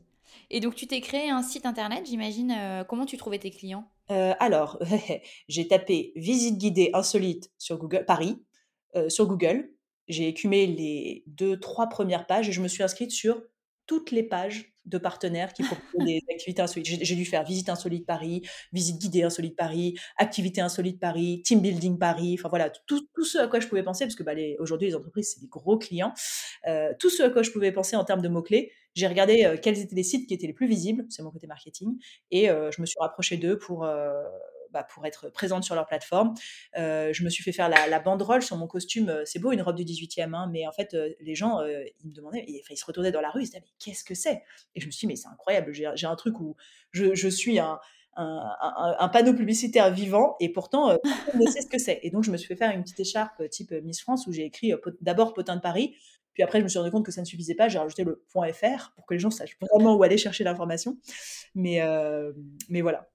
Et 0.51 0.59
donc, 0.59 0.75
tu 0.75 0.85
t'es 0.85 1.01
créé 1.01 1.29
un 1.29 1.41
site 1.41 1.65
internet, 1.65 2.05
j'imagine. 2.05 2.53
Euh, 2.55 2.83
comment 2.83 3.05
tu 3.05 3.17
trouvais 3.17 3.39
tes 3.39 3.49
clients? 3.49 3.89
Euh, 4.11 4.33
Alors, 4.39 4.79
j'ai 5.49 5.67
tapé 5.67 6.13
visite 6.15 6.57
guidée 6.57 6.91
insolite 6.93 7.51
sur 7.57 7.77
Google, 7.79 8.05
Paris, 8.05 8.37
sur 9.07 9.27
Google. 9.27 9.71
J'ai 10.07 10.27
écumé 10.27 10.65
les 10.65 11.23
deux, 11.27 11.59
trois 11.59 11.87
premières 11.87 12.25
pages 12.25 12.49
et 12.49 12.51
je 12.51 12.61
me 12.61 12.67
suis 12.67 12.81
inscrite 12.81 13.11
sur 13.11 13.43
toutes 13.85 14.11
les 14.11 14.23
pages 14.23 14.73
de 14.89 14.97
partenaires 14.97 15.53
qui 15.53 15.63
proposent 15.63 16.05
des 16.05 16.21
activités 16.29 16.61
insolites. 16.61 16.99
J'ai 17.01 17.15
dû 17.15 17.25
faire 17.25 17.43
visite 17.43 17.69
insolite 17.69 18.05
Paris, 18.05 18.41
visite 18.73 18.99
guidée 18.99 19.23
insolite 19.23 19.55
Paris, 19.55 19.95
activité 20.17 20.61
insolite 20.61 20.99
Paris, 20.99 21.41
team 21.43 21.61
building 21.61 21.97
Paris, 21.97 22.35
enfin 22.39 22.49
voilà, 22.49 22.69
tout, 22.69 23.07
tout, 23.13 23.25
ce 23.25 23.37
à 23.37 23.47
quoi 23.47 23.59
je 23.59 23.67
pouvais 23.67 23.83
penser, 23.83 24.05
parce 24.05 24.15
que 24.15 24.23
bah, 24.23 24.33
aujourd'hui 24.59 24.87
les 24.87 24.95
entreprises 24.95 25.33
c'est 25.33 25.41
des 25.41 25.47
gros 25.47 25.77
clients, 25.77 26.13
euh, 26.67 26.93
tout 26.99 27.09
ce 27.09 27.23
à 27.23 27.29
quoi 27.29 27.43
je 27.43 27.51
pouvais 27.51 27.71
penser 27.71 27.95
en 27.95 28.03
termes 28.03 28.21
de 28.21 28.29
mots-clés, 28.29 28.71
j'ai 28.95 29.07
regardé 29.07 29.45
euh, 29.45 29.57
quels 29.61 29.79
étaient 29.79 29.95
les 29.95 30.03
sites 30.03 30.27
qui 30.27 30.33
étaient 30.33 30.47
les 30.47 30.53
plus 30.53 30.67
visibles, 30.67 31.05
c'est 31.09 31.23
mon 31.23 31.31
côté 31.31 31.47
marketing, 31.47 31.97
et 32.31 32.49
euh, 32.49 32.71
je 32.71 32.81
me 32.81 32.85
suis 32.85 32.99
rapprochée 32.99 33.37
d'eux 33.37 33.57
pour 33.57 33.87
bah, 34.71 34.83
pour 34.83 35.05
être 35.05 35.29
présente 35.29 35.63
sur 35.63 35.75
leur 35.75 35.85
plateforme. 35.85 36.33
Euh, 36.77 37.11
je 37.13 37.23
me 37.23 37.29
suis 37.29 37.43
fait 37.43 37.51
faire 37.51 37.69
la, 37.69 37.99
banderole 37.99 38.41
sur 38.41 38.57
mon 38.57 38.67
costume. 38.67 39.09
Euh, 39.09 39.23
c'est 39.25 39.39
beau, 39.39 39.51
une 39.51 39.61
robe 39.61 39.75
du 39.75 39.83
18e, 39.83 40.33
hein, 40.33 40.49
mais 40.51 40.67
en 40.67 40.71
fait, 40.71 40.93
euh, 40.93 41.09
les 41.19 41.35
gens, 41.35 41.61
ils 41.61 42.07
me 42.07 42.13
demandaient, 42.13 42.45
ils, 42.47 42.77
se 42.77 42.85
retournaient 42.85 43.11
dans 43.11 43.21
la 43.21 43.31
rue, 43.31 43.41
ils 43.41 43.45
se 43.45 43.51
disaient, 43.51 43.63
mais 43.63 43.73
qu'est-ce 43.79 44.03
que 44.03 44.15
c'est? 44.15 44.43
Et 44.75 44.81
je 44.81 44.85
me 44.85 44.91
suis 44.91 45.01
dit, 45.01 45.07
mais 45.07 45.15
c'est 45.15 45.27
incroyable, 45.27 45.73
j'ai 45.73 46.07
un 46.07 46.15
truc 46.15 46.39
où 46.39 46.55
je, 46.91 47.29
suis 47.29 47.59
un, 47.59 47.79
panneau 49.11 49.33
publicitaire 49.33 49.91
vivant 49.91 50.35
et 50.39 50.49
pourtant 50.49 50.97
personne 51.01 51.41
ne 51.41 51.49
sait 51.49 51.61
ce 51.61 51.67
que 51.67 51.77
c'est. 51.77 51.99
Et 52.03 52.11
donc 52.11 52.23
je 52.23 52.31
me 52.31 52.37
suis 52.37 52.47
fait 52.47 52.55
faire 52.55 52.71
une 52.71 52.83
petite 52.83 52.99
écharpe 52.99 53.49
type 53.49 53.71
Miss 53.83 54.01
France 54.01 54.27
où 54.27 54.31
j'ai 54.31 54.45
écrit 54.45 54.73
d'abord 55.01 55.33
Potin 55.33 55.55
de 55.55 55.61
Paris, 55.61 55.95
puis 56.33 56.43
après 56.43 56.59
je 56.59 56.63
me 56.63 56.69
suis 56.69 56.79
rendu 56.79 56.91
compte 56.91 57.05
que 57.05 57.11
ça 57.11 57.21
ne 57.21 57.25
suffisait 57.25 57.55
pas, 57.55 57.69
j'ai 57.69 57.79
rajouté 57.79 58.03
le 58.03 58.23
.fr 58.53 58.91
pour 58.95 59.05
que 59.05 59.13
les 59.13 59.19
gens 59.19 59.31
sachent 59.31 59.57
vraiment 59.59 59.95
où 59.95 60.03
aller 60.03 60.17
chercher 60.17 60.43
l'information. 60.43 60.97
Mais 61.55 61.81
voilà. 62.81 63.09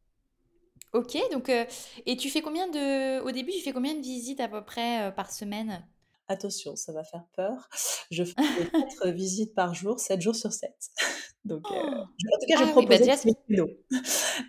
Ok, 0.94 1.18
donc 1.32 1.48
euh, 1.48 1.64
et 2.06 2.16
tu 2.16 2.30
fais 2.30 2.40
combien 2.40 2.68
de 2.68 3.20
au 3.22 3.32
début 3.32 3.50
tu 3.50 3.58
fais 3.58 3.72
combien 3.72 3.94
de 3.96 4.00
visites 4.00 4.38
à 4.38 4.46
peu 4.46 4.64
près 4.64 5.02
euh, 5.02 5.10
par 5.10 5.32
semaine? 5.32 5.84
Attention, 6.28 6.76
ça 6.76 6.92
va 6.92 7.02
faire 7.02 7.24
peur. 7.36 7.68
Je 8.12 8.22
fais 8.22 8.34
4 8.70 9.08
visites 9.10 9.56
par 9.56 9.74
jour, 9.74 9.98
7 9.98 10.20
jours 10.20 10.36
sur 10.36 10.52
7. 10.52 10.72
Donc, 11.44 11.66
euh, 11.68 11.74
en 11.74 12.06
tout 12.06 12.46
cas, 12.48 12.64
je 12.64 12.70
propose 12.70 13.02
ah 13.02 13.16
oui, 13.24 13.32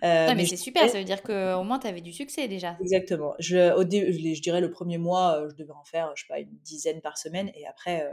bah 0.00 0.34
mais, 0.34 0.46
c'est 0.46 0.56
super, 0.56 0.88
ça 0.88 0.98
veut 0.98 1.04
dire 1.04 1.22
qu'au 1.22 1.64
moins 1.64 1.78
tu 1.80 1.88
avais 1.88 2.00
du 2.00 2.12
succès 2.12 2.46
déjà. 2.46 2.78
Exactement. 2.80 3.34
Je, 3.40 3.74
au 3.74 3.82
je, 3.82 4.40
dirais 4.40 4.60
le 4.60 4.70
premier 4.70 4.98
mois, 4.98 5.46
je 5.50 5.54
devais 5.56 5.72
en 5.72 5.84
faire, 5.84 6.12
je 6.14 6.22
sais 6.22 6.28
pas, 6.28 6.38
une 6.38 6.56
dizaine 6.62 7.02
par 7.02 7.18
semaine. 7.18 7.50
Et 7.56 7.66
après, 7.66 8.08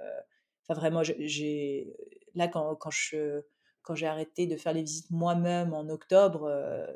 enfin 0.67 0.77
vraiment, 0.77 1.03
j'ai 1.03 1.95
là 2.33 2.47
quand, 2.47 2.75
quand 2.75 2.91
je 2.91 3.43
quand 3.83 3.95
j'ai 3.95 4.07
arrêté 4.07 4.47
de 4.47 4.57
faire 4.57 4.73
les 4.73 4.81
visites 4.81 5.11
moi-même 5.11 5.73
en 5.73 5.87
octobre, 5.87 6.51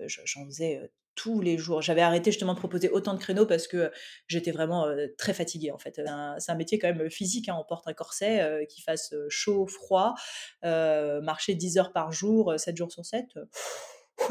j'en 0.08 0.46
faisais 0.46 0.92
tous 1.18 1.42
les 1.42 1.58
jours. 1.58 1.82
J'avais 1.82 2.02
arrêté 2.02 2.32
justement 2.32 2.54
de 2.54 2.60
proposer 2.60 2.90
autant 2.90 3.14
de 3.14 3.20
créneaux 3.20 3.46
parce 3.46 3.68
que 3.68 3.92
j'étais 4.28 4.52
vraiment 4.52 4.88
très 5.18 5.34
fatiguée 5.34 5.72
en 5.72 5.78
fait. 5.78 6.00
C'est 6.38 6.52
un 6.52 6.56
métier 6.56 6.80
quand 6.80 6.94
même 6.94 7.10
physique, 7.10 7.50
hein. 7.50 7.58
on 7.60 7.66
porte 7.66 7.86
un 7.88 7.94
corset 7.94 8.66
qui 8.70 8.82
fasse 8.82 9.14
chaud, 9.28 9.68
froid, 9.68 10.14
marcher 10.64 11.56
10 11.56 11.78
heures 11.80 11.92
par 11.92 12.14
jour, 12.14 12.54
7 12.56 12.78
jours 12.78 12.92
sur 12.92 13.06
7. 13.06 13.26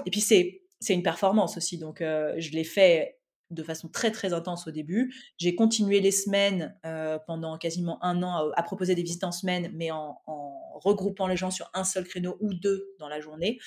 Et 0.07 0.11
puis 0.11 0.21
c'est 0.21 0.63
c'est 0.81 0.95
une 0.95 1.03
performance 1.03 1.57
aussi, 1.57 1.77
donc 1.79 1.99
je 2.01 2.51
l'ai 2.53 2.65
fait 2.65 3.19
de 3.51 3.63
façon 3.63 3.89
très 3.89 4.11
très 4.11 4.33
intense 4.33 4.67
au 4.67 4.71
début. 4.71 5.15
J'ai 5.39 5.55
continué 5.55 6.01
les 6.01 6.11
semaines 6.11 6.77
pendant 7.27 7.59
quasiment 7.59 8.03
un 8.05 8.23
an 8.23 8.51
à, 8.55 8.63
proposer 8.63 8.95
des 8.95 9.03
visites 9.03 9.25
en 9.25 9.33
semaine, 9.33 9.71
mais 9.75 9.91
en, 9.91 10.21
regroupant 10.75 11.27
les 11.27 11.37
gens 11.37 11.51
sur 11.51 11.71
un 11.73 11.85
seul 11.85 12.05
créneau 12.05 12.37
ou 12.41 12.53
deux 12.53 12.95
dans 12.99 13.09
la 13.09 13.19
journée 13.21 13.59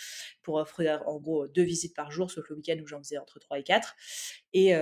pour 0.44 0.56
offrir 0.56 1.02
en 1.08 1.18
gros 1.18 1.48
deux 1.48 1.64
visites 1.64 1.96
par 1.96 2.12
jour, 2.12 2.30
sauf 2.30 2.48
le 2.50 2.56
week-end 2.56 2.78
où 2.84 2.88
j'en 2.88 3.00
faisais 3.00 3.18
entre 3.18 3.40
trois 3.40 3.58
et 3.58 3.64
quatre. 3.64 3.96
Et, 4.54 4.74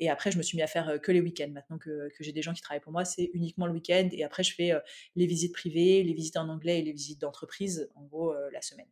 et, 0.00 0.10
après, 0.10 0.30
je 0.30 0.38
me 0.38 0.42
suis 0.42 0.56
mis 0.56 0.62
à 0.62 0.66
faire 0.66 1.00
que 1.00 1.12
les 1.12 1.20
week-ends. 1.20 1.50
Maintenant 1.50 1.78
que 1.78 2.10
j'ai 2.20 2.32
des 2.32 2.42
gens 2.42 2.52
qui 2.52 2.62
travaillent 2.62 2.80
pour 2.80 2.92
moi, 2.92 3.04
c'est 3.04 3.30
uniquement 3.32 3.66
le 3.66 3.72
week-end. 3.72 4.08
Et 4.12 4.24
après, 4.24 4.42
je 4.42 4.54
fais 4.54 4.72
les 5.16 5.26
visites 5.26 5.52
privées, 5.52 6.02
les 6.02 6.14
visites 6.14 6.36
en 6.36 6.48
anglais 6.48 6.80
et 6.80 6.82
les 6.82 6.92
visites 6.92 7.20
d'entreprise, 7.20 7.88
en 7.94 8.04
gros, 8.04 8.34
la 8.52 8.60
semaine. 8.60 8.86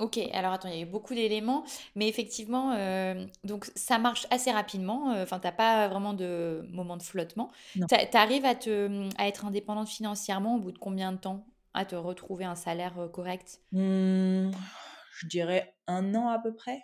Ok, 0.00 0.18
alors 0.32 0.52
attends, 0.52 0.68
il 0.68 0.74
y 0.74 0.78
a 0.78 0.82
eu 0.82 0.86
beaucoup 0.86 1.14
d'éléments, 1.14 1.64
mais 1.94 2.08
effectivement, 2.08 2.72
euh, 2.72 3.26
donc 3.44 3.66
ça 3.76 3.98
marche 3.98 4.26
assez 4.30 4.50
rapidement. 4.50 5.12
Euh, 5.12 5.22
enfin, 5.22 5.36
tu 5.36 5.42
t'as 5.42 5.52
pas 5.52 5.86
vraiment 5.88 6.14
de 6.14 6.66
moment 6.72 6.96
de 6.96 7.02
flottement. 7.02 7.50
Tu 7.88 8.16
arrives 8.16 8.44
à 8.44 8.56
te, 8.56 9.08
à 9.18 9.28
être 9.28 9.44
indépendante 9.44 9.88
financièrement 9.88 10.56
au 10.56 10.58
bout 10.58 10.72
de 10.72 10.78
combien 10.78 11.12
de 11.12 11.18
temps, 11.18 11.46
à 11.74 11.84
te 11.84 11.94
retrouver 11.94 12.44
un 12.44 12.56
salaire 12.56 12.98
euh, 12.98 13.08
correct? 13.08 13.60
Mmh, 13.72 14.50
Je 15.20 15.26
dirais 15.28 15.76
un 15.86 16.14
an 16.14 16.28
à 16.28 16.40
peu 16.40 16.52
près. 16.54 16.82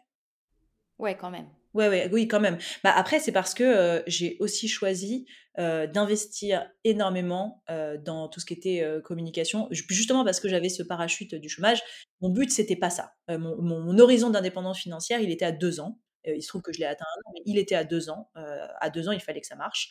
Ouais, 0.99 1.17
quand 1.17 1.31
même. 1.31 1.49
Ouais, 1.75 2.09
oui, 2.13 2.27
quand 2.27 2.41
même. 2.41 2.59
Bah, 2.83 2.93
après, 2.97 3.21
c'est 3.21 3.33
parce 3.33 3.55
que 3.55 4.03
j'ai 4.07 4.37
aussi 4.41 4.69
choisi 4.69 5.27
d'investir 5.57 6.67
énormément 6.85 7.63
dans 8.05 8.29
tout 8.29 8.41
ce 8.41 8.47
qui 8.47 8.55
était 8.55 8.85
communication. 9.05 9.69
Justement 9.71 10.25
parce 10.25 10.41
que 10.41 10.49
j'avais 10.49 10.69
ce 10.69 10.83
parachute 10.83 11.35
du 11.35 11.49
chômage. 11.49 11.83
Mon 12.21 12.31
but, 12.31 12.51
c'était 12.51 12.77
pas 12.77 12.91
ça. 12.91 13.13
mon 13.29 13.99
horizon 13.99 14.31
d'indépendance 14.31 14.79
financière, 14.79 15.21
il 15.21 15.31
était 15.31 15.45
à 15.45 15.53
deux 15.53 15.81
ans 15.81 15.99
il 16.27 16.43
se 16.43 16.49
trouve 16.49 16.63
que 16.63 16.73
je 16.73 16.79
l'ai 16.79 16.85
atteint 16.85 17.05
un 17.05 17.29
an, 17.29 17.33
mais 17.35 17.41
il 17.47 17.59
était 17.59 17.75
à 17.75 17.85
deux 17.85 18.11
ans. 18.11 18.31
à 18.35 18.91
deux 18.91 19.09
ans, 19.09 19.13
il 19.13 19.21
fallait 19.21 19.41
que 19.41 19.47
ça 19.47 19.57
marche. 19.57 19.91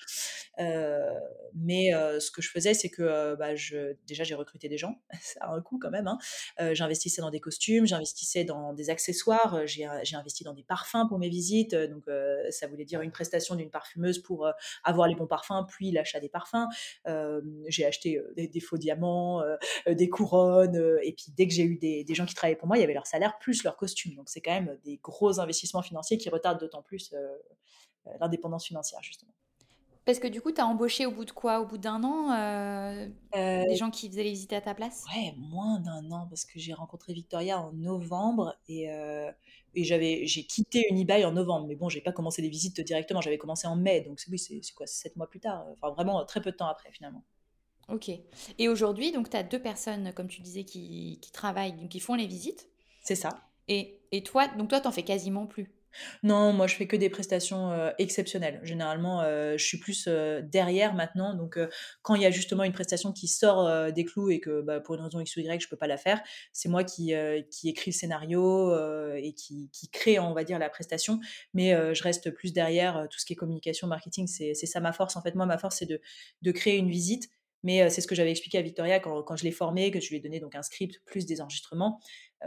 mais 1.55 1.91
ce 1.91 2.31
que 2.31 2.41
je 2.41 2.49
faisais, 2.49 2.73
c'est 2.73 2.89
que 2.89 3.35
bah, 3.35 3.55
je, 3.55 3.95
déjà, 4.07 4.23
j'ai 4.23 4.35
recruté 4.35 4.69
des 4.69 4.77
gens. 4.77 5.01
ça 5.21 5.39
a 5.41 5.53
un 5.53 5.61
coût 5.61 5.79
quand 5.79 5.89
même. 5.89 6.07
Hein. 6.07 6.17
j'investissais 6.73 7.21
dans 7.21 7.31
des 7.31 7.39
costumes, 7.39 7.85
j'investissais 7.85 8.43
dans 8.43 8.73
des 8.73 8.89
accessoires, 8.89 9.65
j'ai, 9.65 9.85
investi 9.85 10.43
dans 10.43 10.53
des 10.53 10.63
parfums 10.63 11.07
pour 11.07 11.19
mes 11.19 11.29
visites. 11.29 11.75
Donc, 11.75 12.05
ça 12.49 12.67
voulait 12.67 12.85
dire 12.85 13.01
une 13.01 13.11
prestation 13.11 13.55
d'une 13.55 13.69
parfumeuse 13.69 14.19
pour 14.19 14.49
avoir 14.83 15.07
les 15.07 15.15
bons 15.15 15.27
parfums, 15.27 15.65
puis 15.67 15.91
l'achat 15.91 16.19
des 16.19 16.29
parfums. 16.29 16.67
j'ai 17.67 17.85
acheté 17.85 18.21
des, 18.35 18.59
faux 18.59 18.77
diamants, 18.77 19.41
des 19.87 20.09
couronnes. 20.09 20.99
et 21.03 21.13
puis, 21.13 21.25
dès 21.35 21.47
que 21.47 21.53
j'ai 21.53 21.63
eu 21.63 21.77
des, 21.77 22.03
des 22.03 22.13
gens 22.13 22.25
qui 22.25 22.35
travaillaient 22.35 22.57
pour 22.57 22.67
moi, 22.67 22.77
il 22.77 22.81
y 22.81 22.83
avait 22.83 22.93
leur 22.93 23.07
salaire 23.07 23.37
plus 23.39 23.63
leur 23.63 23.77
costume. 23.77 24.15
Donc, 24.15 24.29
c'est 24.29 24.41
quand 24.41 24.53
même 24.53 24.77
des 24.83 24.97
gros 24.97 25.39
investissements 25.39 25.81
financiers 25.81 26.18
qui 26.19 26.29
retarde 26.29 26.59
d'autant 26.59 26.83
plus 26.83 27.11
euh, 27.13 27.17
euh, 28.07 28.11
l'indépendance 28.19 28.67
financière, 28.67 29.01
justement. 29.01 29.33
Parce 30.05 30.19
que 30.19 30.27
du 30.27 30.41
coup, 30.41 30.51
tu 30.51 30.59
as 30.59 30.65
embauché 30.65 31.05
au 31.05 31.11
bout 31.11 31.25
de 31.25 31.31
quoi? 31.31 31.59
Au 31.59 31.65
bout 31.65 31.77
d'un 31.77 32.03
an 32.03 32.31
euh, 32.31 33.07
Des 33.33 33.75
gens 33.75 33.91
qui 33.91 34.09
faisaient 34.09 34.23
les 34.23 34.31
visites 34.31 34.53
à 34.53 34.61
ta 34.61 34.73
place? 34.73 35.05
Ouais, 35.15 35.33
moins 35.37 35.79
d'un 35.79 36.11
an, 36.11 36.27
parce 36.27 36.45
que 36.45 36.57
j'ai 36.59 36.73
rencontré 36.73 37.13
Victoria 37.13 37.61
en 37.61 37.73
novembre 37.73 38.55
et, 38.67 38.85
et 39.75 39.83
j'avais, 39.83 40.25
j'ai 40.25 40.45
quitté 40.45 40.87
Unibail 40.89 41.25
en 41.25 41.31
novembre. 41.31 41.67
Mais 41.67 41.75
bon, 41.75 41.89
j'ai 41.89 42.01
pas 42.01 42.11
commencé 42.11 42.41
les 42.41 42.49
visites 42.49 42.81
directement, 42.81 43.21
j'avais 43.21 43.37
commencé 43.37 43.67
en 43.67 43.75
mai, 43.75 44.01
donc 44.01 44.19
oui, 44.29 44.39
c'est 44.39 44.61
quoi, 44.73 44.87
sept 44.87 45.15
mois 45.15 45.27
plus 45.27 45.39
tard? 45.39 45.65
Enfin, 45.73 45.91
vraiment 45.91 46.25
très 46.25 46.41
peu 46.41 46.51
de 46.51 46.57
temps 46.57 46.67
après, 46.67 46.91
finalement. 46.91 47.23
Ok. 47.87 48.11
Et 48.59 48.69
aujourd'hui, 48.69 49.11
donc, 49.11 49.29
tu 49.29 49.37
as 49.37 49.43
deux 49.43 49.59
personnes, 49.61 50.13
comme 50.13 50.27
tu 50.27 50.41
disais, 50.41 50.63
qui, 50.63 51.19
qui 51.21 51.31
travaillent, 51.31 51.87
qui 51.89 51.99
font 51.99 52.15
les 52.15 52.27
visites. 52.27 52.67
C'est 53.03 53.15
ça. 53.15 53.41
Et, 53.67 53.99
et 54.11 54.23
toi, 54.23 54.47
donc 54.47 54.69
toi, 54.69 54.79
t'en 54.79 54.91
fais 54.91 55.03
quasiment 55.03 55.47
plus? 55.47 55.71
Non, 56.23 56.53
moi 56.53 56.67
je 56.67 56.75
fais 56.75 56.87
que 56.87 56.95
des 56.95 57.09
prestations 57.09 57.91
exceptionnelles. 57.97 58.59
Généralement, 58.63 59.23
je 59.23 59.63
suis 59.63 59.79
plus 59.79 60.07
derrière 60.07 60.93
maintenant. 60.93 61.33
Donc, 61.33 61.57
quand 62.01 62.15
il 62.15 62.21
y 62.21 62.25
a 62.25 62.31
justement 62.31 62.63
une 62.63 62.73
prestation 62.73 63.11
qui 63.11 63.27
sort 63.27 63.91
des 63.91 64.05
clous 64.05 64.29
et 64.29 64.39
que 64.39 64.61
bah, 64.61 64.79
pour 64.79 64.95
une 64.95 65.01
raison 65.01 65.19
X 65.19 65.35
ou 65.37 65.39
Y, 65.41 65.61
je 65.61 65.67
peux 65.67 65.77
pas 65.77 65.87
la 65.87 65.97
faire, 65.97 66.21
c'est 66.53 66.69
moi 66.69 66.83
qui, 66.83 67.13
qui 67.51 67.69
écris 67.69 67.91
le 67.91 67.95
scénario 67.95 68.73
et 69.15 69.33
qui, 69.33 69.69
qui, 69.71 69.89
crée, 69.89 70.19
on 70.19 70.33
va 70.33 70.43
dire, 70.43 70.59
la 70.59 70.69
prestation. 70.69 71.19
Mais 71.53 71.71
je 71.93 72.03
reste 72.03 72.31
plus 72.31 72.53
derrière. 72.53 73.07
Tout 73.09 73.19
ce 73.19 73.25
qui 73.25 73.33
est 73.33 73.37
communication, 73.37 73.87
marketing, 73.87 74.27
c'est 74.27 74.53
ça 74.53 74.79
ma 74.79 74.93
force. 74.93 75.15
En 75.15 75.21
fait, 75.21 75.35
moi, 75.35 75.45
ma 75.45 75.57
force, 75.57 75.77
c'est 75.77 75.85
de, 75.85 76.01
de 76.41 76.51
créer 76.51 76.77
une 76.77 76.89
visite. 76.89 77.29
Mais 77.63 77.89
c'est 77.89 78.01
ce 78.01 78.07
que 78.07 78.15
j'avais 78.15 78.31
expliqué 78.31 78.57
à 78.57 78.61
Victoria 78.61 78.99
quand, 78.99 79.21
quand 79.23 79.35
je 79.35 79.43
l'ai 79.43 79.51
formée, 79.51 79.91
que 79.91 79.99
je 79.99 80.09
lui 80.09 80.17
ai 80.17 80.19
donné 80.21 80.39
donc 80.39 80.55
un 80.55 80.61
script 80.61 81.01
plus 81.05 81.25
des 81.25 81.41
enregistrements. 81.41 81.99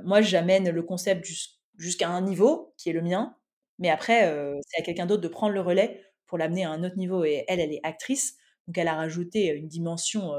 moi, 0.02 0.22
j'amène 0.22 0.70
le 0.70 0.82
concept 0.82 1.24
jusqu'à 1.24 1.61
un 2.02 2.20
niveau 2.22 2.74
qui 2.76 2.90
est 2.90 2.92
le 2.92 3.02
mien. 3.02 3.36
Mais 3.78 3.90
après, 3.90 4.32
c'est 4.66 4.80
à 4.80 4.84
quelqu'un 4.84 5.06
d'autre 5.06 5.22
de 5.22 5.28
prendre 5.28 5.52
le 5.52 5.60
relais 5.60 6.02
pour 6.26 6.38
l'amener 6.38 6.64
à 6.64 6.70
un 6.70 6.84
autre 6.84 6.96
niveau. 6.96 7.24
Et 7.24 7.44
elle, 7.48 7.60
elle 7.60 7.72
est 7.72 7.80
actrice, 7.82 8.36
donc 8.66 8.78
elle 8.78 8.88
a 8.88 8.94
rajouté 8.94 9.48
une 9.48 9.68
dimension 9.68 10.32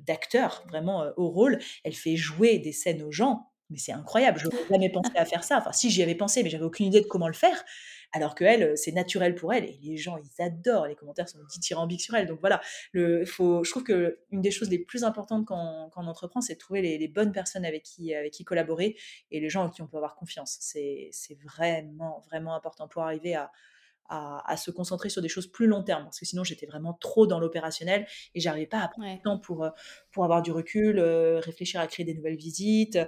d'acteur 0.00 0.64
vraiment 0.68 1.06
au 1.16 1.28
rôle. 1.28 1.58
Elle 1.84 1.94
fait 1.94 2.16
jouer 2.16 2.58
des 2.58 2.72
scènes 2.72 3.02
aux 3.02 3.12
gens, 3.12 3.52
mais 3.70 3.78
c'est 3.78 3.92
incroyable. 3.92 4.38
Je 4.38 4.44
n'aurais 4.46 4.56
jamais 4.70 4.90
pensé 4.90 5.12
à 5.16 5.24
faire 5.24 5.44
ça. 5.44 5.58
Enfin, 5.58 5.72
si 5.72 5.90
j'y 5.90 6.02
avais 6.02 6.14
pensé, 6.14 6.42
mais 6.42 6.50
j'avais 6.50 6.64
aucune 6.64 6.86
idée 6.86 7.00
de 7.00 7.06
comment 7.06 7.28
le 7.28 7.34
faire 7.34 7.64
alors 8.12 8.34
que 8.34 8.44
elle, 8.44 8.76
c'est 8.76 8.92
naturel 8.92 9.34
pour 9.34 9.52
elle 9.52 9.64
et 9.64 9.78
les 9.82 9.96
gens 9.96 10.18
ils 10.18 10.42
adorent. 10.42 10.86
Les 10.86 10.94
commentaires 10.94 11.28
sont 11.28 11.38
dithyrambiques 11.50 12.02
sur 12.02 12.14
elle. 12.14 12.26
Donc 12.26 12.40
voilà, 12.40 12.60
le, 12.92 13.24
faut, 13.24 13.64
je 13.64 13.70
trouve 13.70 13.84
que 13.84 14.18
une 14.30 14.40
des 14.40 14.50
choses 14.50 14.68
les 14.70 14.78
plus 14.78 15.04
importantes 15.04 15.46
quand, 15.46 15.90
on 15.96 16.06
entreprend, 16.06 16.40
c'est 16.40 16.54
de 16.54 16.58
trouver 16.58 16.82
les, 16.82 17.08
bonnes 17.08 17.32
personnes 17.32 17.64
avec 17.64 17.82
qui, 17.82 18.14
avec 18.14 18.32
qui 18.32 18.44
collaborer 18.44 18.96
et 19.30 19.40
les 19.40 19.48
gens 19.48 19.64
en 19.64 19.70
qui 19.70 19.82
on 19.82 19.86
peut 19.86 19.96
avoir 19.96 20.14
confiance. 20.14 20.58
C'est 20.60 21.38
vraiment 21.44 22.22
vraiment 22.28 22.54
important 22.54 22.88
pour 22.88 23.02
arriver 23.02 23.34
à, 23.34 23.50
à, 24.08 24.56
se 24.56 24.70
concentrer 24.70 25.08
sur 25.08 25.22
des 25.22 25.28
choses 25.28 25.46
plus 25.46 25.66
long 25.66 25.82
terme 25.82 26.04
parce 26.04 26.18
que 26.18 26.26
sinon 26.26 26.44
j'étais 26.44 26.66
vraiment 26.66 26.92
trop 26.92 27.26
dans 27.26 27.40
l'opérationnel 27.40 28.06
et 28.34 28.40
j'arrivais 28.40 28.66
pas 28.66 28.80
à 28.80 28.88
prendre 28.88 29.08
le 29.10 29.22
temps 29.22 29.38
pour, 29.38 29.64
euh, 29.64 29.70
pour 30.10 30.24
avoir 30.24 30.42
du 30.42 30.52
recul, 30.52 30.98
euh, 30.98 31.40
réfléchir 31.40 31.80
à 31.80 31.86
créer 31.86 32.04
des 32.04 32.14
nouvelles 32.14 32.36
visites. 32.36 32.98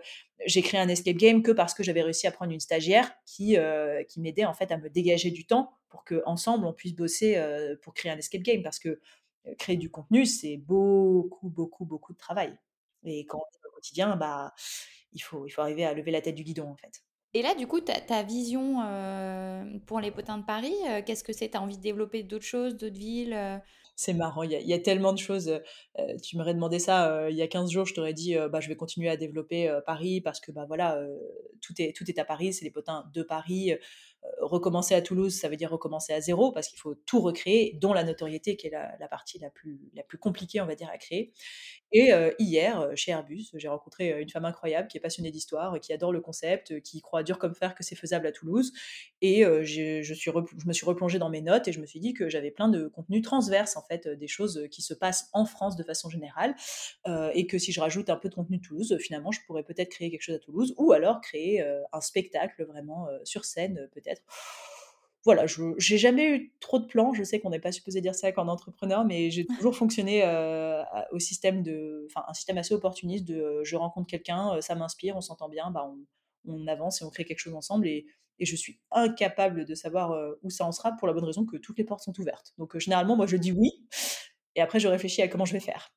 J'ai 0.46 0.62
créé 0.62 0.80
un 0.80 0.88
escape 0.88 1.16
game 1.16 1.42
que 1.42 1.52
parce 1.52 1.74
que 1.74 1.82
j'avais 1.82 2.02
réussi 2.02 2.26
à 2.26 2.32
prendre 2.32 2.52
une 2.52 2.60
stagiaire 2.60 3.12
qui, 3.26 3.58
euh, 3.58 4.02
qui 4.04 4.20
m'aidait 4.20 4.46
en 4.46 4.54
fait 4.54 4.72
à 4.72 4.78
me 4.78 4.88
dégager 4.88 5.30
du 5.30 5.46
temps 5.46 5.72
pour 5.88 6.04
qu'ensemble 6.04 6.64
on 6.66 6.72
puisse 6.72 6.94
bosser 6.94 7.40
pour 7.82 7.94
créer 7.94 8.10
un 8.10 8.18
escape 8.18 8.42
game 8.42 8.62
parce 8.62 8.78
que 8.78 9.00
créer 9.58 9.76
du 9.76 9.90
contenu 9.90 10.24
c'est 10.24 10.56
beaucoup 10.56 11.50
beaucoup 11.50 11.84
beaucoup 11.84 12.14
de 12.14 12.18
travail 12.18 12.56
et 13.04 13.26
quand 13.26 13.38
on 13.38 13.40
est 13.40 13.68
au 13.68 13.72
quotidien 13.72 14.16
bah 14.16 14.54
il 15.14 15.20
faut, 15.20 15.46
il 15.46 15.50
faut 15.50 15.62
arriver 15.62 15.84
à 15.84 15.94
lever 15.94 16.10
la 16.10 16.20
tête 16.20 16.34
du 16.34 16.42
guidon 16.42 16.68
en 16.68 16.76
fait. 16.76 17.02
Et 17.36 17.42
là, 17.42 17.56
du 17.56 17.66
coup, 17.66 17.80
ta, 17.80 18.22
vision 18.22 18.80
euh, 18.86 19.64
pour 19.86 19.98
les 19.98 20.12
potins 20.12 20.38
de 20.38 20.44
Paris, 20.44 20.74
euh, 20.88 21.02
qu'est-ce 21.04 21.24
que 21.24 21.32
c'est? 21.32 21.50
Tu 21.50 21.56
as 21.56 21.60
envie 21.60 21.76
de 21.76 21.82
développer 21.82 22.22
d'autres 22.22 22.44
choses, 22.44 22.76
d'autres 22.76 22.98
villes 22.98 23.34
euh? 23.34 23.58
C'est 23.96 24.12
marrant, 24.12 24.42
il 24.42 24.50
y, 24.50 24.72
a 24.72 24.78
tellement 24.80 25.12
de 25.12 25.18
choses. 25.18 25.60
tu 26.20 26.36
m'aurais 26.36 26.54
demandé 26.54 26.80
ça 26.80 27.30
il 27.30 27.36
y 27.36 27.42
a 27.42 27.46
15 27.46 27.70
jours, 27.70 27.86
je 27.86 27.94
t'aurais 27.94 28.12
dit 28.12 28.34
bah, 28.50 28.58
je 28.58 28.68
vais 28.68 28.74
continuer 28.74 29.08
à 29.08 29.16
développer 29.16 29.72
Paris 29.86 30.20
parce 30.20 30.40
que 30.40 30.50
bah, 30.50 30.64
voilà, 30.66 31.00
tout 31.60 31.74
est 31.78 32.18
à 32.18 32.24
Paris, 32.24 32.52
c'est 32.52 32.64
les 32.64 32.72
potins 32.72 33.08
de 33.14 33.22
Paris. 33.22 33.72
Recommencer 34.40 34.94
à 34.94 35.02
Toulouse, 35.02 35.34
ça 35.34 35.48
veut 35.48 35.56
dire 35.56 35.70
recommencer 35.70 36.12
à 36.12 36.20
zéro 36.20 36.52
parce 36.52 36.68
qu'il 36.68 36.78
faut 36.78 36.94
tout 36.94 37.20
recréer, 37.20 37.76
dont 37.80 37.92
la 37.92 38.04
notoriété 38.04 38.56
qui 38.56 38.66
est 38.66 38.70
la, 38.70 39.08
partie 39.08 39.38
la 39.38 39.50
plus, 39.50 39.90
la 39.94 40.02
plus 40.02 40.18
compliquée, 40.18 40.60
on 40.60 40.66
va 40.66 40.74
dire, 40.74 40.88
à 40.92 40.98
créer. 40.98 41.32
Et 41.92 42.10
hier, 42.40 42.90
chez 42.96 43.12
Airbus, 43.12 43.50
j'ai 43.54 43.68
rencontré 43.68 44.20
une 44.20 44.28
femme 44.28 44.44
incroyable 44.44 44.88
qui 44.88 44.98
est 44.98 45.00
passionnée 45.00 45.30
d'histoire, 45.30 45.78
qui 45.78 45.92
adore 45.92 46.12
le 46.12 46.20
concept, 46.20 46.80
qui 46.80 47.00
croit 47.00 47.22
dur 47.22 47.38
comme 47.38 47.54
fer 47.54 47.74
que 47.74 47.84
c'est 47.84 47.94
faisable 47.94 48.26
à 48.26 48.32
Toulouse. 48.32 48.72
Et 49.22 49.44
je, 49.44 50.02
je 50.02 50.66
me 50.66 50.72
suis 50.72 50.86
replongée 50.86 51.18
dans 51.18 51.30
mes 51.30 51.40
notes 51.40 51.68
et 51.68 51.72
je 51.72 51.80
me 51.80 51.86
suis 51.86 52.00
dit 52.00 52.12
que 52.12 52.28
j'avais 52.28 52.50
plein 52.50 52.68
de 52.68 52.88
contenus 52.88 53.22
transverses, 53.22 53.76
en 53.76 53.82
fait, 53.82 54.08
des 54.08 54.26
choses 54.26 54.66
qui 54.70 54.82
se 54.82 54.92
passent 54.92 55.30
en 55.32 55.44
France 55.44 55.76
de 55.76 55.84
façon 55.84 56.10
générale. 56.10 56.56
et 57.06 57.46
que 57.46 57.58
si 57.58 57.72
je 57.72 57.80
rajoute 57.80 58.10
un 58.10 58.16
peu 58.16 58.28
de 58.28 58.34
contenu 58.34 58.58
de 58.58 58.62
Toulouse, 58.62 58.96
finalement, 59.00 59.30
je 59.30 59.40
pourrais 59.46 59.62
peut-être 59.62 59.90
créer 59.90 60.10
quelque 60.10 60.22
chose 60.22 60.36
à 60.36 60.40
Toulouse 60.40 60.74
ou 60.76 60.92
alors 60.92 61.20
créer 61.20 61.62
un 61.92 62.00
spectacle 62.00 62.64
vraiment 62.64 63.06
sur 63.24 63.44
scène, 63.44 63.88
peut-être 63.92 64.13
voilà, 65.24 65.46
je 65.46 65.62
j'ai 65.78 65.96
jamais 65.96 66.28
eu 66.28 66.52
trop 66.60 66.78
de 66.78 66.86
plans. 66.86 67.14
Je 67.14 67.22
sais 67.24 67.40
qu'on 67.40 67.50
n'est 67.50 67.60
pas 67.60 67.72
supposé 67.72 68.00
dire 68.00 68.14
ça 68.14 68.30
quand 68.32 68.46
entrepreneur, 68.48 69.04
mais 69.04 69.30
j'ai 69.30 69.46
toujours 69.46 69.74
fonctionné 69.74 70.22
euh, 70.24 70.82
au 71.12 71.18
système 71.18 71.62
de, 71.62 72.06
enfin 72.10 72.24
un 72.28 72.34
système 72.34 72.58
assez 72.58 72.74
opportuniste 72.74 73.24
de, 73.24 73.36
euh, 73.36 73.64
je 73.64 73.76
rencontre 73.76 74.06
quelqu'un, 74.06 74.54
euh, 74.54 74.60
ça 74.60 74.74
m'inspire, 74.74 75.16
on 75.16 75.22
s'entend 75.22 75.48
bien, 75.48 75.70
bah 75.70 75.90
on, 75.90 76.52
on, 76.52 76.66
avance 76.66 77.00
et 77.00 77.04
on 77.04 77.10
crée 77.10 77.24
quelque 77.24 77.38
chose 77.38 77.54
ensemble. 77.54 77.86
Et, 77.88 78.06
et 78.38 78.44
je 78.44 78.54
suis 78.54 78.80
incapable 78.90 79.64
de 79.64 79.74
savoir 79.74 80.36
où 80.42 80.50
ça 80.50 80.66
en 80.66 80.72
sera 80.72 80.92
pour 80.92 81.06
la 81.06 81.14
bonne 81.14 81.24
raison 81.24 81.46
que 81.46 81.56
toutes 81.56 81.78
les 81.78 81.84
portes 81.84 82.02
sont 82.02 82.18
ouvertes. 82.18 82.52
Donc 82.58 82.76
généralement, 82.78 83.16
moi 83.16 83.26
je 83.26 83.36
dis 83.36 83.52
oui, 83.52 83.70
et 84.56 84.60
après 84.60 84.80
je 84.80 84.88
réfléchis 84.88 85.22
à 85.22 85.28
comment 85.28 85.44
je 85.44 85.52
vais 85.52 85.60
faire. 85.60 85.94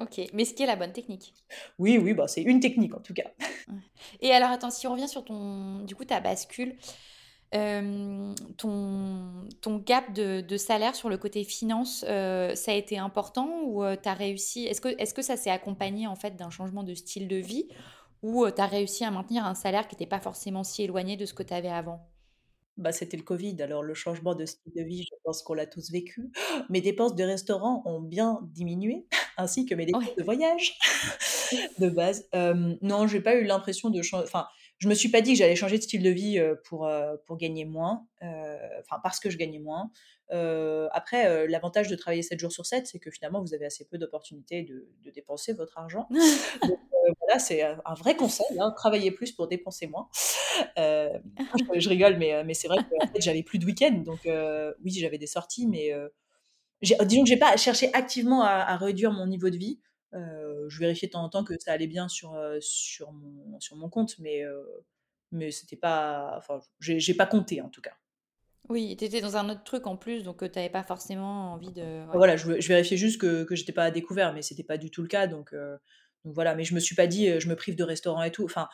Ok, 0.00 0.20
mais 0.32 0.44
ce 0.44 0.54
qui 0.54 0.62
est 0.62 0.66
la 0.66 0.76
bonne 0.76 0.92
technique. 0.92 1.34
Oui, 1.78 1.98
oui, 1.98 2.12
bah 2.12 2.28
c'est 2.28 2.42
une 2.42 2.60
technique 2.60 2.94
en 2.94 3.00
tout 3.00 3.14
cas. 3.14 3.30
Et 4.20 4.32
alors 4.32 4.50
attends, 4.50 4.70
si 4.70 4.86
on 4.86 4.92
revient 4.92 5.08
sur 5.08 5.24
ton, 5.24 5.80
du 5.80 5.94
coup, 5.94 6.04
ta 6.04 6.20
bascule, 6.20 6.76
ton, 7.52 8.34
ton 9.60 9.76
gap 9.78 10.12
de, 10.12 10.40
de, 10.40 10.56
salaire 10.56 10.94
sur 10.94 11.08
le 11.08 11.16
côté 11.16 11.44
finance, 11.44 12.00
ça 12.00 12.72
a 12.72 12.74
été 12.74 12.98
important 12.98 13.62
ou 13.64 13.82
tu 14.02 14.08
as 14.08 14.14
réussi 14.14 14.66
Est-ce 14.66 14.80
que, 14.80 14.88
est 14.88 15.14
que 15.14 15.22
ça 15.22 15.36
s'est 15.36 15.50
accompagné 15.50 16.06
en 16.06 16.16
fait 16.16 16.36
d'un 16.36 16.50
changement 16.50 16.82
de 16.82 16.94
style 16.94 17.28
de 17.28 17.36
vie 17.36 17.68
ou 18.22 18.50
tu 18.50 18.60
as 18.60 18.66
réussi 18.66 19.04
à 19.04 19.10
maintenir 19.10 19.44
un 19.44 19.54
salaire 19.54 19.88
qui 19.88 19.94
n'était 19.94 20.06
pas 20.06 20.20
forcément 20.20 20.64
si 20.64 20.82
éloigné 20.82 21.16
de 21.16 21.26
ce 21.26 21.34
que 21.34 21.42
tu 21.42 21.54
avais 21.54 21.68
avant? 21.68 22.08
Bah, 22.78 22.92
c'était 22.92 23.16
le 23.16 23.24
Covid, 23.24 23.60
alors 23.60 23.82
le 23.82 23.92
changement 23.92 24.36
de 24.36 24.46
style 24.46 24.72
de 24.72 24.82
vie, 24.82 25.02
je 25.02 25.14
pense 25.24 25.42
qu'on 25.42 25.54
l'a 25.54 25.66
tous 25.66 25.90
vécu. 25.90 26.30
Mes 26.70 26.80
dépenses 26.80 27.16
de 27.16 27.24
restaurant 27.24 27.82
ont 27.86 28.00
bien 28.00 28.38
diminué 28.54 29.04
ainsi 29.36 29.66
que 29.66 29.74
mes 29.74 29.86
dépenses 29.86 30.14
de 30.16 30.22
voyage 30.22 30.78
de 31.78 31.88
base. 31.88 32.28
Euh, 32.34 32.76
non, 32.82 33.06
j'ai 33.08 33.20
pas 33.20 33.34
eu 33.34 33.44
l'impression 33.44 33.90
de 33.90 34.00
changer. 34.02 34.24
Enfin, 34.24 34.46
je 34.78 34.88
me 34.88 34.94
suis 34.94 35.08
pas 35.08 35.20
dit 35.20 35.32
que 35.32 35.38
j'allais 35.38 35.56
changer 35.56 35.78
de 35.78 35.82
style 35.82 36.02
de 36.02 36.10
vie 36.10 36.40
pour, 36.64 36.88
pour 37.26 37.36
gagner 37.36 37.64
moins, 37.64 38.06
enfin 38.20 39.00
parce 39.02 39.20
que 39.20 39.28
je 39.28 39.36
gagnais 39.36 39.58
moins. 39.58 39.90
après, 40.92 41.46
l'avantage 41.48 41.88
de 41.88 41.96
travailler 41.96 42.22
7 42.22 42.38
jours 42.38 42.52
sur 42.52 42.64
7, 42.64 42.86
c'est 42.86 42.98
que 42.98 43.10
finalement, 43.10 43.40
vous 43.40 43.54
avez 43.54 43.66
assez 43.66 43.84
peu 43.84 43.98
d'opportunités 43.98 44.62
de, 44.62 44.88
de, 45.04 45.10
dépenser 45.10 45.52
votre 45.52 45.78
argent. 45.78 46.08
Donc, 46.62 46.78
voilà, 47.20 47.38
c'est 47.38 47.62
un 47.62 47.94
vrai 47.94 48.16
conseil, 48.16 48.46
hein, 48.60 48.72
travailler 48.76 49.10
plus 49.10 49.32
pour 49.32 49.48
dépenser 49.48 49.86
moins. 49.86 50.08
je, 50.76 51.88
rigole, 51.88 52.16
mais, 52.18 52.44
mais 52.44 52.54
c'est 52.54 52.68
vrai 52.68 52.78
que 52.78 53.04
en 53.04 53.12
fait, 53.12 53.20
j'avais 53.20 53.42
plus 53.42 53.58
de 53.58 53.66
week-end, 53.66 54.02
donc 54.04 54.20
oui, 54.84 54.92
j'avais 54.92 55.18
des 55.18 55.26
sorties, 55.26 55.66
mais 55.66 55.92
disons 56.82 57.24
que 57.24 57.28
j'ai 57.28 57.36
pas 57.36 57.56
cherché 57.56 57.92
activement 57.94 58.42
à, 58.42 58.50
à, 58.50 58.76
réduire 58.76 59.12
mon 59.12 59.26
niveau 59.26 59.50
de 59.50 59.56
vie. 59.56 59.80
Je 60.12 60.78
vérifiais 60.78 61.08
de 61.08 61.12
temps 61.12 61.24
en 61.24 61.28
temps 61.28 61.44
que 61.44 61.54
ça 61.58 61.72
allait 61.72 61.86
bien 61.86 62.08
sur, 62.08 62.38
sur, 62.60 63.12
mon, 63.12 63.60
sur 63.60 63.76
mon 63.76 63.88
compte, 63.88 64.18
mais, 64.18 64.42
mais 65.32 65.50
c'était 65.50 65.76
pas. 65.76 66.34
Enfin, 66.38 66.60
j'ai 66.80 67.14
pas 67.14 67.26
compté 67.26 67.60
en 67.60 67.68
tout 67.68 67.80
cas. 67.80 67.94
Oui, 68.68 68.96
tu 68.98 69.04
étais 69.04 69.22
dans 69.22 69.36
un 69.36 69.48
autre 69.48 69.64
truc 69.64 69.86
en 69.86 69.96
plus, 69.96 70.24
donc 70.24 70.38
tu 70.38 70.58
n'avais 70.58 70.68
pas 70.68 70.84
forcément 70.84 71.52
envie 71.52 71.72
de. 71.72 72.04
Voilà, 72.14 72.36
je, 72.36 72.60
je, 72.60 72.68
vérifiais 72.68 72.98
juste 72.98 73.20
que, 73.20 73.44
que 73.44 73.54
j'étais 73.54 73.72
pas 73.72 73.84
à 73.84 73.90
découvert, 73.90 74.34
mais 74.34 74.42
c'était 74.42 74.64
pas 74.64 74.76
du 74.76 74.90
tout 74.90 75.02
le 75.02 75.08
cas. 75.08 75.26
Donc, 75.26 75.54
donc 76.24 76.34
voilà, 76.34 76.54
mais 76.54 76.64
je 76.64 76.74
me 76.74 76.80
suis 76.80 76.94
pas 76.94 77.06
dit, 77.06 77.40
je 77.40 77.48
me 77.48 77.56
prive 77.56 77.76
de 77.76 77.84
restaurant 77.84 78.22
et 78.22 78.30
tout. 78.30 78.44
Enfin, 78.44 78.68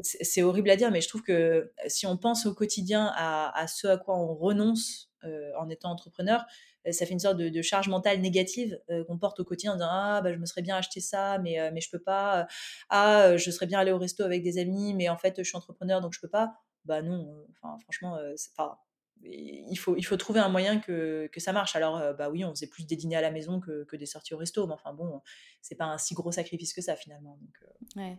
c'est 0.00 0.42
horrible 0.42 0.70
à 0.70 0.76
dire, 0.76 0.90
mais 0.90 1.00
je 1.00 1.08
trouve 1.08 1.22
que 1.22 1.72
si 1.86 2.06
on 2.06 2.16
pense 2.16 2.46
au 2.46 2.54
quotidien 2.54 3.10
à, 3.14 3.58
à 3.58 3.66
ce 3.66 3.86
à 3.88 3.96
quoi 3.96 4.16
on 4.16 4.34
renonce 4.34 5.10
en 5.58 5.68
étant 5.68 5.90
entrepreneur, 5.90 6.44
ça 6.90 7.06
fait 7.06 7.12
une 7.12 7.20
sorte 7.20 7.36
de, 7.36 7.62
charge 7.62 7.88
mentale 7.88 8.20
négative 8.20 8.80
qu'on 9.06 9.18
porte 9.18 9.40
au 9.40 9.44
quotidien 9.44 9.72
en 9.72 9.76
disant 9.76 9.88
ah 9.90 10.20
bah 10.22 10.32
je 10.32 10.38
me 10.38 10.46
serais 10.46 10.62
bien 10.62 10.76
acheté 10.76 11.00
ça 11.00 11.38
mais 11.38 11.70
mais 11.72 11.80
je 11.80 11.90
peux 11.90 12.02
pas 12.02 12.46
ah 12.88 13.36
je 13.36 13.50
serais 13.50 13.66
bien 13.66 13.78
allé 13.78 13.92
au 13.92 13.98
resto 13.98 14.22
avec 14.24 14.42
des 14.42 14.58
amis 14.58 14.94
mais 14.94 15.08
en 15.08 15.18
fait 15.18 15.34
je 15.38 15.42
suis 15.42 15.56
entrepreneur 15.56 16.00
donc 16.00 16.14
je 16.14 16.20
peux 16.20 16.28
pas 16.28 16.54
bah 16.86 17.02
non 17.02 17.46
enfin 17.50 17.76
franchement 17.82 18.18
c'est 18.36 18.54
pas 18.54 18.80
il 19.22 19.76
faut, 19.76 19.96
il 19.96 20.02
faut 20.02 20.16
trouver 20.16 20.40
un 20.40 20.48
moyen 20.48 20.80
que, 20.80 21.28
que 21.30 21.40
ça 21.40 21.52
marche. 21.52 21.76
Alors, 21.76 22.14
bah 22.16 22.30
oui, 22.30 22.42
on 22.44 22.50
faisait 22.50 22.66
plus 22.66 22.86
des 22.86 22.96
dîners 22.96 23.16
à 23.16 23.20
la 23.20 23.30
maison 23.30 23.60
que, 23.60 23.84
que 23.84 23.96
des 23.96 24.06
sorties 24.06 24.32
au 24.32 24.38
resto, 24.38 24.66
mais 24.66 24.72
enfin 24.72 24.94
bon, 24.94 25.20
c'est 25.60 25.74
pas 25.74 25.84
un 25.84 25.98
si 25.98 26.14
gros 26.14 26.32
sacrifice 26.32 26.72
que 26.72 26.80
ça 26.80 26.96
finalement. 26.96 27.38
Donc, 27.40 27.70
ouais. 27.96 28.18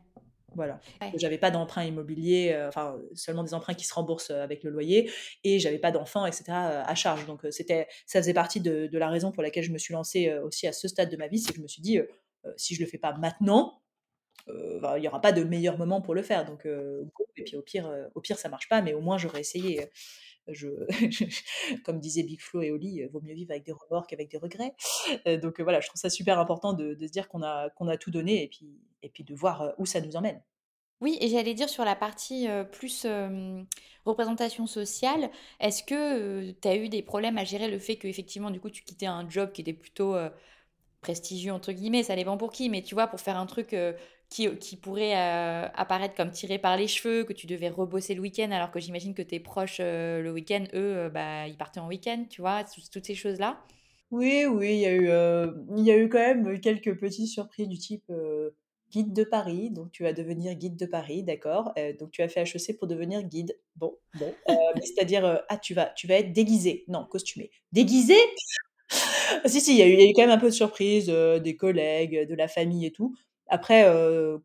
Voilà. 0.56 0.80
J'avais 1.16 1.38
pas 1.38 1.52
d'emprunt 1.52 1.84
immobilier, 1.84 2.58
enfin 2.68 2.98
seulement 3.14 3.44
des 3.44 3.54
emprunts 3.54 3.74
qui 3.74 3.86
se 3.86 3.94
remboursent 3.94 4.32
avec 4.32 4.64
le 4.64 4.70
loyer, 4.70 5.10
et 5.44 5.60
j'avais 5.60 5.80
pas 5.80 5.92
d'enfants, 5.92 6.26
etc. 6.26 6.46
à 6.50 6.96
charge. 6.96 7.26
Donc 7.26 7.46
c'était, 7.52 7.88
ça 8.06 8.20
faisait 8.20 8.34
partie 8.34 8.60
de, 8.60 8.88
de, 8.88 8.98
la 8.98 9.10
raison 9.10 9.32
pour 9.32 9.44
laquelle 9.44 9.64
je 9.64 9.72
me 9.72 9.78
suis 9.78 9.94
lancée 9.94 10.34
aussi 10.44 10.68
à 10.68 10.74
ce 10.74 10.88
stade 10.88 11.10
de 11.10 11.18
ma 11.18 11.28
vie, 11.28 11.40
c'est 11.40 11.52
que 11.52 11.58
je 11.58 11.64
me 11.64 11.68
suis 11.68 11.82
dit, 11.82 12.00
si 12.58 12.76
je 12.76 12.82
le 12.82 12.88
fais 12.88 12.98
pas 12.98 13.14
maintenant, 13.14 13.82
bah, 14.82 14.98
il 14.98 15.02
n'y 15.02 15.08
aura 15.08 15.22
pas 15.22 15.32
de 15.32 15.44
meilleur 15.44 15.78
moment 15.78 16.02
pour 16.02 16.16
le 16.16 16.22
faire. 16.22 16.46
Donc, 16.46 16.66
et 16.66 17.44
puis 17.44 17.56
au 17.56 17.62
pire, 17.62 17.90
au 18.14 18.22
pire, 18.22 18.38
ça 18.38 18.50
marche 18.50 18.68
pas, 18.68 18.82
mais 18.82 18.94
au 18.94 19.02
moins 19.02 19.18
j'aurais 19.18 19.40
essayé. 19.40 19.88
Je, 20.48 20.70
comme 21.84 22.00
disait 22.00 22.24
Big 22.24 22.42
Flo 22.42 22.62
et 22.62 22.72
Oli, 22.72 23.04
vaut 23.06 23.22
mieux 23.22 23.34
vivre 23.34 23.52
avec 23.52 23.64
des 23.64 23.72
remords 23.72 24.08
qu'avec 24.08 24.30
des 24.30 24.38
regrets. 24.38 24.74
donc 25.38 25.62
voilà, 25.62 25.80
je 25.80 25.88
trouve 25.88 26.00
ça 26.00 26.10
super 26.10 26.40
important 26.40 26.74
de, 26.74 26.96
se 27.00 27.12
dire 27.12 27.28
qu'on 27.28 27.42
a, 27.42 27.98
tout 28.00 28.12
donné 28.12 28.44
et 28.44 28.48
puis, 28.48 28.80
et 29.04 29.24
de 29.24 29.36
voir 29.36 29.74
où 29.78 29.86
ça 29.86 30.02
nous 30.02 30.16
emmène. 30.16 30.42
Oui, 31.00 31.18
et 31.20 31.30
j'allais 31.30 31.54
dire 31.54 31.70
sur 31.70 31.86
la 31.86 31.96
partie 31.96 32.48
plus 32.72 33.08
représentation 34.06 34.68
sociale, 34.68 35.32
est-ce 35.60 35.84
que 35.84 36.52
tu 36.52 36.68
as 36.68 36.76
eu 36.76 36.90
des 36.90 37.04
problèmes 37.04 37.38
à 37.38 37.44
gérer 37.44 37.70
le 37.70 37.80
fait 37.80 37.98
qu'effectivement, 37.98 38.52
du 38.52 38.60
coup, 38.60 38.70
tu 38.70 38.84
quittais 38.84 39.08
un 39.08 39.30
job 39.30 39.52
qui 39.52 39.62
était 39.62 39.74
plutôt 39.74 40.16
prestigieux, 41.02 41.52
entre 41.52 41.72
guillemets, 41.72 42.04
ça 42.04 42.16
dépend 42.16 42.38
pour 42.38 42.52
qui, 42.52 42.70
mais 42.70 42.82
tu 42.82 42.96
vois, 42.96 43.08
pour 43.08 43.20
faire 43.20 43.38
un 43.38 43.46
truc 43.46 43.76
qui, 44.32 44.78
pourrait 44.78 45.18
euh, 45.18 45.68
apparaître 45.76 46.16
comme 46.16 46.32
tiré 46.32 46.58
par 46.58 46.78
les 46.78 46.88
cheveux, 46.88 47.26
que 47.26 47.34
tu 47.34 47.48
devais 47.48 47.68
rebosser 47.68 48.16
le 48.16 48.22
week-end, 48.22 48.50
alors 48.52 48.72
que 48.72 48.80
j'imagine 48.80 49.14
que 49.14 49.22
tes 49.22 49.42
proches, 49.42 49.80
euh, 49.82 50.22
le 50.22 50.32
week-end, 50.32 50.64
eux, 50.74 50.98
euh, 50.98 51.10
bah, 51.10 51.48
ils 51.48 51.58
partaient 51.58 51.82
en 51.82 51.88
week-end, 51.88 52.24
tu 52.30 52.40
vois, 52.40 52.64
toutes 52.94 53.06
ces 53.06 53.14
choses-là 53.14 53.60
Oui, 54.10 54.46
oui, 54.46 54.76
il 54.76 54.80
y, 54.80 54.86
a 54.86 54.94
eu, 54.94 55.10
il 55.76 55.84
y 55.84 55.92
a 55.92 55.98
eu 55.98 56.08
quand 56.08 56.20
même 56.20 56.62
quelques 56.62 56.98
petites 56.98 57.28
surprises 57.28 57.68
du 57.68 57.78
type 57.78 58.10
guide 58.90 59.12
de 59.12 59.26
Paris, 59.26 59.70
donc 59.70 59.92
tu 59.92 60.04
vas 60.04 60.14
devenir 60.14 60.56
guide 60.56 60.78
de 60.78 60.86
Paris, 60.86 61.24
d'accord 61.24 61.74
Donc 62.00 62.12
tu 62.12 62.22
as 62.22 62.30
fait 62.30 62.44
HEC 62.44 62.78
pour 62.78 62.88
devenir 62.88 63.24
guide. 63.24 63.58
Bon, 63.76 63.98
bon. 64.18 64.34
C'est-à-dire, 64.82 65.44
ah, 65.50 65.58
tu 65.58 65.74
vas, 65.74 65.88
tu 65.88 66.08
vas 66.08 66.16
être 66.16 66.32
déguisé. 66.32 66.86
Non, 66.88 67.06
costumé. 67.06 67.52
Déguisé? 67.72 68.16
Si, 69.46 69.62
si, 69.62 69.72
il 69.72 69.78
y, 69.78 69.82
a 69.82 69.88
eu, 69.88 69.94
il 69.94 70.02
y 70.02 70.04
a 70.04 70.10
eu 70.10 70.14
quand 70.14 70.24
même 70.24 70.32
un 70.32 70.38
peu 70.38 70.48
de 70.48 70.54
surprise, 70.54 71.08
des 71.08 71.56
collègues, 71.56 72.28
de 72.28 72.36
la 72.36 72.50
famille 72.50 72.86
et 72.86 72.92
tout. 72.92 73.16
Après, 73.54 73.86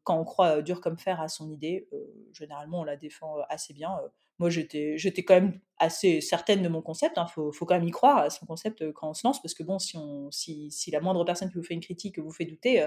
quand 0.03 0.19
on 0.19 0.25
croit 0.25 0.63
dur 0.63 0.81
comme 0.81 0.99
fer 0.99 1.21
à 1.21 1.29
son 1.29 1.49
idée, 1.49 1.89
généralement 2.33 2.81
on 2.81 2.85
la 2.85 2.97
défend 2.97 3.37
assez 3.49 3.73
bien. 3.73 3.97
moi, 4.41 4.51
j'étais, 4.51 4.99
j'étais 4.99 5.23
quand 5.23 5.35
même 5.35 5.61
assez 5.79 6.21
certaine 6.21 6.61
de 6.61 6.69
mon 6.69 6.83
concept. 6.83 7.15
Il 7.17 7.21
hein. 7.21 7.27
faut, 7.27 7.53
quand 7.53 7.77
même 7.77 7.87
y 7.87 7.93
croire 7.93 8.19
à 8.19 8.31
son 8.31 8.47
concept 8.47 8.93
quand 8.93 9.11
on 9.11 9.15
se 9.15 9.25
lance, 9.25 9.41
parce 9.41 9.55
que 9.55 9.63
bon, 9.63 9.79
si, 9.79 10.91
la 10.91 11.01
moindre 11.01 11.25
personne 11.25 11.49
qui 11.49 11.55
vous 11.55 11.63
fait 11.63 11.75
une 11.75 11.81
critique 11.81 12.19
vous 12.19 12.33
fait 12.33 12.47
douter, 12.47 12.85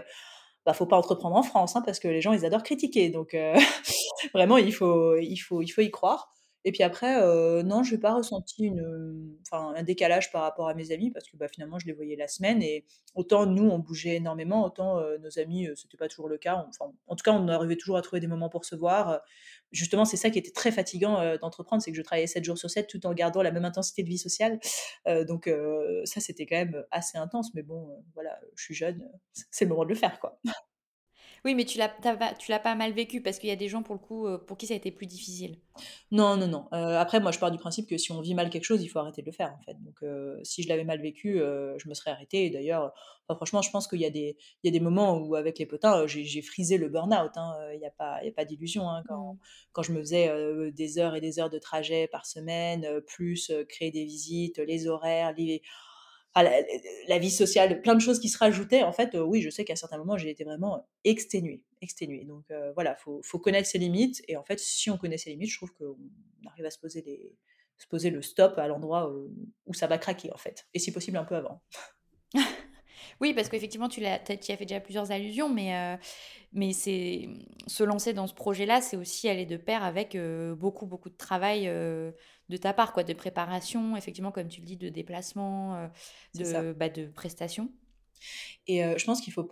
bah, 0.66 0.74
faut 0.74 0.86
pas 0.86 0.98
entreprendre 0.98 1.38
en 1.38 1.44
France, 1.44 1.78
hein, 1.78 1.82
parce 1.86 2.00
que 2.00 2.10
les 2.10 2.20
gens, 2.20 2.34
ils 2.34 2.46
adorent 2.46 2.64
critiquer. 2.64 3.10
Donc, 3.10 3.34
vraiment, 4.34 4.58
il 4.58 4.74
faut, 4.74 5.16
il, 5.16 5.38
faut, 5.38 5.62
il 5.62 5.70
faut 5.70 5.82
y 5.82 5.90
croire. 5.90 6.34
Et 6.70 6.72
puis 6.72 6.84
après, 6.84 7.20
euh, 7.20 7.64
non, 7.64 7.82
je 7.82 7.96
n'ai 7.96 8.00
pas 8.00 8.14
ressenti 8.14 8.66
une, 8.66 9.36
un 9.52 9.82
décalage 9.82 10.32
par 10.32 10.44
rapport 10.44 10.70
à 10.70 10.76
mes 10.76 10.92
amis 10.92 11.10
parce 11.10 11.28
que 11.28 11.36
bah, 11.36 11.48
finalement, 11.48 11.80
je 11.80 11.88
les 11.88 11.94
voyais 11.94 12.16
la 12.16 12.28
semaine 12.28 12.62
et 12.62 12.86
autant 13.16 13.48
nous, 13.48 13.68
on 13.68 13.80
bougeait 13.80 14.18
énormément, 14.18 14.64
autant 14.64 15.02
nos 15.18 15.40
amis, 15.40 15.66
ce 15.66 15.74
c'était 15.74 15.98
pas 15.98 16.08
toujours 16.08 16.30
le 16.30 16.38
cas. 16.38 16.68
En 17.08 17.16
tout 17.16 17.24
cas, 17.24 17.32
on 17.32 17.48
arrivait 17.48 17.76
toujours 17.76 17.98
à 17.98 18.04
trouver 18.04 18.20
des 18.20 18.28
moments 18.28 18.50
pour 18.50 18.66
se 18.66 18.76
voir. 18.76 19.20
Justement, 19.72 20.06
c'est 20.06 20.16
ça 20.16 20.30
qui 20.30 20.38
était 20.38 20.52
très 20.52 20.72
fatigant 20.72 21.36
d'entreprendre, 21.38 21.82
c'est 21.82 21.90
que 21.90 21.98
je 21.98 22.04
travaillais 22.04 22.28
7 22.28 22.44
jours 22.44 22.60
sur 22.60 22.70
7 22.70 22.86
tout 22.86 23.04
en 23.08 23.16
gardant 23.16 23.42
la 23.42 23.50
même 23.50 23.66
intensité 23.66 24.04
de 24.04 24.10
vie 24.10 24.20
sociale. 24.20 24.60
donc 25.28 25.50
ça, 26.04 26.20
c'était 26.20 26.46
quand 26.46 26.58
même 26.58 26.84
assez 26.92 27.18
intense. 27.18 27.52
Mais 27.56 27.64
bon, 27.64 27.90
voilà, 28.14 28.40
je 28.56 28.64
suis 28.64 28.76
jeune, 28.76 29.10
c'est 29.50 29.66
le 29.66 29.70
moment 29.70 29.86
de 29.86 29.90
le 29.90 29.96
faire, 29.96 30.20
quoi. 30.20 30.40
Oui, 31.46 31.56
mais 31.56 31.66
tu 31.66 31.78
l'as, 31.78 31.90
tu 32.38 32.52
l'as 32.52 32.60
pas 32.60 32.76
mal 32.76 32.92
vécu 32.92 33.22
parce 33.22 33.40
qu'il 33.40 33.50
y 33.50 33.52
a 33.54 33.56
des 33.56 33.68
gens 33.68 33.84
pour 33.84 33.96
le 33.96 34.00
coup 34.00 34.28
euh, 34.28 34.38
pour 34.38 34.58
qui 34.58 34.68
ça 34.68 34.74
a 34.74 34.78
été 34.78 34.92
plus 34.92 35.06
difficile. 35.06 35.58
Non, 36.12 36.36
non, 36.36 36.48
non. 36.48 36.68
Euh, 36.74 36.98
après, 36.98 37.20
moi, 37.20 37.32
je 37.32 37.40
pars 37.40 37.52
du 37.52 37.58
principe 37.58 37.88
que 37.88 37.98
si 37.98 38.12
on 38.12 38.22
vit 38.22 38.34
mal 38.34 38.50
quelque 38.50 38.66
chose, 38.66 38.84
il 38.84 38.88
faut 38.88 39.00
arrêter 39.00 39.22
de 39.22 39.28
le 39.28 39.32
faire 39.32 39.56
en 39.58 39.62
fait. 39.64 39.82
Donc, 39.84 39.96
euh, 40.04 40.40
si 40.44 40.64
je 40.64 40.70
l'avais 40.70 40.84
mal 40.84 41.02
vécu, 41.02 41.38
je 41.38 41.90
me 41.90 41.94
serais 41.94 42.12
arrêtée. 42.12 42.50
d'ailleurs, 42.50 42.94
franchement, 43.36 43.62
je 43.62 43.70
pense 43.72 43.88
qu'il 43.88 44.00
y 44.00 44.06
a 44.06 44.10
des, 44.10 44.38
il 44.64 44.68
y 44.68 44.70
a 44.70 44.72
des 44.78 44.84
moments 44.84 45.18
où 45.18 45.36
avec 45.36 45.60
les 45.60 45.66
potins, 45.66 46.06
j'ai, 46.08 46.42
frisé 46.42 46.78
le 46.78 46.90
burn-out. 46.90 47.32
Hein. 47.36 47.56
Il 47.74 47.80
n'y 47.80 47.86
a 47.86 47.92
pas, 47.92 48.16
a 48.16 48.32
pas 48.36 48.46
d'illusion. 48.46 48.90
Hein. 48.90 49.04
Quand, 49.08 49.38
quand 49.72 49.84
je 49.84 49.94
me 49.94 50.00
faisais 50.00 50.72
des 50.72 51.00
heures 51.00 51.16
et 51.16 51.22
des 51.22 51.40
heures 51.40 51.50
de 51.50 51.60
trajet 51.60 52.08
par 52.08 52.26
semaine, 52.26 53.02
plus 53.08 53.52
créer 53.70 53.92
des 53.92 54.04
visites, 54.04 54.58
les 54.58 54.88
horaires, 54.88 55.34
les 55.38 55.62
la, 56.36 57.20
vie 57.20 57.32
sociale, 57.32 57.82
plein 57.82 57.96
de 57.96 58.02
choses 58.02 58.20
qui 58.20 58.30
se 58.30 58.38
rajoutaient. 58.38 58.84
En 58.84 58.92
fait, 58.92 59.16
oui, 59.16 59.42
je 59.42 59.50
sais 59.50 59.66
qu'à 59.66 59.76
certains 59.76 59.98
moments, 59.98 60.18
j'ai 60.18 60.30
été 60.30 60.44
vraiment 60.44 60.88
exténuée. 61.04 61.64
exténuée. 61.82 62.26
Donc 62.26 62.46
voilà, 62.76 62.98
il 63.08 63.22
faut, 63.24 63.40
connaître 63.40 63.68
ses 63.68 63.78
limites. 63.78 64.22
Et 64.28 64.38
en 64.38 64.44
fait, 64.44 64.60
si 64.60 64.90
on 64.90 64.98
connaît 64.98 65.18
ses 65.18 65.32
limites, 65.32 65.50
je 65.50 65.58
trouve 65.58 65.74
qu'on 65.74 65.98
arrive 66.48 66.66
à 66.66 66.72
se 66.72 66.80
poser, 66.80 67.34
se 67.78 67.88
poser 67.88 68.10
le 68.10 68.22
stop 68.22 68.58
à 68.58 68.68
l'endroit 68.68 69.12
où, 69.66 69.74
ça 69.74 69.88
va 69.88 69.98
craquer, 69.98 70.32
en 70.34 70.38
fait. 70.38 70.68
Et 70.74 70.80
si 70.80 70.92
possible, 70.92 71.18
un 71.18 71.26
peu 71.26 71.36
avant. 71.36 71.62
oui, 73.22 73.34
parce 73.34 73.50
qu'effectivement, 73.50 73.90
tu, 73.90 74.06
as, 74.06 74.20
tu 74.20 74.34
y 74.34 74.52
as 74.52 74.58
fait 74.58 74.66
déjà 74.66 74.80
plusieurs 74.80 75.12
allusions, 75.12 75.50
mais, 75.50 75.98
mais 76.54 76.74
c'est 76.74 77.30
se 77.68 77.84
lancer 77.84 78.14
dans 78.14 78.28
ce 78.28 78.34
projet-là, 78.34 78.82
c'est 78.82 78.98
aussi 78.98 79.28
aller 79.30 79.46
de 79.46 79.58
pair 79.58 79.84
avec 79.84 80.18
beaucoup, 80.58 80.86
beaucoup 80.86 81.10
de 81.10 81.18
travail 81.18 81.70
de 82.50 82.58
ta 82.58 82.74
part, 82.74 82.94
quoi, 82.94 83.04
de 83.04 83.14
préparation, 83.14 83.96
effectivement, 83.96 84.32
comme 84.32 84.48
tu 84.48 84.62
le 84.62 84.66
dis, 84.66 84.78
de 84.78 84.90
déplacement, 84.90 85.76
euh, 85.76 85.88
de, 86.36 86.74
bah, 86.74 86.90
de 86.90 87.06
prestations. 87.06 87.72
Et 88.68 88.82
je 88.82 89.06
pense 89.06 89.22
qu'il 89.22 89.34
faut 89.34 89.48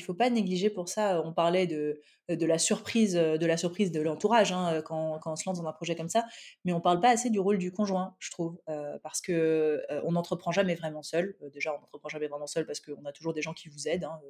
faut 0.00 0.14
pas 0.14 0.30
négliger 0.30 0.70
pour 0.70 0.88
ça. 0.88 1.22
On 1.24 1.32
parlait 1.32 1.66
de, 1.66 2.00
de 2.28 2.46
la 2.46 2.58
surprise, 2.58 3.14
de 3.14 3.46
la 3.46 3.56
surprise 3.56 3.92
de 3.92 4.00
l'entourage 4.00 4.52
hein, 4.52 4.82
quand, 4.82 5.18
quand, 5.18 5.32
on 5.32 5.36
se 5.36 5.42
lance 5.46 5.58
dans 5.60 5.66
un 5.66 5.72
projet 5.72 5.94
comme 5.94 6.08
ça, 6.08 6.24
mais 6.64 6.72
on 6.72 6.80
parle 6.80 7.00
pas 7.00 7.10
assez 7.10 7.30
du 7.30 7.40
rôle 7.40 7.58
du 7.58 7.72
conjoint, 7.72 8.16
je 8.18 8.30
trouve, 8.30 8.58
parce 9.02 9.20
que 9.20 9.82
on 10.04 10.12
n'entreprend 10.12 10.52
jamais 10.52 10.74
vraiment 10.74 11.02
seul. 11.02 11.36
déjà, 11.52 11.74
on 11.74 11.80
n'entreprend 11.80 12.08
jamais 12.08 12.28
vraiment 12.28 12.46
seul 12.46 12.66
parce 12.66 12.80
qu'on 12.80 13.04
a 13.04 13.12
toujours 13.12 13.34
des 13.34 13.42
gens 13.42 13.52
qui 13.52 13.68
vous 13.68 13.88
aident. 13.88 14.04
Hein, 14.04 14.20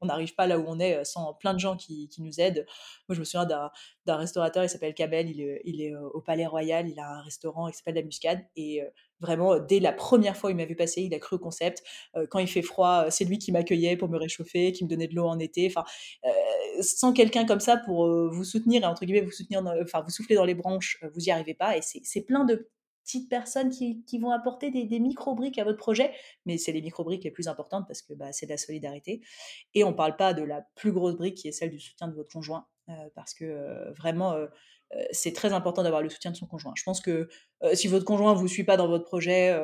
on 0.00 0.06
n'arrive 0.06 0.34
pas 0.34 0.46
là 0.46 0.58
où 0.58 0.64
on 0.66 0.78
est 0.78 1.04
sans 1.04 1.34
plein 1.34 1.54
de 1.54 1.60
gens 1.60 1.76
qui, 1.76 2.08
qui 2.08 2.22
nous 2.22 2.40
aident. 2.40 2.66
Moi, 3.08 3.14
je 3.14 3.20
me 3.20 3.24
souviens 3.24 3.46
d'un 3.46 4.16
restaurateur, 4.16 4.64
il 4.64 4.68
s'appelle 4.68 4.94
Kabel, 4.94 5.30
il 5.30 5.60
il 5.64 5.80
est 5.82 5.94
au 5.94 6.20
Palais 6.20 6.46
Royal, 6.46 6.88
il 6.88 6.98
a 6.98 7.08
un 7.08 7.22
restaurant 7.22 7.70
qui 7.70 7.76
s'appelle 7.76 7.94
La 7.94 8.02
Muscade 8.02 8.44
et 8.56 8.82
Vraiment, 9.20 9.58
dès 9.58 9.80
la 9.80 9.92
première 9.92 10.36
fois 10.36 10.48
où 10.48 10.52
il 10.52 10.56
m'a 10.56 10.64
vu 10.64 10.76
passer, 10.76 11.02
il 11.02 11.14
a 11.14 11.18
cru 11.18 11.36
au 11.36 11.38
concept. 11.38 11.82
quand 12.30 12.38
il 12.38 12.48
fait 12.48 12.62
froid, 12.62 13.10
c'est 13.10 13.24
lui 13.24 13.38
qui 13.38 13.52
m'accueillait 13.52 13.96
pour 13.96 14.08
me 14.08 14.18
réchauffer, 14.18 14.72
qui 14.72 14.84
me 14.84 14.88
donnait 14.88 15.08
de 15.08 15.14
l'eau 15.14 15.26
en 15.26 15.38
été. 15.38 15.66
Enfin, 15.66 15.84
sans 16.80 17.12
quelqu'un 17.12 17.46
comme 17.46 17.60
ça 17.60 17.76
pour 17.76 18.06
vous 18.06 18.44
soutenir 18.44 18.84
entre 18.84 19.04
guillemets 19.04 19.22
vous 19.22 19.30
soutenir, 19.30 19.62
enfin 19.82 20.02
vous 20.02 20.10
souffler 20.10 20.36
dans 20.36 20.44
les 20.44 20.54
branches, 20.54 20.98
vous 21.14 21.20
y 21.20 21.30
arrivez 21.30 21.54
pas. 21.54 21.76
Et 21.76 21.80
c'est 21.82 22.22
plein 22.22 22.44
de 22.44 22.68
petites 23.04 23.28
personnes 23.28 23.70
qui, 23.70 24.18
vont 24.18 24.30
apporter 24.30 24.70
des, 24.70 24.84
des 24.84 24.98
micro-briques 24.98 25.58
à 25.58 25.64
votre 25.64 25.78
projet, 25.78 26.12
mais 26.46 26.56
c'est 26.56 26.72
les 26.72 26.80
micro-briques 26.80 27.24
les 27.24 27.30
plus 27.30 27.48
importantes 27.48 27.86
parce 27.86 28.02
que 28.02 28.14
bah, 28.14 28.32
c'est 28.32 28.46
de 28.46 28.50
la 28.50 28.56
solidarité. 28.56 29.20
Et 29.74 29.84
on 29.84 29.90
ne 29.90 29.96
parle 29.96 30.16
pas 30.16 30.32
de 30.34 30.42
la 30.42 30.62
plus 30.74 30.92
grosse 30.92 31.16
brique 31.16 31.36
qui 31.36 31.48
est 31.48 31.52
celle 31.52 31.70
du 31.70 31.80
soutien 31.80 32.08
de 32.08 32.14
votre 32.14 32.32
conjoint, 32.32 32.66
parce 33.14 33.34
que 33.34 33.92
vraiment, 33.96 34.34
c'est 35.10 35.32
très 35.32 35.52
important 35.52 35.82
d'avoir 35.82 36.02
le 36.02 36.08
soutien 36.08 36.30
de 36.30 36.36
son 36.36 36.46
conjoint. 36.46 36.72
Je 36.76 36.82
pense 36.84 37.00
que 37.00 37.28
si 37.72 37.88
votre 37.88 38.04
conjoint 38.04 38.34
ne 38.34 38.38
vous 38.38 38.48
suit 38.48 38.64
pas 38.64 38.76
dans 38.76 38.88
votre 38.88 39.04
projet, 39.04 39.56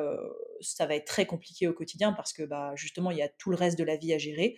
ça 0.61 0.85
va 0.85 0.95
être 0.95 1.05
très 1.05 1.25
compliqué 1.25 1.67
au 1.67 1.73
quotidien 1.73 2.13
parce 2.13 2.33
que 2.33 2.43
bah, 2.43 2.73
justement, 2.75 3.11
il 3.11 3.17
y 3.17 3.21
a 3.21 3.29
tout 3.29 3.49
le 3.49 3.55
reste 3.55 3.77
de 3.77 3.83
la 3.83 3.95
vie 3.97 4.13
à 4.13 4.17
gérer. 4.17 4.57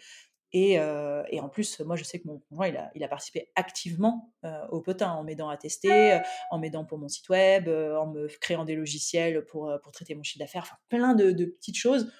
Et, 0.56 0.80
en 0.80 1.50
plus, 1.50 1.80
moi, 1.80 1.96
je 1.96 2.04
sais 2.04 2.20
que 2.20 2.28
mon 2.28 2.40
conjoint, 2.50 2.68
il 2.96 3.04
a, 3.04 3.08
participé 3.08 3.52
activement 3.56 4.34
au 4.70 4.82
potin 4.82 5.12
en 5.12 5.24
m'aidant 5.24 5.50
à 5.50 5.58
tester, 5.58 6.20
en 6.52 6.60
m'aidant 6.60 6.86
pour 6.86 7.00
mon 7.00 7.08
site 7.08 7.28
web, 7.30 7.68
en 7.68 8.08
me 8.08 8.28
créant 8.40 8.64
des 8.64 8.76
logiciels 8.76 9.46
pour, 9.46 9.72
pour 9.82 9.92
traiter 9.92 10.16
mon 10.16 10.24
chiffre 10.24 10.40
d'affaires, 10.40 10.64
enfin 10.64 10.78
plein 10.90 11.16
de, 11.16 11.32
de, 11.32 11.46
petites 11.46 11.78
choses 11.78 12.12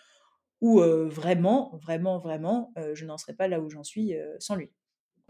où 0.62 0.80
vraiment, 0.80 1.78
vraiment, 1.84 2.20
vraiment, 2.20 2.74
je 2.94 3.06
n'en 3.06 3.18
serais 3.18 3.34
pas 3.34 3.48
là 3.48 3.60
où 3.60 3.70
j'en 3.70 3.84
suis 3.84 4.14
sans 4.40 4.56
lui. 4.56 4.72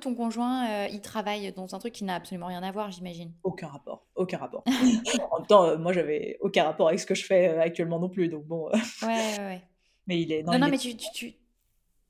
Ton 0.03 0.15
conjoint, 0.15 0.85
il 0.87 0.99
travaille 0.99 1.53
dans 1.53 1.73
un 1.73 1.79
truc 1.79 1.93
qui 1.93 2.03
n'a 2.03 2.15
absolument 2.15 2.47
rien 2.47 2.61
à 2.61 2.71
voir, 2.71 2.91
j'imagine. 2.91 3.31
Aucun 3.43 3.67
rapport, 3.67 4.05
aucun 4.15 4.37
rapport. 4.37 4.63
en 5.31 5.37
même 5.39 5.47
temps, 5.47 5.77
moi, 5.79 5.93
j'avais 5.93 6.37
aucun 6.41 6.65
rapport 6.65 6.89
avec 6.89 6.99
ce 6.99 7.05
que 7.05 7.15
je 7.15 7.25
fais 7.25 7.47
actuellement 7.57 7.99
non 7.99 8.09
plus, 8.09 8.27
donc 8.27 8.45
bon. 8.45 8.69
ouais, 8.69 8.79
ouais, 9.03 9.37
ouais. 9.39 9.61
Mais 10.07 10.21
il 10.21 10.31
est. 10.33 10.43
Non, 10.43 10.59
non, 10.59 10.67
mais 10.67 10.77
tu, 10.77 10.95
tu, 10.95 11.33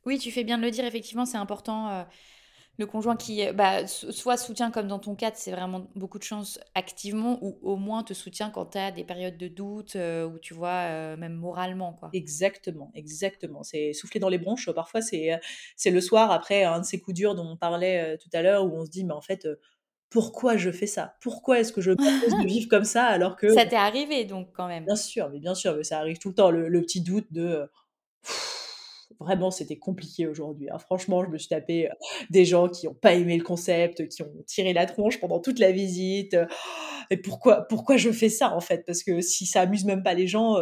oui, 0.05 0.17
tu 0.17 0.31
fais 0.31 0.43
bien 0.43 0.57
de 0.57 0.63
le 0.63 0.71
dire, 0.71 0.85
effectivement, 0.85 1.25
c'est 1.25 1.37
important. 1.37 2.05
Euh, 2.73 2.79
le 2.79 2.85
conjoint 2.85 3.15
qui 3.15 3.45
euh, 3.45 3.53
bah, 3.53 3.87
soit 3.87 4.37
soutient, 4.37 4.71
comme 4.71 4.87
dans 4.87 4.99
ton 4.99 5.15
cas, 5.15 5.31
c'est 5.33 5.51
vraiment 5.51 5.87
beaucoup 5.95 6.17
de 6.17 6.23
chance 6.23 6.59
activement, 6.75 7.39
ou 7.41 7.57
au 7.61 7.75
moins 7.77 8.03
te 8.03 8.13
soutient 8.13 8.49
quand 8.49 8.65
tu 8.65 8.77
as 8.77 8.91
des 8.91 9.03
périodes 9.03 9.37
de 9.37 9.47
doute, 9.47 9.95
euh, 9.95 10.27
ou 10.27 10.39
tu 10.39 10.53
vois, 10.53 11.15
même 11.17 11.33
moralement. 11.33 11.93
quoi. 11.93 12.09
Exactement, 12.13 12.91
exactement. 12.95 13.63
C'est 13.63 13.93
souffler 13.93 14.19
dans 14.19 14.29
les 14.29 14.37
bronches. 14.37 14.69
Parfois, 14.71 15.01
c'est 15.01 15.39
c'est 15.75 15.91
le 15.91 16.01
soir, 16.01 16.31
après 16.31 16.63
un 16.63 16.79
de 16.79 16.85
ces 16.85 16.99
coups 16.99 17.15
durs 17.15 17.35
dont 17.35 17.47
on 17.47 17.57
parlait 17.57 18.17
tout 18.17 18.29
à 18.33 18.41
l'heure, 18.41 18.65
où 18.65 18.75
on 18.75 18.85
se 18.85 18.89
dit, 18.89 19.03
mais 19.03 19.13
en 19.13 19.21
fait, 19.21 19.47
pourquoi 20.09 20.57
je 20.57 20.71
fais 20.71 20.85
ça? 20.85 21.15
Pourquoi 21.21 21.59
est-ce 21.59 21.73
que 21.73 21.81
je 21.81 21.91
propose 21.91 22.39
de 22.39 22.47
vivre 22.47 22.69
comme 22.69 22.83
ça 22.83 23.05
alors 23.05 23.35
que... 23.35 23.51
Ça 23.51 23.65
t'est 23.65 23.75
arrivé, 23.75 24.25
donc, 24.25 24.49
quand 24.53 24.67
même. 24.67 24.85
Bien 24.85 24.95
sûr, 24.95 25.29
mais 25.31 25.39
bien 25.39 25.55
sûr, 25.55 25.75
mais 25.75 25.83
ça 25.83 25.97
arrive 25.99 26.19
tout 26.19 26.29
le 26.29 26.35
temps, 26.35 26.51
le, 26.51 26.69
le 26.69 26.81
petit 26.81 27.01
doute 27.01 27.25
de 27.31 27.67
vraiment, 29.19 29.51
c'était 29.51 29.77
compliqué 29.77 30.27
aujourd'hui. 30.27 30.69
Hein. 30.69 30.77
Franchement, 30.77 31.23
je 31.23 31.29
me 31.29 31.37
suis 31.37 31.49
tapé 31.49 31.89
des 32.29 32.45
gens 32.45 32.67
qui 32.67 32.87
n'ont 32.87 32.93
pas 32.93 33.13
aimé 33.13 33.37
le 33.37 33.43
concept, 33.43 34.07
qui 34.07 34.21
ont 34.23 34.33
tiré 34.45 34.73
la 34.73 34.85
tronche 34.85 35.19
pendant 35.19 35.39
toute 35.39 35.59
la 35.59 35.71
visite. 35.71 36.35
Et 37.09 37.17
pourquoi, 37.17 37.63
pourquoi 37.67 37.97
je 37.97 38.11
fais 38.11 38.29
ça 38.29 38.55
en 38.55 38.59
fait? 38.59 38.85
Parce 38.85 39.03
que 39.03 39.21
si 39.21 39.45
ça 39.45 39.61
amuse 39.61 39.85
même 39.85 40.03
pas 40.03 40.13
les 40.13 40.27
gens, 40.27 40.55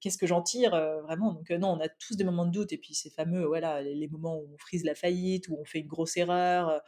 qu'est-ce 0.00 0.18
que 0.18 0.26
j'en 0.26 0.42
tire 0.42 0.70
vraiment? 1.02 1.32
Donc 1.32 1.50
non, 1.50 1.68
on 1.70 1.80
a 1.80 1.88
tous 1.88 2.16
des 2.16 2.24
moments 2.24 2.46
de 2.46 2.52
doute. 2.52 2.72
Et 2.72 2.78
puis 2.78 2.94
ces 2.94 3.10
fameux, 3.10 3.44
voilà, 3.46 3.82
les, 3.82 4.08
moments 4.08 4.36
où 4.36 4.48
on 4.54 4.58
frise 4.58 4.84
la 4.84 4.94
faillite, 4.94 5.48
où 5.48 5.58
on 5.60 5.64
fait 5.64 5.80
une 5.80 5.86
grosse 5.86 6.16
erreur. 6.16 6.80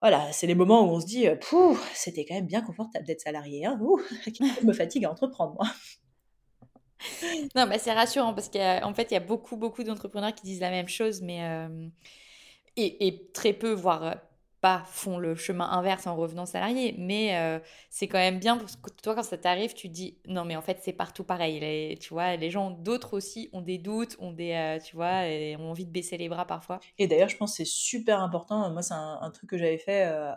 voilà, 0.00 0.32
c'est 0.32 0.46
les 0.46 0.54
moments 0.54 0.82
où 0.82 0.94
on 0.94 1.00
se 1.00 1.06
dit, 1.06 1.26
c'était 1.94 2.24
quand 2.24 2.34
même 2.34 2.46
bien 2.46 2.62
confortable 2.62 3.06
d'être 3.06 3.20
salarié. 3.20 3.66
Hein 3.66 3.78
me 4.64 4.72
fatigue 4.72 5.04
à 5.04 5.10
entreprendre 5.10 5.54
moi? 5.54 5.68
Non, 7.54 7.66
bah, 7.66 7.78
c'est 7.78 7.92
rassurant 7.92 8.34
parce 8.34 8.48
qu'en 8.48 8.94
fait, 8.94 9.10
il 9.10 9.14
y 9.14 9.16
a 9.16 9.20
beaucoup, 9.20 9.56
beaucoup 9.56 9.82
d'entrepreneurs 9.84 10.34
qui 10.34 10.42
disent 10.44 10.60
la 10.60 10.70
même 10.70 10.88
chose, 10.88 11.20
mais 11.22 11.40
et, 12.76 13.06
et, 13.06 13.30
très 13.32 13.52
peu, 13.52 13.72
voire 13.72 14.16
pas 14.62 14.84
font 14.86 15.18
le 15.18 15.34
chemin 15.34 15.68
inverse 15.68 16.06
en 16.06 16.14
revenant 16.14 16.46
salarié, 16.46 16.94
mais 16.96 17.36
euh, 17.36 17.58
c'est 17.90 18.06
quand 18.06 18.18
même 18.18 18.38
bien 18.38 18.56
parce 18.56 18.76
que 18.76 18.90
toi, 19.02 19.16
quand 19.16 19.24
ça 19.24 19.36
t'arrive, 19.36 19.74
tu 19.74 19.88
dis 19.88 20.18
non, 20.28 20.44
mais 20.44 20.54
en 20.54 20.62
fait, 20.62 20.78
c'est 20.82 20.92
partout 20.92 21.24
pareil. 21.24 21.58
Les, 21.58 21.98
tu 22.00 22.14
vois, 22.14 22.36
les 22.36 22.48
gens, 22.48 22.70
d'autres 22.70 23.14
aussi, 23.14 23.50
ont 23.52 23.60
des 23.60 23.78
doutes, 23.78 24.16
ont 24.20 24.30
des, 24.30 24.52
euh, 24.52 24.78
tu 24.78 24.94
vois, 24.94 25.24
ont 25.58 25.70
envie 25.70 25.84
de 25.84 25.90
baisser 25.90 26.16
les 26.16 26.28
bras 26.28 26.46
parfois. 26.46 26.78
Et 26.98 27.08
d'ailleurs, 27.08 27.28
je 27.28 27.36
pense 27.36 27.50
que 27.50 27.56
c'est 27.56 27.70
super 27.70 28.20
important. 28.22 28.70
Moi, 28.70 28.82
c'est 28.82 28.94
un, 28.94 29.30
truc 29.34 29.50
que 29.50 29.58
j'avais 29.58 29.78
fait 29.78 30.06
euh, 30.06 30.32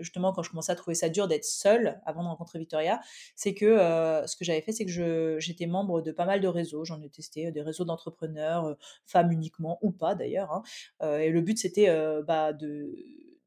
justement 0.00 0.32
quand 0.34 0.42
je 0.42 0.50
commençais 0.50 0.72
à 0.72 0.74
trouver 0.74 0.94
ça 0.94 1.08
dur 1.08 1.26
d'être 1.26 1.46
seule 1.46 1.98
avant 2.04 2.22
de 2.24 2.28
rencontrer 2.28 2.58
Victoria. 2.58 3.00
C'est 3.36 3.54
que 3.54 3.78
ce 4.26 4.36
que 4.36 4.44
j'avais 4.44 4.60
fait, 4.60 4.72
c'est 4.72 4.84
que 4.84 5.38
j'étais 5.38 5.66
membre 5.66 6.02
de 6.02 6.12
pas 6.12 6.26
mal 6.26 6.42
de 6.42 6.48
réseaux. 6.48 6.84
J'en 6.84 7.00
ai 7.00 7.08
testé 7.08 7.50
des 7.50 7.62
réseaux 7.62 7.86
d'entrepreneurs, 7.86 8.76
femmes 9.06 9.32
uniquement 9.32 9.78
ou 9.80 9.92
pas 9.92 10.14
d'ailleurs. 10.14 10.52
Hein. 10.52 11.18
et 11.18 11.30
le 11.30 11.40
but, 11.40 11.56
c'était 11.56 11.88
bah, 12.26 12.52
de 12.52 12.92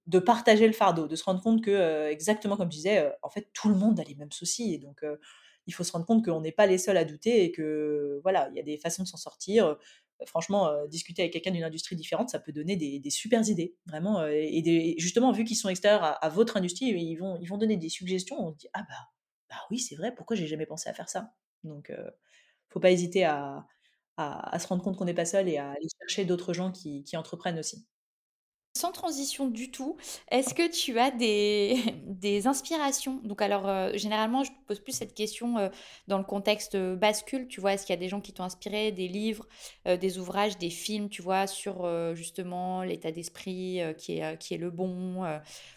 de 0.08 0.20
partager 0.20 0.68
le 0.68 0.74
fardeau, 0.74 1.08
de 1.08 1.16
se 1.16 1.24
rendre 1.24 1.41
compte 1.41 1.64
que, 1.64 1.72
euh, 1.72 2.12
exactement 2.12 2.58
comme 2.58 2.72
je 2.72 2.78
disais, 2.78 2.99
euh, 2.99 3.10
en 3.24 3.30
fait, 3.30 3.49
tout 3.53 3.70
le 3.70 3.76
monde 3.76 3.99
a 3.99 4.03
les 4.03 4.16
mêmes 4.16 4.32
soucis. 4.32 4.74
Et 4.74 4.78
donc, 4.78 5.03
euh, 5.03 5.18
il 5.68 5.74
faut 5.74 5.84
se 5.84 5.91
rendre 5.91 6.06
compte 6.06 6.24
qu'on 6.24 6.41
n'est 6.41 6.51
pas 6.51 6.68
les 6.68 6.78
seuls 6.78 6.97
à 6.97 7.06
douter 7.06 7.43
et 7.43 7.51
que, 7.51 8.20
voilà, 8.24 8.49
il 8.51 8.58
y 8.58 8.60
a 8.60 8.64
des 8.64 8.78
façons 8.78 9.03
de 9.03 9.08
s'en 9.08 9.18
sortir. 9.18 9.78
franchement, 10.28 10.72
discuter 10.88 11.24
avec 11.24 11.34
quelqu'un 11.34 11.51
d'une 11.51 11.64
industrie 11.64 11.95
différente, 11.95 12.30
ça 12.30 12.39
peut 12.39 12.53
donner 12.53 12.78
des, 12.78 12.99
des 12.99 13.10
super 13.10 13.47
idées, 13.49 13.76
vraiment. 13.88 14.26
et, 14.28 14.95
justement, 14.97 15.32
vu 15.32 15.43
qu'ils 15.43 15.58
sont 15.58 15.70
extérieurs 15.70 16.03
à, 16.24 16.30
votre 16.30 16.58
industrie, 16.58 16.86
ils 16.88 17.16
vont, 17.18 17.38
ils 17.41 17.47
vont 17.47 17.58
donner 17.58 17.78
des 17.78 17.89
suggestions. 17.89 18.38
On 18.39 18.53
se 18.53 18.58
dit, 18.58 18.68
ah 18.74 18.84
bah, 18.88 18.95
bah 19.49 19.58
oui, 19.72 19.80
c'est 19.80 19.95
vrai, 19.95 20.14
pourquoi 20.16 20.36
j'ai 20.38 20.47
jamais 20.47 20.66
pensé 20.66 20.89
à 20.89 20.93
faire 20.93 21.10
ça? 21.10 21.34
Donc, 21.64 21.91
faut 22.70 22.80
pas 22.80 22.91
hésiter 22.91 23.26
à, 23.26 23.66
à, 24.18 24.60
se 24.60 24.68
rendre 24.68 24.84
compte 24.84 24.97
qu'on 24.97 25.06
n'est 25.06 25.14
pas 25.16 25.26
seul 25.26 25.49
et 25.49 25.58
à 25.58 25.72
aller 25.72 25.88
chercher 26.01 26.26
d'autres 26.26 26.53
gens 26.53 26.72
qui 26.72 27.03
entreprennent 27.18 27.60
aussi. 27.60 27.86
Sans 28.78 28.91
transition 28.91 29.47
du 29.47 29.71
tout, 29.71 29.95
est-ce 30.30 30.53
que 30.53 30.69
tu 30.69 30.99
as 30.99 31.09
des, 31.09 31.78
inspirations? 32.45 33.21
Donc 33.23 33.41
alors, 33.41 33.69
euh, 33.69 33.93
généralement, 33.95 34.43
je 34.43 34.51
pose 34.67 34.82
plus 34.82 34.91
cette 34.91 35.13
question 35.13 35.57
euh, 35.57 35.69
dans 36.09 36.17
le 36.17 36.26
contexte 36.26 36.76
euh, 36.76 36.97
bascule, 36.97 37.47
tu 37.47 37.61
vois, 37.61 37.71
est-ce 37.71 37.86
qu'il 37.86 37.93
y 37.93 37.97
a 37.97 37.99
des 37.99 38.09
gens 38.09 38.19
qui 38.19 38.34
t'ont 38.34 38.43
inspiré, 38.43 38.91
des 38.91 39.07
livres, 39.07 39.47
des 39.86 40.19
ouvrages, 40.19 40.57
des 40.57 40.69
films, 40.69 41.07
tu 41.07 41.21
vois, 41.21 41.47
sur 41.47 41.88
justement 42.15 42.84
l'état 42.84 43.11
d'esprit 43.11 43.80
qui, 43.97 44.19
est, 44.19 44.57
le 44.57 44.71
bon, 44.71 45.23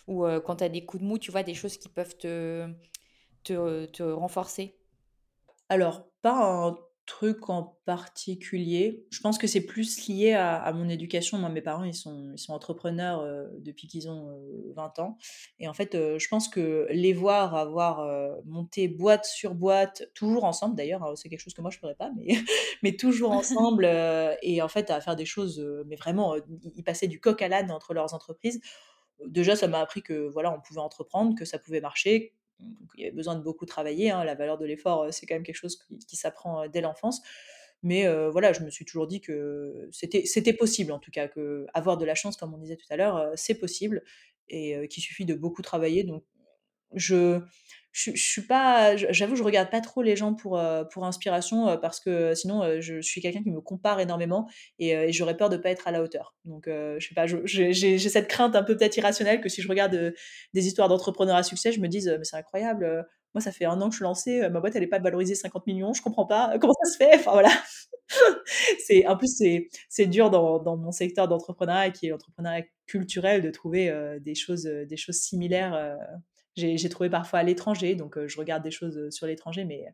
ou 0.09 0.25
quand 0.45 0.57
tu 0.57 0.65
as 0.65 0.69
des 0.69 0.85
coups 0.85 1.03
de 1.03 1.09
mou, 1.09 1.19
tu 1.19 1.31
vois, 1.31 1.45
des 1.45 1.55
choses 1.55 1.77
qui 1.77 1.89
peuvent 1.89 2.17
te, 2.17 2.69
te, 3.45 3.87
te 3.87 4.03
renforcer? 4.03 4.75
Alors, 5.69 6.05
pas 6.23 6.35
un 6.35 6.79
truc 7.09 7.49
en 7.49 7.79
particulier. 7.87 9.07
Je 9.11 9.21
pense 9.21 9.39
que 9.39 9.47
c'est 9.47 9.63
plus 9.63 10.07
lié 10.07 10.35
à, 10.35 10.71
mon 10.75 10.89
éducation. 10.89 11.39
Moi, 11.39 11.49
mes 11.49 11.63
parents, 11.63 11.85
ils 11.85 11.95
sont, 11.95 12.33
ils 12.35 12.39
sont 12.39 12.53
entrepreneurs 12.53 13.21
euh, 13.21 13.47
depuis 13.61 13.89
qu'ils 13.89 14.11
ont 14.11 14.39
20 14.77 14.99
euh, 14.99 15.03
ans. 15.03 15.17
Et 15.59 15.69
en 15.69 15.73
fait, 15.73 15.95
euh, 15.95 16.19
je 16.19 16.29
pense 16.29 16.49
que 16.49 16.87
les 16.91 17.15
voir 17.15 17.57
avoir 17.57 18.07
monté 18.45 18.89
boîte 18.89 19.25
sur 19.25 19.55
boîte, 19.55 20.11
toujours 20.15 20.45
ensemble 20.45 20.77
d'ailleurs, 20.77 21.03
hein, 21.03 21.15
c'est 21.17 21.31
quelque 21.31 21.41
chose 21.41 21.55
que 21.55 21.63
moi 21.63 21.71
je 21.71 21.79
ne 21.79 21.81
ferais 21.81 21.95
pas, 21.95 22.11
mais, 22.15 22.27
mais 22.83 22.95
toujours 22.95 23.33
ensemble, 23.33 23.87
et 24.43 24.63
en 24.63 24.69
fait 24.69 24.91
à 24.91 25.01
faire 25.01 25.17
des 25.17 25.25
choses, 25.25 25.67
mais 25.87 25.97
vraiment, 25.97 26.37
ils 26.77 26.85
passaient 26.85 27.09
du 27.09 27.21
coq 27.21 27.41
à 27.41 27.49
l'âne 27.49 27.71
entre 27.71 27.95
leurs 27.95 28.13
entreprises. 28.13 28.61
Déjà, 29.27 29.57
ça 29.57 29.67
m'a 29.67 29.81
appris 29.81 30.03
que 30.03 30.29
voilà, 30.29 30.53
on 30.53 30.61
pouvait 30.61 30.81
entreprendre, 30.81 31.35
que 31.35 31.45
ça 31.45 31.59
pouvait 31.59 31.81
marcher, 31.81 32.35
il 32.97 33.01
y 33.01 33.05
avait 33.05 33.15
besoin 33.15 33.37
de 33.37 33.43
beaucoup 33.43 33.67
travailler. 33.67 34.11
Hein. 34.11 34.25
La 34.25 34.35
valeur 34.35 34.59
de 34.59 34.67
l'effort, 34.67 35.13
c'est 35.13 35.27
quand 35.27 35.35
même 35.35 35.45
quelque 35.45 35.57
chose 35.57 35.79
qui, 36.07 36.17
s'apprend 36.17 36.69
dès 36.69 36.81
l'enfance. 36.81 37.23
Mais 37.83 38.09
voilà, 38.31 38.53
je 38.53 38.63
me 38.63 38.71
suis 38.71 38.85
toujours 38.85 39.07
dit 39.07 39.21
que 39.21 39.89
c'était 39.93 40.53
possible, 40.53 40.91
en 40.93 40.99
tout 40.99 41.13
cas, 41.13 41.29
que 41.29 41.67
avoir 41.75 41.97
de 41.97 42.05
la 42.05 42.15
chance, 42.17 42.37
comme 42.37 42.53
on 42.55 42.59
disait 42.59 42.77
tout 42.77 42.87
à 42.91 42.97
l'heure, 42.97 43.31
c'est 43.37 43.55
possible 43.55 44.03
et 44.49 44.89
qu'il 44.89 45.03
suffit 45.03 45.25
de 45.25 45.35
beaucoup 45.35 45.63
travailler. 45.63 46.03
Donc, 46.03 46.25
je, 46.95 47.41
je, 47.93 48.13
suis 48.15 48.43
pas, 48.43 48.97
j'avoue, 48.97 49.35
je 49.35 49.43
regarde 49.43 49.71
pas 49.71 49.81
trop 49.81 50.03
les 50.03 50.15
gens 50.15 50.35
pour, 50.35 50.59
euh, 50.59 50.85
pour 50.85 51.05
inspiration 51.05 51.69
euh, 51.69 51.77
parce 51.77 52.01
que 52.01 52.35
sinon, 52.35 52.63
euh, 52.63 52.81
je, 52.81 53.01
suis 53.01 53.21
quelqu'un 53.21 53.43
qui 53.43 53.51
me 53.51 53.61
compare 53.61 53.99
énormément 54.01 54.49
et, 54.79 55.13
j'aurais 55.13 55.37
peur 55.37 55.49
de 55.49 55.57
pas 55.57 55.71
être 55.71 55.89
à 55.89 55.91
la 55.91 56.03
hauteur. 56.03 56.37
Donc, 56.45 56.67
je 56.67 57.07
sais 57.07 57.15
pas, 57.15 57.27
j'ai 57.27 57.99
cette 57.99 58.29
crainte 58.29 58.55
un 58.55 58.63
peu 58.63 58.77
peut-être 58.77 58.97
irrationnelle 58.97 59.41
que 59.41 59.49
si 59.49 59.63
je 59.63 59.69
regarde 59.69 60.15
des 60.55 60.67
histoires 60.67 60.89
d'entrepreneurs 60.89 61.37
à 61.37 61.43
succès, 61.43 61.73
je 61.73 61.81
me 61.81 61.89
dise, 61.89 62.15
mais 62.19 62.25
c'est 62.25 62.37
incroyable. 62.37 63.07
moi, 63.35 63.41
ça 63.41 63.53
fait 63.53 63.65
un 63.65 63.81
an 63.81 63.89
que 63.89 63.93
je 63.93 63.99
suis 63.99 64.05
lancée, 64.05 64.49
ma 64.51 64.61
boîte, 64.61 64.77
elle 64.77 64.83
est 64.83 64.89
pas 64.89 64.99
valorisée 64.99 65.35
50 65.35 65.67
millions, 65.67 65.93
je 65.93 66.03
comprends 66.03 66.27
pas 66.27 66.59
comment 66.61 66.75
ça 66.85 66.93
se 66.93 66.97
fait? 66.97 67.15
Enfin, 67.15 67.33
voilà. 67.33 67.51
c'est, 68.87 69.07
en 69.07 69.17
plus, 69.17 69.43
c'est 69.89 70.07
dur 70.07 70.31
dans, 70.31 70.59
dans 70.59 70.77
mon 70.77 70.93
secteur 70.93 71.29
d'entrepreneuriat 71.29 71.91
qui 71.91 72.07
est 72.07 72.11
l'entrepreneuriat 72.11 72.65
culturel 72.87 73.43
de 73.43 73.51
trouver 73.51 73.93
des, 74.21 74.35
choses, 74.35 74.65
des 74.65 74.97
choses 74.97 75.17
similaires 75.17 75.99
j'ai 76.59 76.89
trouvé 76.89 77.09
parfois 77.11 77.41
à 77.41 77.43
l'étranger, 77.43 77.95
donc 77.95 78.19
je 78.27 78.39
regarde 78.39 78.63
des 78.63 78.71
choses 78.71 79.11
sur 79.11 79.27
l'étranger, 79.27 79.65
mais, 79.65 79.87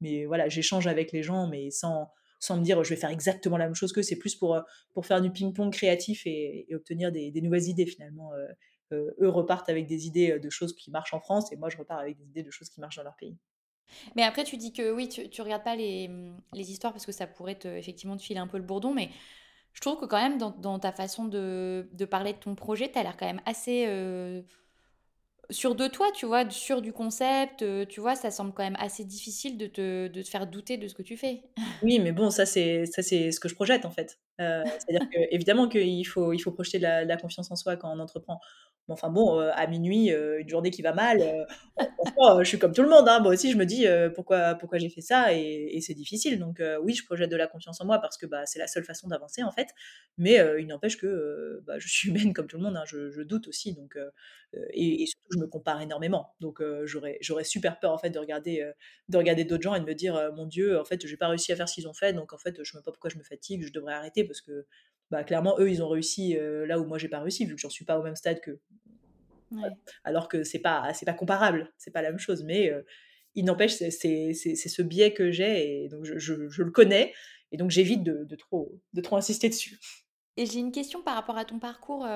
mais 0.00 0.24
voilà, 0.24 0.48
j'échange 0.48 0.86
avec 0.86 1.12
les 1.12 1.22
gens, 1.22 1.46
mais 1.48 1.70
sans, 1.70 2.08
sans 2.38 2.56
me 2.56 2.62
dire 2.62 2.82
je 2.84 2.90
vais 2.90 2.96
faire 2.96 3.10
exactement 3.10 3.56
la 3.56 3.66
même 3.66 3.74
chose 3.74 3.92
que 3.92 4.02
c'est 4.02 4.16
plus 4.16 4.34
pour, 4.34 4.60
pour 4.92 5.06
faire 5.06 5.20
du 5.20 5.30
ping-pong 5.30 5.72
créatif 5.72 6.22
et, 6.26 6.66
obtenir 6.74 7.12
des, 7.12 7.32
nouvelles 7.42 7.68
idées 7.68 7.86
finalement. 7.86 8.32
eux 8.92 9.28
repartent 9.28 9.68
avec 9.68 9.86
des 9.86 10.06
idées 10.06 10.38
de 10.38 10.50
choses 10.50 10.74
qui 10.74 10.90
marchent 10.90 11.14
en 11.14 11.20
France 11.20 11.52
et 11.52 11.56
moi 11.56 11.68
je 11.68 11.76
repars 11.76 11.98
avec 11.98 12.16
des 12.16 12.24
idées 12.24 12.42
de 12.42 12.50
choses 12.50 12.68
qui 12.68 12.80
marchent 12.80 12.96
dans 12.96 13.04
leur 13.04 13.16
pays. 13.16 13.36
Mais 14.16 14.22
après, 14.22 14.44
tu 14.44 14.56
dis 14.56 14.72
que 14.72 14.90
oui, 14.90 15.08
tu, 15.08 15.28
tu 15.28 15.42
regardes 15.42 15.64
pas 15.64 15.76
les, 15.76 16.08
les, 16.54 16.70
histoires 16.70 16.94
parce 16.94 17.04
que 17.04 17.12
ça 17.12 17.26
pourrait 17.26 17.58
effectivement 17.64 18.16
te 18.16 18.22
filer 18.22 18.38
un 18.38 18.46
peu 18.46 18.56
le 18.56 18.62
bourdon, 18.62 18.94
mais 18.94 19.10
je 19.72 19.80
trouve 19.80 19.98
que 19.98 20.04
quand 20.04 20.20
même 20.20 20.38
dans, 20.38 20.78
ta 20.78 20.92
façon 20.92 21.24
de, 21.24 21.86
parler 22.10 22.32
de 22.34 22.38
ton 22.38 22.54
projet, 22.54 22.90
tu 22.90 22.98
as 22.98 23.02
l'air 23.02 23.16
quand 23.16 23.26
même 23.26 23.40
assez 23.46 23.86
sûr 25.52 25.74
de 25.74 25.86
toi, 25.88 26.10
tu 26.14 26.26
vois, 26.26 26.48
sûr 26.50 26.82
du 26.82 26.92
concept, 26.92 27.62
heu, 27.62 27.86
tu 27.86 28.00
vois, 28.00 28.14
ça 28.16 28.30
semble 28.30 28.52
quand 28.54 28.62
même 28.64 28.76
assez 28.78 29.04
difficile 29.04 29.58
de 29.58 29.66
te 29.66 30.08
de 30.08 30.22
te 30.22 30.28
faire 30.28 30.46
douter 30.46 30.76
de 30.78 30.88
ce 30.88 30.94
que 30.94 31.02
tu 31.02 31.16
fais. 31.16 31.42
Oui, 31.82 31.98
mais 31.98 32.12
bon, 32.12 32.30
ça 32.30 32.46
c'est 32.46 32.86
ça 32.86 33.02
c'est 33.02 33.32
ce 33.32 33.40
que 33.40 33.48
je 33.48 33.54
projette 33.56 33.84
en 33.84 33.90
fait. 33.90 34.18
Heu, 34.42 34.64
c'est-à-dire 34.78 35.06
qu'évidemment 35.12 35.68
qu'il 35.68 36.06
faut 36.06 36.32
il 36.34 36.40
faut 36.40 36.52
projeter 36.52 36.78
de 36.78 36.84
la 36.84 37.16
confiance 37.18 37.50
en 37.50 37.56
soi 37.56 37.76
quand 37.76 37.90
on 37.94 38.00
entreprend. 38.00 38.40
Mais 38.88 38.94
enfin 38.94 39.10
bon, 39.10 39.40
heu, 39.40 39.50
à 39.54 39.66
minuit, 39.68 40.10
heu, 40.12 40.40
une 40.40 40.48
journée 40.48 40.70
qui 40.72 40.82
va 40.82 40.92
mal, 40.92 41.20
je 42.42 42.44
suis 42.48 42.58
comme 42.58 42.72
tout 42.74 42.82
le 42.82 42.88
monde, 42.90 43.08
hein. 43.08 43.20
Moi 43.20 43.32
aussi 43.32 43.52
je 43.52 43.56
me 43.58 43.66
dis, 43.66 43.86
«Pourquoi 44.14 44.54
pourquoi 44.56 44.78
j'ai 44.78 44.88
fait 44.90 45.00
ça?» 45.02 45.32
et 45.34 45.78
c'est 45.82 45.94
difficile 45.94 46.38
donc 46.40 46.62
oui, 46.82 46.94
je 46.94 47.04
projette 47.06 47.30
de 47.30 47.36
la 47.36 47.46
confiance 47.48 47.80
en 47.80 47.86
moi 47.86 48.00
parce 48.00 48.18
que, 48.18 48.26
bah, 48.26 48.46
c'est 48.46 48.58
la 48.60 48.66
seule 48.68 48.84
façon 48.84 49.08
d'avancer 49.08 49.42
en 49.44 49.52
fait. 49.52 49.68
Mais 50.18 50.38
il 50.60 50.66
n'empêche 50.68 50.98
que, 50.98 51.62
bah, 51.66 51.78
je 51.78 51.88
suis 51.88 52.10
humaine 52.10 52.32
comme 52.34 52.46
tout 52.48 52.56
le 52.58 52.64
monde, 52.64 52.76
hein, 52.76 52.84
je 52.86 53.22
doute 53.22 53.48
aussi 53.48 53.74
donc 53.74 53.98
et 54.74 55.06
surtout 55.06 55.28
je 55.34 55.38
me 55.38 55.46
compare 55.48 55.80
énormément. 55.82 56.34
Donc 56.40 56.62
j'aurais 56.84 57.18
j'aurais 57.22 57.44
super 57.44 57.78
peur 57.80 57.92
en 57.92 57.98
fait 57.98 58.10
de 58.10 58.18
regarder, 58.18 58.64
de 59.08 59.42
d'autres 59.44 59.62
gens 59.62 59.74
et 59.74 59.80
de 59.80 59.84
me 59.86 59.94
dire, 59.94 60.32
«Mon 60.34 60.46
Dieu, 60.46 60.78
en 60.80 60.84
fait, 60.84 61.06
j'ai 61.06 61.16
pas 61.16 61.28
réussi 61.28 61.52
à 61.52 61.56
faire 61.56 61.68
ce 61.68 61.74
qu'ils 61.74 61.88
ont 61.88 61.94
fait 61.94 62.12
donc 62.12 62.32
en 62.34 62.38
fait, 62.38 62.56
je 62.62 62.70
sais 62.70 62.76
même 62.78 62.84
pas 62.84 62.92
pourquoi 62.92 63.10
je 63.10 63.18
me 63.18 63.24
fatigue, 63.24 63.64
je 63.66 63.72
devrais 63.72 63.94
arrêter» 63.94 64.24
parce 64.32 64.42
que, 64.42 64.66
bah, 65.10 65.24
clairement 65.24 65.56
eux, 65.60 65.70
ils 65.70 65.82
ont 65.82 65.88
réussi, 65.88 66.36
heu, 66.36 66.64
là 66.66 66.78
où 66.80 66.84
moi 66.86 66.98
j'ai 66.98 67.08
pas 67.08 67.20
réussi 67.20 67.46
vu 67.46 67.54
que 67.54 67.60
j'en 67.60 67.70
suis 67.70 67.84
pas 67.84 67.98
au 67.98 68.02
même 68.02 68.16
stade. 68.16 68.40
Ouais. 69.50 69.68
Alors 70.04 70.28
que 70.28 70.44
c'est 70.44 70.60
pas 70.60 70.92
c'est 70.94 71.04
pas 71.06 71.12
comparable, 71.12 71.72
c'est 71.76 71.90
pas 71.90 72.00
la 72.02 72.10
même 72.10 72.18
chose 72.18 72.42
mais 72.44 72.70
heu, 72.70 72.86
il 73.34 73.44
n'empêche 73.44 73.74
c'est 73.74 73.90
c'est 73.90 74.32
c'est 74.34 74.54
c'est 74.54 74.68
ce 74.70 74.80
biais 74.82 75.12
que 75.12 75.30
j'ai 75.30 75.84
et 75.84 75.88
donc 75.88 76.04
je 76.04 76.18
je 76.18 76.48
je 76.48 76.62
le 76.62 76.70
connais 76.70 77.12
et 77.52 77.58
donc 77.58 77.70
j'évite 77.70 78.02
de 78.02 78.24
de 78.24 78.36
trop 78.36 78.80
de 78.94 79.00
trop 79.02 79.16
insister 79.16 79.48
dessus. 79.50 79.78
Et 80.38 80.46
j'ai 80.46 80.60
une 80.60 80.72
question 80.72 81.02
par 81.02 81.14
rapport 81.14 81.36
à 81.36 81.44
ton 81.44 81.58
parcours, 81.58 82.06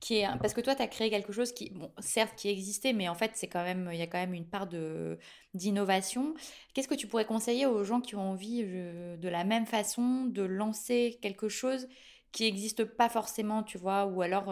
qui 0.00 0.16
est 0.16 0.26
parce 0.40 0.54
que 0.54 0.62
toi, 0.62 0.74
tu 0.74 0.80
as 0.80 0.86
créé 0.88 1.10
quelque 1.10 1.32
chose 1.32 1.52
qui, 1.52 1.68
bon, 1.70 1.92
certes, 1.98 2.34
qui 2.34 2.48
existait, 2.48 2.94
mais 2.94 3.08
en 3.10 3.14
fait, 3.14 3.32
c'est 3.34 3.46
quand 3.46 3.62
même 3.62 3.90
il 3.92 3.98
y 3.98 4.02
a 4.02 4.06
quand 4.06 4.18
même 4.18 4.32
une 4.32 4.48
part 4.48 4.66
de 4.66 5.18
d'innovation. 5.52 6.34
Qu'est-ce 6.72 6.88
que 6.88 6.94
tu 6.94 7.06
pourrais 7.06 7.26
conseiller 7.26 7.66
aux 7.66 7.84
gens 7.84 8.00
qui 8.00 8.16
ont 8.16 8.30
envie, 8.30 8.64
de 8.64 9.28
la 9.28 9.44
même 9.44 9.66
façon, 9.66 10.24
de 10.24 10.42
lancer 10.42 11.18
quelque 11.20 11.48
chose 11.50 11.88
qui 12.32 12.46
existe 12.46 12.84
pas 12.84 13.10
forcément, 13.10 13.62
tu 13.62 13.76
vois? 13.76 14.06
Ou 14.06 14.22
alors, 14.22 14.46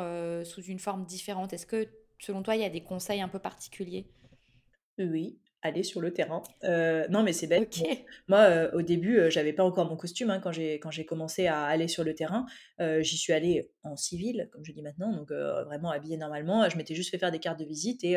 sous 0.45 0.63
une 0.63 0.79
forme 0.79 1.07
différente? 1.07 1.55
Est-ce 1.55 1.67
que, 1.67 1.89
selon 2.21 2.43
toi, 2.43 2.55
il 2.55 2.61
y 2.61 2.65
a 2.65 2.71
des 2.71 2.83
conseils 2.83 3.23
un 3.23 3.29
peu 3.29 3.39
particuliers? 3.39 4.07
Oui, 4.99 5.39
aller 5.63 5.83
sur 5.83 6.01
le 6.01 6.13
terrain. 6.13 6.43
Heu, 6.65 7.07
non, 7.11 7.23
mais 7.23 7.33
c'est 7.33 7.47
bête, 7.47 7.83
moi, 8.29 8.49
heu, 8.49 8.71
au 8.75 8.83
début, 8.83 9.19
heu, 9.19 9.31
j'avais 9.31 9.53
pas 9.53 9.65
encore 9.65 9.89
mon 9.89 9.97
costume, 9.97 10.31
hein, 10.31 10.41
quand 10.41 10.53
j'ai 10.53 10.75
quand 10.79 10.91
j'ai 10.91 11.05
commencé 11.05 11.47
à 11.47 11.65
aller 11.65 11.89
sur 11.89 12.05
le 12.05 12.15
terrain. 12.15 12.47
Heu, 12.81 13.03
j'y 13.03 13.17
suis 13.17 13.33
allée 13.33 13.71
en 13.83 13.97
civil, 13.97 14.49
comme 14.53 14.65
je 14.65 14.73
dis 14.73 14.83
maintenant, 14.83 15.13
donc 15.13 15.31
vraiment 15.31 15.91
habillée 15.91 16.17
normalement. 16.17 16.69
Je 16.69 16.77
m'étais 16.77 16.95
juste 16.95 17.11
fait 17.11 17.19
faire 17.19 17.33
des 17.33 17.39
cartes 17.39 17.59
de 17.59 17.65
visite 17.65 18.05
et 18.05 18.17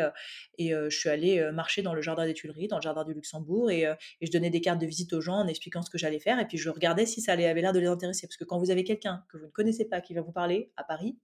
et 0.58 0.72
je 0.72 0.96
suis 0.96 1.10
allée, 1.10 1.50
marcher 1.54 1.82
dans 1.82 1.94
le 1.94 2.02
jardin 2.02 2.26
des 2.26 2.34
Tuileries, 2.34 2.68
dans 2.68 2.78
le 2.78 2.82
jardin 2.82 3.04
du 3.06 3.14
Luxembourg 3.14 3.72
et 3.72 3.82
et 3.84 4.26
je 4.26 4.32
donnais 4.32 4.50
des 4.50 4.62
cartes 4.62 4.80
de 4.82 4.86
visite 4.86 5.14
aux 5.14 5.22
gens 5.22 5.38
en 5.38 5.48
expliquant 5.48 5.82
ce 5.82 5.90
que 5.90 5.98
j'allais 5.98 6.20
faire 6.20 6.40
et 6.40 6.46
puis 6.46 6.58
je 6.58 6.70
regardais 6.70 7.06
si 7.06 7.22
ça 7.22 7.34
allait 7.34 7.48
avait 7.48 7.62
l'air 7.62 7.74
de 7.74 7.80
les 7.80 7.88
intéresser. 7.88 8.28
Parce 8.28 8.38
que 8.38 8.44
quand 8.44 8.60
vous 8.60 8.72
avez 8.72 8.84
quelqu'un 8.84 9.24
que 9.30 9.38
vous 9.38 9.46
ne 9.46 9.52
connaissez 9.52 9.86
pas 9.86 10.02
qui 10.02 10.14
va 10.14 10.22
vous 10.22 10.32
parler 10.32 10.72
à 10.78 10.84
Paris, 10.84 11.18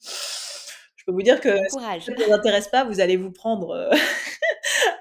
je 0.95 1.03
peux 1.05 1.11
vous 1.11 1.21
dire 1.21 1.39
que 1.41 1.55
si 1.69 2.05
ça 2.05 2.11
ne 2.11 2.23
vous 2.25 2.33
intéresse 2.33 2.67
pas, 2.69 2.83
vous 2.83 2.99
allez 2.99 3.17
vous 3.17 3.31
prendre, 3.31 3.89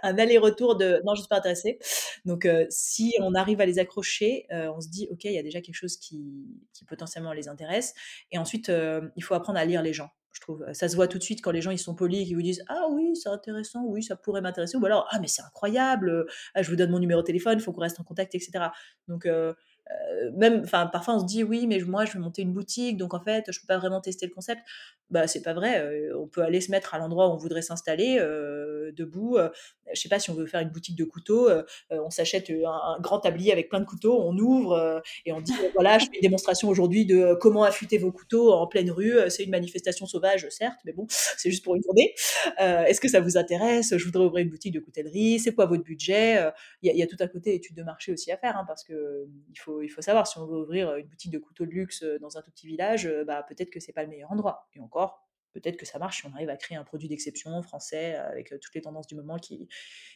un 0.07 0.19
aller-retour 0.19 0.77
de: 0.77 1.01
«Non, 1.07 1.15
je 1.15 1.21
suis 1.23 1.29
pas 1.29 1.39
intéressée». 1.39 1.79
Donc 2.25 2.47
heu, 2.47 2.67
si 2.71 3.15
on 3.21 3.35
arrive 3.35 3.61
à 3.61 3.67
les 3.67 3.79
accrocher, 3.79 4.47
heu, 4.53 4.71
on 4.71 4.81
se 4.81 4.89
dit: 4.89 5.09
«OK, 5.11 5.25
il 5.25 5.33
y 5.33 5.39
a 5.39 5.43
déjà 5.43 5.61
quelque 5.61 5.75
chose 5.77 5.97
qui 5.99 6.47
qui 6.73 6.85
potentiellement 6.85 7.33
les 7.33 7.49
intéresse» 7.49 7.95
et 8.33 8.39
ensuite, 8.39 8.69
heu, 8.71 9.13
il 9.17 9.23
faut 9.25 9.35
apprendre 9.35 9.59
à 9.59 9.65
lire 9.65 9.83
les 9.83 9.93
gens, 9.93 10.11
je 10.33 10.41
trouve. 10.41 10.65
Ça 10.73 10.89
se 10.89 10.97
voit 10.97 11.09
tout 11.09 11.19
de 11.19 11.23
suite 11.25 11.43
quand 11.43 11.51
les 11.53 11.63
gens 11.63 11.71
ils 11.73 11.79
sont 11.79 11.95
polis 11.95 12.31
et 12.31 12.35
vous 12.35 12.43
disent: 12.43 12.65
«Ah 12.69 12.87
oui, 12.91 13.15
c'est 13.17 13.29
intéressant, 13.31 13.85
oui, 13.87 14.03
ça 14.03 14.17
pourrait 14.17 14.41
m'intéresser» 14.43 14.77
ou 14.79 14.85
alors: 14.87 15.07
«Ah 15.11 15.19
mais 15.21 15.29
c'est 15.29 15.43
incroyable, 15.43 16.27
je 16.61 16.69
vous 16.71 16.77
donne 16.77 16.91
mon 16.91 16.99
numéro 17.01 17.21
de 17.23 17.27
téléphone, 17.27 17.59
il 17.59 17.63
faut 17.63 17.73
qu'on 17.73 17.81
reste 17.83 18.01
en 18.01 18.05
contact» 18.05 18.35
et 18.35 18.41
cetera. 18.41 18.73
Donc 19.09 19.29
heu, 19.91 20.31
même 20.37 20.63
enfin 20.65 20.87
parfois 20.87 21.17
on 21.17 21.21
se 21.21 21.27
dit: 21.27 21.45
«Oui, 21.45 21.67
mais 21.67 21.79
moi 21.81 22.05
je 22.05 22.13
veux 22.15 22.21
monter 22.21 22.43
une 22.43 22.53
boutique, 22.53 22.97
donc 22.97 23.15
en 23.15 23.21
fait, 23.21 23.45
je 23.53 23.61
peux 23.61 23.67
pas 23.67 23.79
vraiment 23.79 24.01
tester 24.01 24.27
le 24.27 24.33
concept». 24.33 24.63
Bah, 25.11 25.29
c'est 25.29 25.43
pas 25.43 25.55
vrai, 25.55 25.81
heu, 25.85 26.19
on 26.19 26.27
peut 26.27 26.43
aller 26.43 26.61
se 26.61 26.71
mettre 26.73 26.93
à 26.95 26.99
l'endroit 26.99 27.29
où 27.29 27.33
on 27.33 27.37
voudrait 27.37 27.63
s'installer, 27.63 28.19
heu, 28.21 28.93
debout, 28.97 29.39
je 29.95 30.01
sais 30.01 30.09
pas 30.09 30.19
si 30.19 30.31
on 30.31 30.35
veut 30.35 30.47
faire 30.47 30.61
une 30.61 30.71
boutique 30.71 30.97
de 30.97 31.05
couteaux, 31.05 31.49
on 31.91 32.11
s'achète, 32.11 32.51
un 32.51 32.99
grand 33.01 33.21
tablier 33.21 33.53
avec 33.53 33.69
plein 33.69 33.79
de 33.81 33.85
couteaux, 33.85 34.21
on 34.21 34.37
ouvre, 34.39 35.01
et 35.25 35.33
on 35.33 35.41
dit: 35.41 35.53
«Voilà, 35.75 35.99
je 35.99 36.07
fais 36.07 36.17
une 36.17 36.23
démonstration 36.23 36.69
aujourd'hui 36.69 37.07
de 37.07 37.35
comment 37.41 37.63
affûter 37.63 37.99
vos 37.99 38.11
couteaux 38.13 38.53
en 38.53 38.67
pleine 38.67 38.91
rue, 38.91 39.15
c'est 39.31 39.45
une 39.45 39.51
manifestation 39.51 40.07
sauvage, 40.07 40.49
certes, 40.51 40.81
mais 40.85 40.93
bon, 40.93 41.07
c'est 41.39 41.51
juste 41.53 41.63
pour 41.65 41.77
une 41.77 41.83
journée. 41.85 42.13
Est-ce 42.59 43.01
que 43.01 43.09
ça 43.09 43.21
vous 43.21 43.37
intéresse? 43.39 43.97
Je 43.97 44.05
voudrais 44.05 44.25
ouvrir 44.25 44.43
une 44.45 44.51
boutique 44.51 44.75
de 44.75 44.81
coutellerie, 44.81 45.39
c'est 45.39 45.55
quoi 45.55 45.67
votre 45.67 45.85
budget?» 45.85 46.51
il 46.83 46.97
y 46.97 47.03
a 47.03 47.07
tout 47.07 47.17
un 47.21 47.29
côté 47.29 47.55
étude 47.55 47.77
de 47.77 47.83
marché 47.85 48.13
aussi 48.13 48.33
à 48.33 48.37
faire, 48.39 48.57
hein, 48.57 48.65
parce 48.67 48.83
que, 48.85 49.27
il 49.51 49.59
faut 49.61 49.76
il 49.83 49.89
faut 49.89 50.03
savoir 50.03 50.27
si 50.27 50.39
on 50.39 50.47
veut 50.47 50.59
ouvrir, 50.59 50.97
une 50.97 51.07
boutique 51.07 51.31
de 51.33 51.39
couteaux 51.39 51.67
de 51.67 51.71
luxe, 51.71 52.03
heu, 52.03 52.19
dans 52.21 52.37
un 52.39 52.43
tout 52.43 52.51
petit 52.51 52.67
village, 52.67 53.07
heu, 53.07 53.25
bah, 53.25 53.43
peut-être 53.49 53.71
que 53.71 53.81
c'est 53.81 53.93
pas 53.93 54.03
le 54.05 54.09
meilleur 54.11 54.31
endroit 54.33 54.69
et 54.75 54.81
encore, 54.81 55.29
peut-être 55.53 55.77
que 55.79 55.87
ça 55.87 55.99
marche 55.99 56.21
si 56.21 56.27
on 56.27 56.33
arrive 56.35 56.51
à 56.51 56.57
créer 56.57 56.77
un 56.79 56.85
produit 56.85 57.09
d'exception 57.09 57.63
français, 57.63 58.15
avec, 58.17 58.53
heu, 58.53 58.59
toutes 58.61 58.75
les 58.75 58.83
tendances 58.83 59.07
du 59.07 59.15
moment 59.17 59.39
qui 59.39 59.69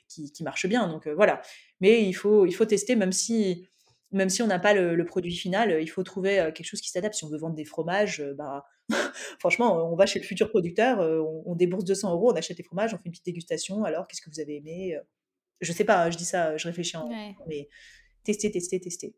qui 0.09 0.33
qui 0.33 0.43
marche 0.45 0.67
bien 0.67 0.89
donc 0.89 1.09
voilà. 1.09 1.43
Mais 1.81 2.05
il 2.05 2.13
faut 2.15 2.47
il 2.47 2.53
faut 2.53 2.65
tester 2.67 2.97
même 2.97 3.13
si 3.13 3.69
même 4.13 4.29
si 4.31 4.43
on 4.43 4.47
n'a 4.49 4.59
pas 4.59 4.75
le 4.75 4.95
le 4.97 5.05
produit 5.05 5.35
final, 5.37 5.81
il 5.83 5.87
faut 5.89 6.03
trouver, 6.03 6.51
quelque 6.55 6.65
chose 6.67 6.81
qui 6.81 6.91
s'adapte. 6.91 7.15
Si 7.15 7.25
on 7.25 7.29
veut 7.31 7.39
vendre 7.39 7.55
des 7.57 7.65
fromages, 7.65 8.23
bah, 8.37 8.65
franchement, 9.41 9.91
on 9.93 9.97
va 9.97 10.07
chez 10.07 10.19
le 10.21 10.25
futur 10.27 10.51
producteur, 10.51 10.99
on 11.01 11.43
on 11.47 11.55
débourse 11.57 11.85
200 11.85 12.15
€, 12.17 12.33
on 12.33 12.37
achète 12.37 12.59
les 12.59 12.65
fromages, 12.65 12.93
on 12.95 12.99
fait 12.99 13.05
une 13.07 13.13
petite 13.13 13.25
dégustation. 13.27 13.85
Alors 13.85 14.07
qu'est-ce 14.09 14.21
que 14.23 14.31
vous 14.31 14.41
avez 14.41 14.57
aimé? 14.57 14.99
Je 15.61 15.73
sais 15.73 15.85
pas, 15.85 16.11
je 16.11 16.19
dis 16.19 16.25
ça, 16.27 16.57
je 16.59 16.69
réfléchis 16.69 16.97
en 16.97 17.05
Ouais. 17.09 17.35
mais 17.47 17.69
tester, 18.25 18.51
tester, 18.53 18.81
tester. 18.81 19.17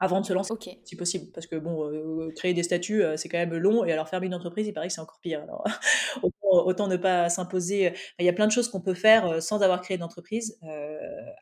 Avant 0.00 0.20
de 0.20 0.26
se 0.26 0.32
lancer, 0.32 0.50
OK. 0.50 0.78
si 0.84 0.96
possible, 0.96 1.30
parce 1.32 1.46
que 1.46 1.56
bon, 1.56 1.88
heu, 1.90 2.32
créer 2.36 2.52
des 2.54 2.62
statuts, 2.62 3.02
heu, 3.02 3.16
c'est 3.16 3.28
quand 3.28 3.38
même 3.38 3.54
long 3.54 3.84
et 3.84 3.92
alors 3.92 4.08
fermer 4.08 4.26
une 4.26 4.34
entreprise, 4.34 4.66
il 4.66 4.72
paraît 4.74 4.88
que 4.88 4.92
c'est 4.94 5.00
encore 5.00 5.20
pire. 5.20 5.42
Alors 5.42 5.64
autant 6.22 6.66
autant 6.66 6.86
ne 6.88 6.96
pas 6.96 7.28
s'imposer, 7.30 7.88
enfin, 7.90 7.96
il 8.20 8.26
y 8.26 8.28
a 8.28 8.32
plein 8.32 8.46
de 8.46 8.52
choses 8.52 8.68
qu'on 8.68 8.80
peut 8.80 8.94
faire, 8.94 9.42
sans 9.42 9.62
avoir 9.62 9.80
créé 9.82 9.98
d'entreprise, 9.98 10.58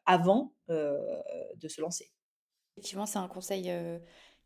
avant, 0.07 0.55
de 0.69 1.69
se 1.69 1.81
lancer. 1.81 2.11
Effectivement, 2.77 3.07
c'est 3.07 3.19
un 3.19 3.29
conseil, 3.29 3.71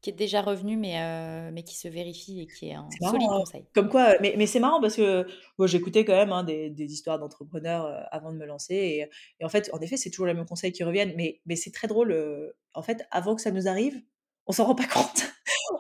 qui 0.07 0.11
est 0.11 0.13
déjà 0.15 0.43
revenu 0.43 0.77
mais 0.77 0.97
heu, 1.01 1.51
mais 1.53 1.63
qui 1.65 1.77
se 1.77 1.89
vérifie 1.89 2.41
et 2.43 2.49
qui 2.49 2.69
est 2.69 2.75
un 2.75 2.99
solide 3.01 3.33
marrant, 3.33 3.41
hein, 3.41 3.45
conseil. 3.45 3.67
comme 3.75 3.89
quoi, 3.89 4.15
mais 4.21 4.35
mais 4.39 4.47
c'est 4.47 4.61
marrant 4.61 4.81
parce 4.81 4.97
que, 4.97 5.27
bon, 5.59 5.67
j'écoutais 5.67 6.05
quand 6.05 6.15
même, 6.15 6.33
hein, 6.33 6.45
des 6.45 6.71
des 6.71 6.93
histoires 6.93 7.19
d'entrepreneurs, 7.19 7.87
heu, 7.87 7.95
avant 8.11 8.33
de 8.33 8.39
me 8.39 8.47
lancer 8.47 8.75
et 8.75 9.11
et 9.41 9.45
en 9.45 9.49
fait, 9.49 9.71
en 9.73 9.81
effet, 9.81 9.97
c'est 9.97 10.11
toujours 10.11 10.27
les 10.27 10.35
mêmes 10.35 10.47
conseils 10.47 10.73
qui 10.73 10.85
reviennent, 10.85 11.15
mais 11.17 11.41
mais 11.47 11.57
c'est 11.57 11.73
très 11.73 11.89
drôle, 11.89 12.13
heu, 12.13 12.55
en 12.75 12.83
fait, 12.83 13.07
avant 13.11 13.35
que 13.37 13.43
ça 13.43 13.51
nous 13.51 13.69
arrive, 13.69 14.01
on 14.47 14.53
s'en 14.53 14.65
rend 14.67 14.75
pas 14.75 14.87
compte. 14.93 15.25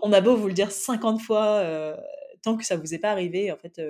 On 0.02 0.12
a 0.12 0.20
beau 0.20 0.36
vous 0.36 0.48
le 0.48 0.54
dire 0.54 0.70
50 0.72 1.20
fois, 1.22 1.62
heu, 1.64 1.96
tant 2.42 2.56
que 2.56 2.64
ça 2.64 2.76
vous 2.76 2.94
est 2.94 2.98
pas 2.98 3.10
arrivé, 3.12 3.50
en 3.52 3.56
fait, 3.56 3.80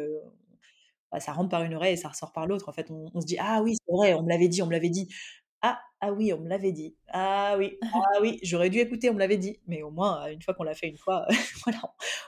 bah, 1.12 1.20
ça 1.20 1.32
rentre 1.32 1.50
par 1.50 1.62
une 1.62 1.74
oreille 1.74 1.94
et 1.94 1.96
ça 1.96 2.08
ressort 2.08 2.32
par 2.32 2.46
l'autre. 2.46 2.68
En 2.68 2.72
fait, 2.72 2.90
on 2.90 3.10
on 3.14 3.20
se 3.20 3.26
dit: 3.26 3.36
«Ah 3.40 3.62
oui, 3.62 3.74
c'est 3.86 3.92
vrai, 3.92 4.14
on 4.14 4.22
me 4.22 4.28
l'avait 4.28 4.48
dit, 4.48 4.62
on 4.62 4.66
me 4.66 4.72
l'avait 4.72 4.90
dit. 4.90 5.08
Ah, 6.00 6.08
ah 6.08 6.12
oui, 6.12 6.32
on 6.32 6.40
me 6.40 6.48
l'avait 6.48 6.72
dit. 6.72 6.96
Ah 7.08 7.56
oui, 7.58 7.78
ah 8.14 8.20
oui, 8.20 8.38
j'aurais 8.42 8.70
dû 8.70 8.78
écouter, 8.78 9.10
on 9.10 9.14
me 9.14 9.18
l'avait 9.18 9.38
dit». 9.38 9.60
Mais 9.66 9.82
au 9.82 9.90
moins, 9.90 10.26
une 10.30 10.42
fois 10.42 10.54
qu'on 10.54 10.62
l'a 10.64 10.74
fait 10.74 10.88
une 10.88 10.98
fois, 10.98 11.26
voilà, 11.64 11.80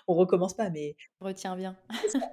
on 0.06 0.14
recommence 0.14 0.54
pas, 0.56 0.70
mais 0.70 0.96
Retiens 1.20 1.54
bien. 1.56 1.76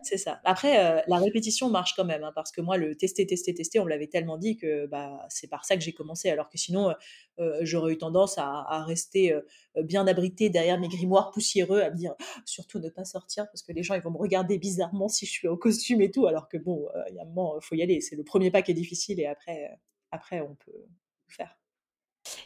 c'est 0.01 0.17
ça. 0.17 0.39
Après, 0.43 0.99
heu, 0.99 1.01
la 1.07 1.17
répétition 1.17 1.69
marche 1.69 1.93
quand 1.95 2.05
même, 2.05 2.23
hein, 2.23 2.31
parce 2.35 2.51
que 2.51 2.61
moi, 2.61 2.77
le 2.77 2.95
tester, 2.95 3.25
tester, 3.25 3.53
tester, 3.53 3.79
on 3.79 3.85
me 3.85 3.89
l'avait 3.89 4.07
tellement 4.07 4.37
dit 4.37 4.55
que, 4.57 4.85
bah, 4.87 5.25
c'est 5.29 5.47
par 5.49 5.65
ça 5.65 5.75
que 5.75 5.81
j'ai 5.83 5.93
commencé. 5.93 6.29
Alors 6.29 6.49
que 6.49 6.57
sinon, 6.57 6.91
heu 6.91 6.95
heu, 7.39 7.59
j'aurais 7.65 7.93
eu 7.93 7.97
tendance 7.97 8.37
à 8.37 8.45
à 8.67 8.83
rester, 8.85 9.35
bien 9.83 10.07
abritée 10.07 10.49
derrière 10.49 10.79
mes 10.79 10.87
grimoires 10.87 11.31
poussiéreux, 11.31 11.81
à 11.81 11.89
me 11.91 11.95
dire: 11.97 12.13
«Surtout 12.45 12.79
ne 12.79 12.89
pas 12.89 13.05
sortir 13.05 13.45
parce 13.47 13.61
que 13.63 13.71
les 13.73 13.83
gens, 13.83 13.95
ils 13.95 14.01
vont 14.01 14.11
me 14.11 14.17
regarder 14.17 14.57
bizarrement 14.57 15.07
si 15.09 15.25
je 15.25 15.31
suis 15.31 15.47
en 15.47 15.57
costume 15.57 16.01
et 16.01 16.11
tout». 16.11 16.27
Alors 16.27 16.47
que 16.49 16.57
bon, 16.57 16.87
il 17.09 17.15
y 17.15 17.19
a 17.19 17.23
un 17.23 17.25
moment, 17.25 17.59
faut 17.61 17.75
y 17.75 17.81
aller. 17.83 18.01
C'est 18.01 18.15
le 18.15 18.23
1er 18.23 18.51
pas 18.51 18.61
qui 18.61 18.71
est 18.71 18.73
difficile 18.75 19.19
et 19.19 19.25
après, 19.27 19.69
après 20.11 20.41
on 20.41 20.55
peut 20.55 20.71
faire. 21.31 21.57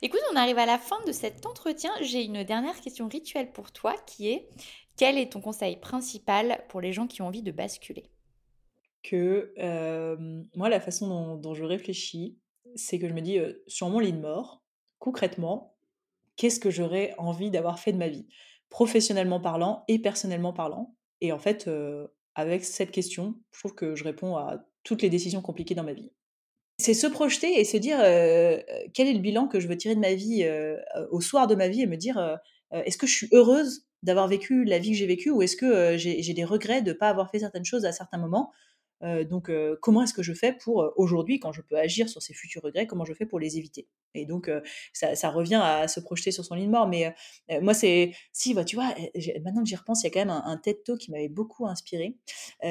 Écoute, 0.01 0.19
on 0.31 0.35
arrive 0.35 0.57
à 0.57 0.65
la 0.65 0.77
fin 0.77 1.01
de 1.05 1.11
cet 1.13 1.45
entretien. 1.45 1.91
J'ai 2.01 2.23
une 2.25 2.43
dernière 2.43 2.81
question 2.81 3.07
rituelle 3.07 3.51
pour 3.53 3.71
toi 3.71 3.95
qui 4.05 4.29
est: 4.29 4.49
quel 4.97 5.17
est 5.17 5.31
ton 5.31 5.39
conseil 5.41 5.77
principal 5.77 6.65
pour 6.67 6.81
les 6.81 6.91
gens 6.91 7.07
qui 7.07 7.21
ont 7.21 7.27
envie 7.27 7.43
de 7.43 7.51
basculer? 7.51 8.11
Que, 9.03 9.53
hem, 9.57 10.49
moi, 10.55 10.69
la 10.69 10.79
façon 10.81 11.37
dont 11.37 11.53
je 11.53 11.63
réfléchis, 11.63 12.37
c'est 12.75 12.99
que 12.99 13.07
je 13.07 13.13
me 13.13 13.21
dis, 13.21 13.37
heu: 13.39 13.63
«Sur 13.67 13.89
mon 13.89 13.99
lit 13.99 14.11
de 14.13 14.19
mort, 14.19 14.63
concrètement, 14.99 15.77
qu'est-ce 16.37 16.59
que 16.59 16.71
j'aurais 16.71 17.15
envie 17.17 17.51
d'avoir 17.51 17.79
fait 17.79 17.93
de 17.93 17.97
ma 17.97 18.09
vie? 18.09 18.27
Professionnellement 18.69 19.41
parlant 19.41 19.85
et 19.87 19.99
personnellement 19.99 20.53
parlant» 20.53 20.95
et 21.21 21.31
en 21.33 21.39
fait, 21.39 21.67
heu, 21.67 22.13
avec 22.35 22.65
cette 22.65 22.91
question, 22.91 23.35
je 23.51 23.59
trouve 23.59 23.75
que 23.75 23.95
je 23.95 24.03
réponds 24.05 24.37
à 24.37 24.65
toutes 24.83 25.01
les 25.01 25.09
décisions 25.09 25.41
compliquées 25.41 25.75
dans 25.75 25.83
ma 25.83 25.93
vie. 25.93 26.11
C'est 26.79 26.93
se 26.93 27.07
projeter 27.07 27.59
et 27.59 27.65
se 27.65 27.77
dire, 27.77 27.97
«Quel 28.93 29.07
est 29.07 29.13
le 29.13 29.19
bilan 29.19 29.47
que 29.47 29.59
je 29.59 29.67
veux 29.67 29.77
tirer 29.77 29.95
de 29.95 29.99
ma 29.99 30.13
vie, 30.13 30.49
au 31.11 31.21
soir 31.21 31.47
de 31.47 31.55
ma 31.55 31.67
vie?» 31.67 31.81
et 31.81 31.87
me 31.87 31.97
dire, 31.97 32.39
«Est-ce 32.71 32.97
que 32.97 33.05
je 33.05 33.13
suis 33.13 33.27
heureuse 33.33 33.85
d'avoir 34.01 34.27
vécu 34.29 34.63
la 34.63 34.79
vie 34.79 34.91
que 34.91 34.97
j'ai 34.97 35.05
vécue 35.05 35.29
ou 35.29 35.41
est-ce 35.41 35.57
que, 35.57 35.97
j'ai 35.97 36.33
des 36.33 36.45
regrets 36.45 36.81
de 36.81 36.93
pas 36.93 37.09
avoir 37.09 37.29
fait 37.31 37.39
certaines 37.39 37.65
choses 37.65 37.85
à 37.85 37.91
certains 37.91 38.17
moments?» 38.17 38.51
Donc 39.01 39.51
comment 39.81 40.03
est-ce 40.03 40.13
que 40.13 40.23
je 40.23 40.33
fais 40.33 40.53
pour 40.53 40.91
aujourd'hui, 40.95 41.39
quand 41.39 41.51
je 41.51 41.61
peux 41.61 41.77
agir 41.77 42.09
sur 42.09 42.21
ces 42.21 42.33
futurs 42.33 42.61
regrets, 42.61 42.87
comment 42.87 43.05
je 43.05 43.13
fais 43.13 43.25
pour 43.25 43.39
les 43.39 43.57
éviter? 43.57 43.87
Et 44.13 44.25
donc 44.25 44.49
ça, 44.93 45.29
revient 45.29 45.61
à 45.61 45.87
se 45.87 45.99
projeter 45.99 46.31
sur 46.31 46.43
son 46.43 46.55
lit 46.55 46.65
de 46.65 46.71
mort. 46.71 46.87
Mais 46.87 47.13
moi, 47.61 47.73
c'est 47.73 48.11
si, 48.33 48.53
bah, 48.53 48.65
tu 48.65 48.75
vois, 48.75 48.93
maintenant 49.43 49.63
que 49.63 49.69
j'y 49.69 49.75
repense, 49.75 50.03
il 50.03 50.05
y 50.05 50.07
a 50.07 50.11
quand 50.11 50.19
même 50.19 50.29
un, 50.29 50.43
un 50.45 50.57
TED 50.57 50.83
Talk 50.83 50.99
qui 50.99 51.11
m'avait 51.11 51.29
beaucoup 51.29 51.67
inspiré. 51.67 52.17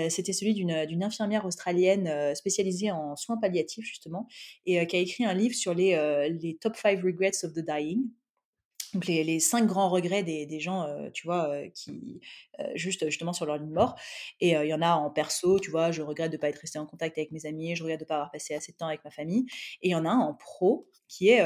C'était 0.09 0.33
celui 0.33 0.55
d'une 0.55 1.03
infirmière 1.03 1.47
australienne 1.47 2.35
spécialisée 2.35 2.91
en 2.91 3.17
soins 3.17 3.39
palliatifs 3.39 3.87
justement, 3.87 4.27
et 4.67 4.87
qui 4.87 4.97
a 4.97 5.01
écrit 5.01 5.25
un 5.25 5.35
livre 5.35 5.55
sur 5.55 5.75
les, 5.75 6.29
les 6.41 6.57
top 6.57 6.77
5 6.77 7.01
regrets 7.03 7.45
of 7.45 7.53
the 7.53 7.65
dying 7.65 8.11
donc 8.95 9.07
les, 9.07 9.41
cinq 9.41 9.67
grands 9.67 9.89
regrets 9.89 10.23
des, 10.23 10.61
gens, 10.61 10.87
tu 11.13 11.27
vois, 11.27 11.69
qui 11.75 12.21
juste 12.75 13.05
justement 13.07 13.33
sur 13.33 13.47
leur 13.47 13.59
ligne 13.59 13.73
mort. 13.73 13.97
Et 14.41 14.51
il 14.51 14.67
y 14.67 14.75
en 14.75 14.83
a 14.83 14.93
en 14.93 15.11
perso, 15.11 15.59
tu 15.59 15.71
vois, 15.71 15.93
je 15.93 16.03
regrette 16.03 16.31
de 16.31 16.37
ne 16.37 16.41
pas 16.41 16.49
être 16.49 16.59
resté 16.59 16.79
en 16.79 16.87
contact 16.87 17.19
avec 17.19 17.31
mes 17.33 17.47
amis, 17.47 17.77
je 17.77 17.83
regrette 17.83 18.01
de 18.01 18.05
pas 18.05 18.15
avoir 18.15 18.31
passé 18.31 18.55
assez 18.55 18.73
de 18.73 18.77
temps 18.77 18.87
avec 18.87 19.05
ma 19.05 19.11
famille. 19.11 19.47
Et 19.83 19.89
il 19.89 19.91
y 19.91 19.95
en 19.95 20.05
a 20.05 20.11
un 20.11 20.19
en 20.19 20.35
pro 20.35 20.89
qui 21.09 21.29
est, 21.29 21.43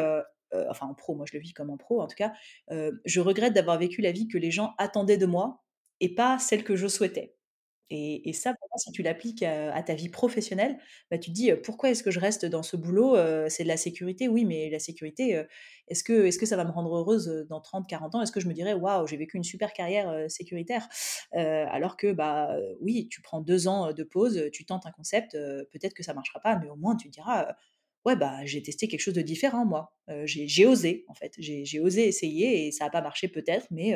enfin 0.70 0.86
en 0.86 0.94
pro, 0.94 1.14
moi 1.14 1.26
je 1.28 1.36
le 1.36 1.42
vis 1.42 1.52
comme 1.52 1.70
en 1.70 1.76
pro 1.76 2.00
en 2.00 2.06
tout 2.06 2.16
cas, 2.16 2.32
je 2.68 3.20
regrette 3.20 3.54
d'avoir 3.54 3.78
vécu 3.78 4.00
la 4.00 4.12
vie 4.12 4.28
que 4.28 4.38
les 4.38 4.50
gens 4.50 4.74
attendaient 4.78 5.18
de 5.18 5.26
moi 5.26 5.62
et 6.00 6.14
pas 6.14 6.38
celle 6.38 6.64
que 6.64 6.76
je 6.76 6.88
souhaitais. 6.88 7.34
Et, 7.94 8.32
ça, 8.32 8.54
pour 8.54 8.68
si 8.78 8.90
tu 8.90 9.02
l'appliques 9.02 9.42
à, 9.42 9.82
ta 9.82 9.94
vie 9.94 10.08
professionnelle, 10.08 10.78
bah, 11.10 11.18
tu 11.18 11.30
te 11.30 11.34
dis 11.34 11.52
pourquoi 11.62 11.90
est-ce 11.90 12.02
que 12.02 12.10
je 12.10 12.20
reste 12.20 12.46
dans 12.46 12.62
ce 12.62 12.76
boulot 12.76 13.16
C'est 13.48 13.64
de 13.64 13.68
la 13.68 13.76
sécurité, 13.76 14.28
oui, 14.28 14.46
mais 14.46 14.70
la 14.70 14.78
sécurité, 14.78 15.44
est-ce 15.88 16.02
que, 16.02 16.26
est 16.26 16.38
que 16.38 16.46
ça 16.46 16.56
va 16.56 16.64
me 16.64 16.70
rendre 16.70 16.96
heureuse 16.96 17.46
dans 17.50 17.60
30, 17.60 17.86
40 17.86 18.14
ans? 18.14 18.22
Est-ce 18.22 18.32
que 18.32 18.40
je 18.40 18.48
me 18.48 18.54
dirais 18.54 18.72
waouh, 18.72 19.06
j'ai 19.06 19.18
vécu 19.18 19.36
une 19.36 19.44
super 19.44 19.74
carrière 19.74 20.30
sécuritaire? 20.30 20.88
Alors 21.32 21.98
que, 21.98 22.12
bah 22.12 22.56
oui, 22.80 23.08
tu 23.10 23.20
prends 23.20 23.42
deux 23.42 23.68
ans 23.68 23.92
de 23.92 24.02
pause, 24.04 24.48
tu 24.52 24.64
tentes 24.64 24.86
un 24.86 24.92
concept, 24.92 25.32
peut-être 25.32 25.92
que 25.92 26.02
ça 26.02 26.14
marchera 26.14 26.40
pas, 26.40 26.58
mais 26.58 26.70
au 26.70 26.76
moins 26.76 26.96
tu 26.96 27.08
te 27.08 27.12
diras 27.12 27.54
ouais, 28.04 28.16
bah, 28.16 28.44
j'ai 28.44 28.62
testé 28.62 28.88
quelque 28.88 29.00
chose 29.00 29.14
de 29.14 29.22
différent, 29.22 29.64
moi. 29.64 29.94
j'ai 30.24 30.66
osé, 30.66 31.04
en 31.08 31.14
fait. 31.14 31.34
J'ai 31.38 31.80
osé 31.80 32.06
essayer 32.08 32.66
et 32.66 32.72
ça 32.72 32.84
n'a 32.84 32.90
pas 32.90 33.02
marché 33.02 33.28
peut-être, 33.28 33.66
mais 33.70 33.94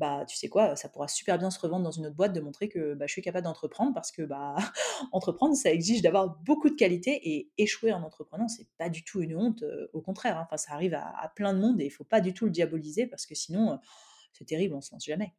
bah, 0.00 0.24
tu 0.26 0.34
sais 0.34 0.48
quoi, 0.48 0.76
ça 0.76 0.88
pourra 0.88 1.08
super 1.08 1.38
bien 1.38 1.50
se 1.50 1.60
revendre 1.60 1.84
dans 1.84 1.90
une 1.90 2.06
autre 2.06 2.16
boîte, 2.16 2.32
de 2.32 2.40
montrer 2.40 2.70
que 2.70 2.94
bah, 2.94 3.06
je 3.06 3.12
suis 3.12 3.20
capable 3.20 3.44
d'entreprendre 3.44 3.92
parce 3.92 4.10
que 4.10 4.22
bah, 4.22 4.56
entreprendre, 5.12 5.54
ça 5.54 5.70
exige 5.70 6.00
d'avoir 6.00 6.38
beaucoup 6.38 6.70
de 6.70 6.74
qualité 6.74 7.20
et 7.22 7.50
échouer 7.58 7.92
en 7.92 8.02
entreprenant, 8.02 8.48
c'est 8.48 8.66
pas 8.78 8.88
du 8.88 9.04
tout 9.04 9.20
une 9.20 9.36
honte, 9.36 9.62
au 9.92 10.00
contraire, 10.00 10.38
hein. 10.38 10.44
enfin, 10.46 10.56
ça 10.56 10.72
arrive 10.72 10.94
à, 10.94 11.30
plein 11.36 11.52
de 11.52 11.60
monde 11.60 11.82
et 11.82 11.84
il 11.84 11.90
faut 11.90 12.04
pas 12.04 12.22
du 12.22 12.32
tout 12.32 12.46
le 12.46 12.50
diaboliser 12.50 13.06
parce 13.06 13.26
que 13.26 13.34
sinon, 13.34 13.78
c'est 14.32 14.46
terrible, 14.46 14.74
on 14.74 14.80
se 14.80 14.90
lance 14.92 15.04
jamais. 15.04 15.34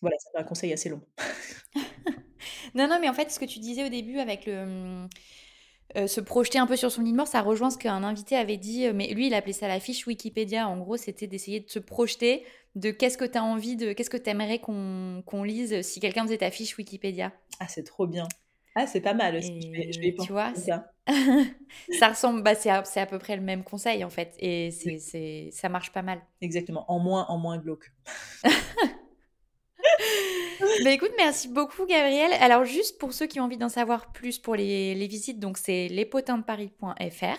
Voilà, 0.00 0.16
c'est 0.18 0.36
un 0.36 0.44
conseil 0.44 0.72
assez 0.72 0.88
long. 0.88 1.00
non, 2.74 2.88
non, 2.88 2.98
mais 3.00 3.08
en 3.08 3.14
fait, 3.14 3.30
ce 3.30 3.38
que 3.38 3.44
tu 3.44 3.60
disais 3.60 3.86
au 3.86 3.88
début 3.88 4.18
avec 4.18 4.44
le. 4.46 4.66
Mmh, 4.66 5.08
se 6.06 6.20
projeter 6.20 6.58
un 6.58 6.66
peu 6.66 6.76
sur 6.76 6.92
son 6.92 7.00
lit 7.00 7.12
de 7.12 7.16
mort, 7.16 7.26
ça 7.26 7.40
rejoint 7.40 7.70
ce 7.70 7.78
qu'un 7.78 8.04
invité 8.04 8.36
avait 8.36 8.58
dit, 8.58 8.92
mais 8.92 9.14
lui, 9.14 9.28
il 9.28 9.34
appelait 9.34 9.54
ça 9.54 9.68
la 9.68 9.80
fiche 9.80 10.06
Wikipédia. 10.06 10.68
En 10.68 10.76
gros, 10.76 10.98
c'était 10.98 11.26
d'essayer 11.26 11.60
de 11.60 11.70
se 11.70 11.78
projeter 11.78 12.44
de 12.74 12.90
qu'est-ce 12.90 13.18
que 13.18 13.24
tu 13.24 13.38
as 13.38 13.44
envie 13.44 13.76
de, 13.76 13.92
qu'est-ce 13.92 14.10
que 14.10 14.16
tu 14.16 14.30
aimerais 14.30 14.60
qu'on 14.60 15.42
lise 15.42 15.82
si 15.82 16.00
quelqu'un 16.00 16.24
faisait 16.24 16.38
ta 16.38 16.50
fiche 16.50 16.76
Wikipédia? 16.76 17.32
Ah, 17.60 17.68
c'est 17.68 17.84
trop 17.84 18.06
bien. 18.06 18.26
Ah, 18.74 18.86
c'est 18.86 19.00
pas 19.00 19.14
mal 19.14 19.36
aussi. 19.36 19.60
je 19.62 20.00
vais, 20.00 20.14
tu 20.20 20.32
vois, 20.32 20.54
ça. 20.54 20.92
ça 21.98 22.08
ressemble, 22.08 22.42
bah, 22.42 22.54
c'est 22.54 22.70
à, 22.70 22.84
à, 22.96 23.06
peu 23.06 23.18
près 23.18 23.34
le 23.34 23.42
même 23.42 23.64
conseil 23.64 24.04
en 24.04 24.10
fait, 24.10 24.34
et 24.38 24.70
c'est, 24.70 25.48
ça 25.52 25.68
marche 25.68 25.92
pas 25.92 26.02
mal. 26.02 26.20
Exactement, 26.40 26.84
en 26.90 27.00
moins, 27.00 27.26
en 27.28 27.38
moins 27.38 27.58
glauque. 27.58 27.92
bah, 30.84 30.90
écoute, 30.90 31.12
merci 31.16 31.48
beaucoup 31.48 31.86
Gabriel. 31.86 32.32
Alors 32.40 32.64
juste 32.64 32.98
pour 32.98 33.12
ceux 33.12 33.26
qui 33.26 33.40
ont 33.40 33.44
envie 33.44 33.56
d'en 33.56 33.68
savoir 33.68 34.12
plus 34.12 34.38
pour 34.38 34.54
les, 34.54 34.94
les 34.94 35.06
visites, 35.08 35.40
donc 35.40 35.58
c'est 35.58 35.88
lespotinsdeparis.fr 35.88 37.38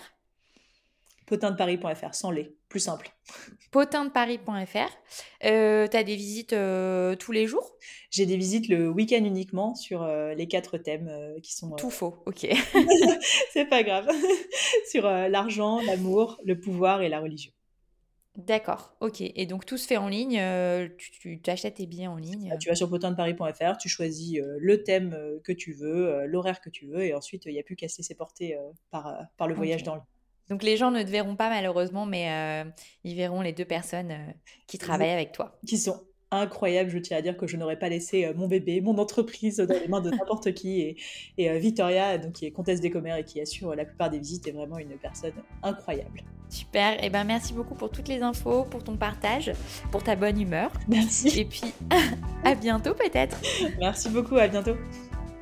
potindeparis.fr, 1.26 2.14
sans 2.14 2.32
les, 2.32 2.56
plus 2.70 2.80
simple. 2.80 3.10
Potindeparis.fr. 3.72 4.90
Euh, 5.44 5.86
tu 5.88 5.96
as 5.96 6.04
des 6.04 6.16
visites 6.16 6.54
euh, 6.54 7.16
tous 7.16 7.32
les 7.32 7.46
jours? 7.46 7.76
J'ai 8.10 8.24
des 8.24 8.36
visites 8.36 8.68
le 8.68 8.88
week-end 8.88 9.24
uniquement 9.24 9.74
sur 9.74 10.02
euh, 10.02 10.34
les 10.34 10.46
quatre 10.46 10.78
thèmes 10.78 11.10
qui 11.42 11.54
sont... 11.54 11.72
Tout 11.72 11.90
faux, 11.90 12.22
ok. 12.26 12.46
C'est 13.52 13.66
pas 13.66 13.82
grave. 13.82 14.08
sur 14.90 15.02
l'argent, 15.02 15.80
l'amour, 15.82 16.40
le 16.44 16.58
pouvoir 16.58 17.02
et 17.02 17.08
la 17.08 17.20
religion. 17.20 17.52
D'accord, 18.36 18.94
ok. 19.00 19.20
Et 19.20 19.46
donc 19.46 19.66
tout 19.66 19.76
se 19.76 19.88
fait 19.88 19.96
en 19.96 20.08
ligne, 20.08 20.40
tu, 20.96 21.40
tu 21.42 21.50
achètes 21.50 21.74
tes 21.74 21.86
billets 21.86 22.06
en 22.06 22.16
ligne 22.16 22.56
Tu 22.60 22.68
vas 22.68 22.76
sur 22.76 22.88
potindeparis.fr, 22.88 23.76
tu 23.78 23.88
choisis 23.88 24.38
le 24.40 24.82
thème 24.84 25.18
que 25.42 25.52
tu 25.52 25.72
veux, 25.72 26.24
l'horaire 26.26 26.60
que 26.60 26.70
tu 26.70 26.86
veux, 26.86 27.02
et 27.02 27.14
ensuite 27.14 27.46
il 27.46 27.52
n'y 27.52 27.58
a 27.58 27.64
plus 27.64 27.74
qu'à 27.74 27.88
se 27.88 27.98
laisser 27.98 28.14
porter 28.14 28.56
par, 28.90 29.18
par 29.36 29.48
le 29.48 29.54
voyage 29.54 29.82
dans 29.82 29.96
le 29.96 30.00
donc 30.50 30.64
les 30.64 30.76
gens 30.76 30.90
ne 30.90 31.02
te 31.02 31.08
verront 31.08 31.36
pas 31.36 31.48
malheureusement, 31.48 32.06
mais 32.06 32.28
euh, 32.28 32.68
ils 33.04 33.14
verront 33.14 33.40
les 33.40 33.52
deux 33.52 33.64
personnes 33.64 34.10
euh, 34.10 34.32
qui 34.66 34.78
travaillent 34.78 35.10
avec 35.10 35.30
toi. 35.30 35.56
Qui 35.66 35.78
sont 35.78 36.02
incroyables. 36.32 36.90
Je 36.90 36.98
tiens 36.98 37.18
à 37.18 37.22
dire 37.22 37.36
que 37.36 37.46
je 37.46 37.56
n'aurais 37.56 37.78
pas 37.78 37.88
laissé 37.88 38.24
euh, 38.24 38.34
mon 38.34 38.48
bébé, 38.48 38.80
mon 38.80 38.98
entreprise 38.98 39.58
dans 39.58 39.78
les 39.78 39.86
mains 39.86 40.00
de 40.00 40.10
n'importe 40.10 40.52
qui. 40.52 40.80
Et, 40.80 40.96
et 41.38 41.58
Victoria, 41.60 42.18
donc, 42.18 42.32
qui 42.32 42.46
est 42.46 42.50
comtesse 42.50 42.80
des 42.80 42.90
commères 42.90 43.16
et 43.16 43.24
qui 43.24 43.40
assure 43.40 43.74
la 43.76 43.84
plupart 43.84 44.10
des 44.10 44.18
visites, 44.18 44.48
est 44.48 44.52
vraiment 44.52 44.78
une 44.78 44.98
personne 44.98 45.34
incroyable. 45.62 46.24
Super. 46.48 46.94
Et 46.94 47.06
eh 47.06 47.10
ben 47.10 47.22
merci 47.22 47.52
beaucoup 47.52 47.76
pour 47.76 47.90
toutes 47.90 48.08
les 48.08 48.20
infos, 48.20 48.64
pour 48.64 48.82
ton 48.82 48.96
partage, 48.96 49.52
pour 49.92 50.02
ta 50.02 50.16
bonne 50.16 50.40
humeur. 50.40 50.72
Merci. 50.88 51.28
Et 51.38 51.44
puis 51.44 51.72
à 52.44 52.56
bientôt 52.56 52.94
peut-être. 52.94 53.40
Merci 53.78 54.08
beaucoup. 54.08 54.36
À 54.36 54.48
bientôt. 54.48 54.74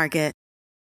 Market. 0.00 0.39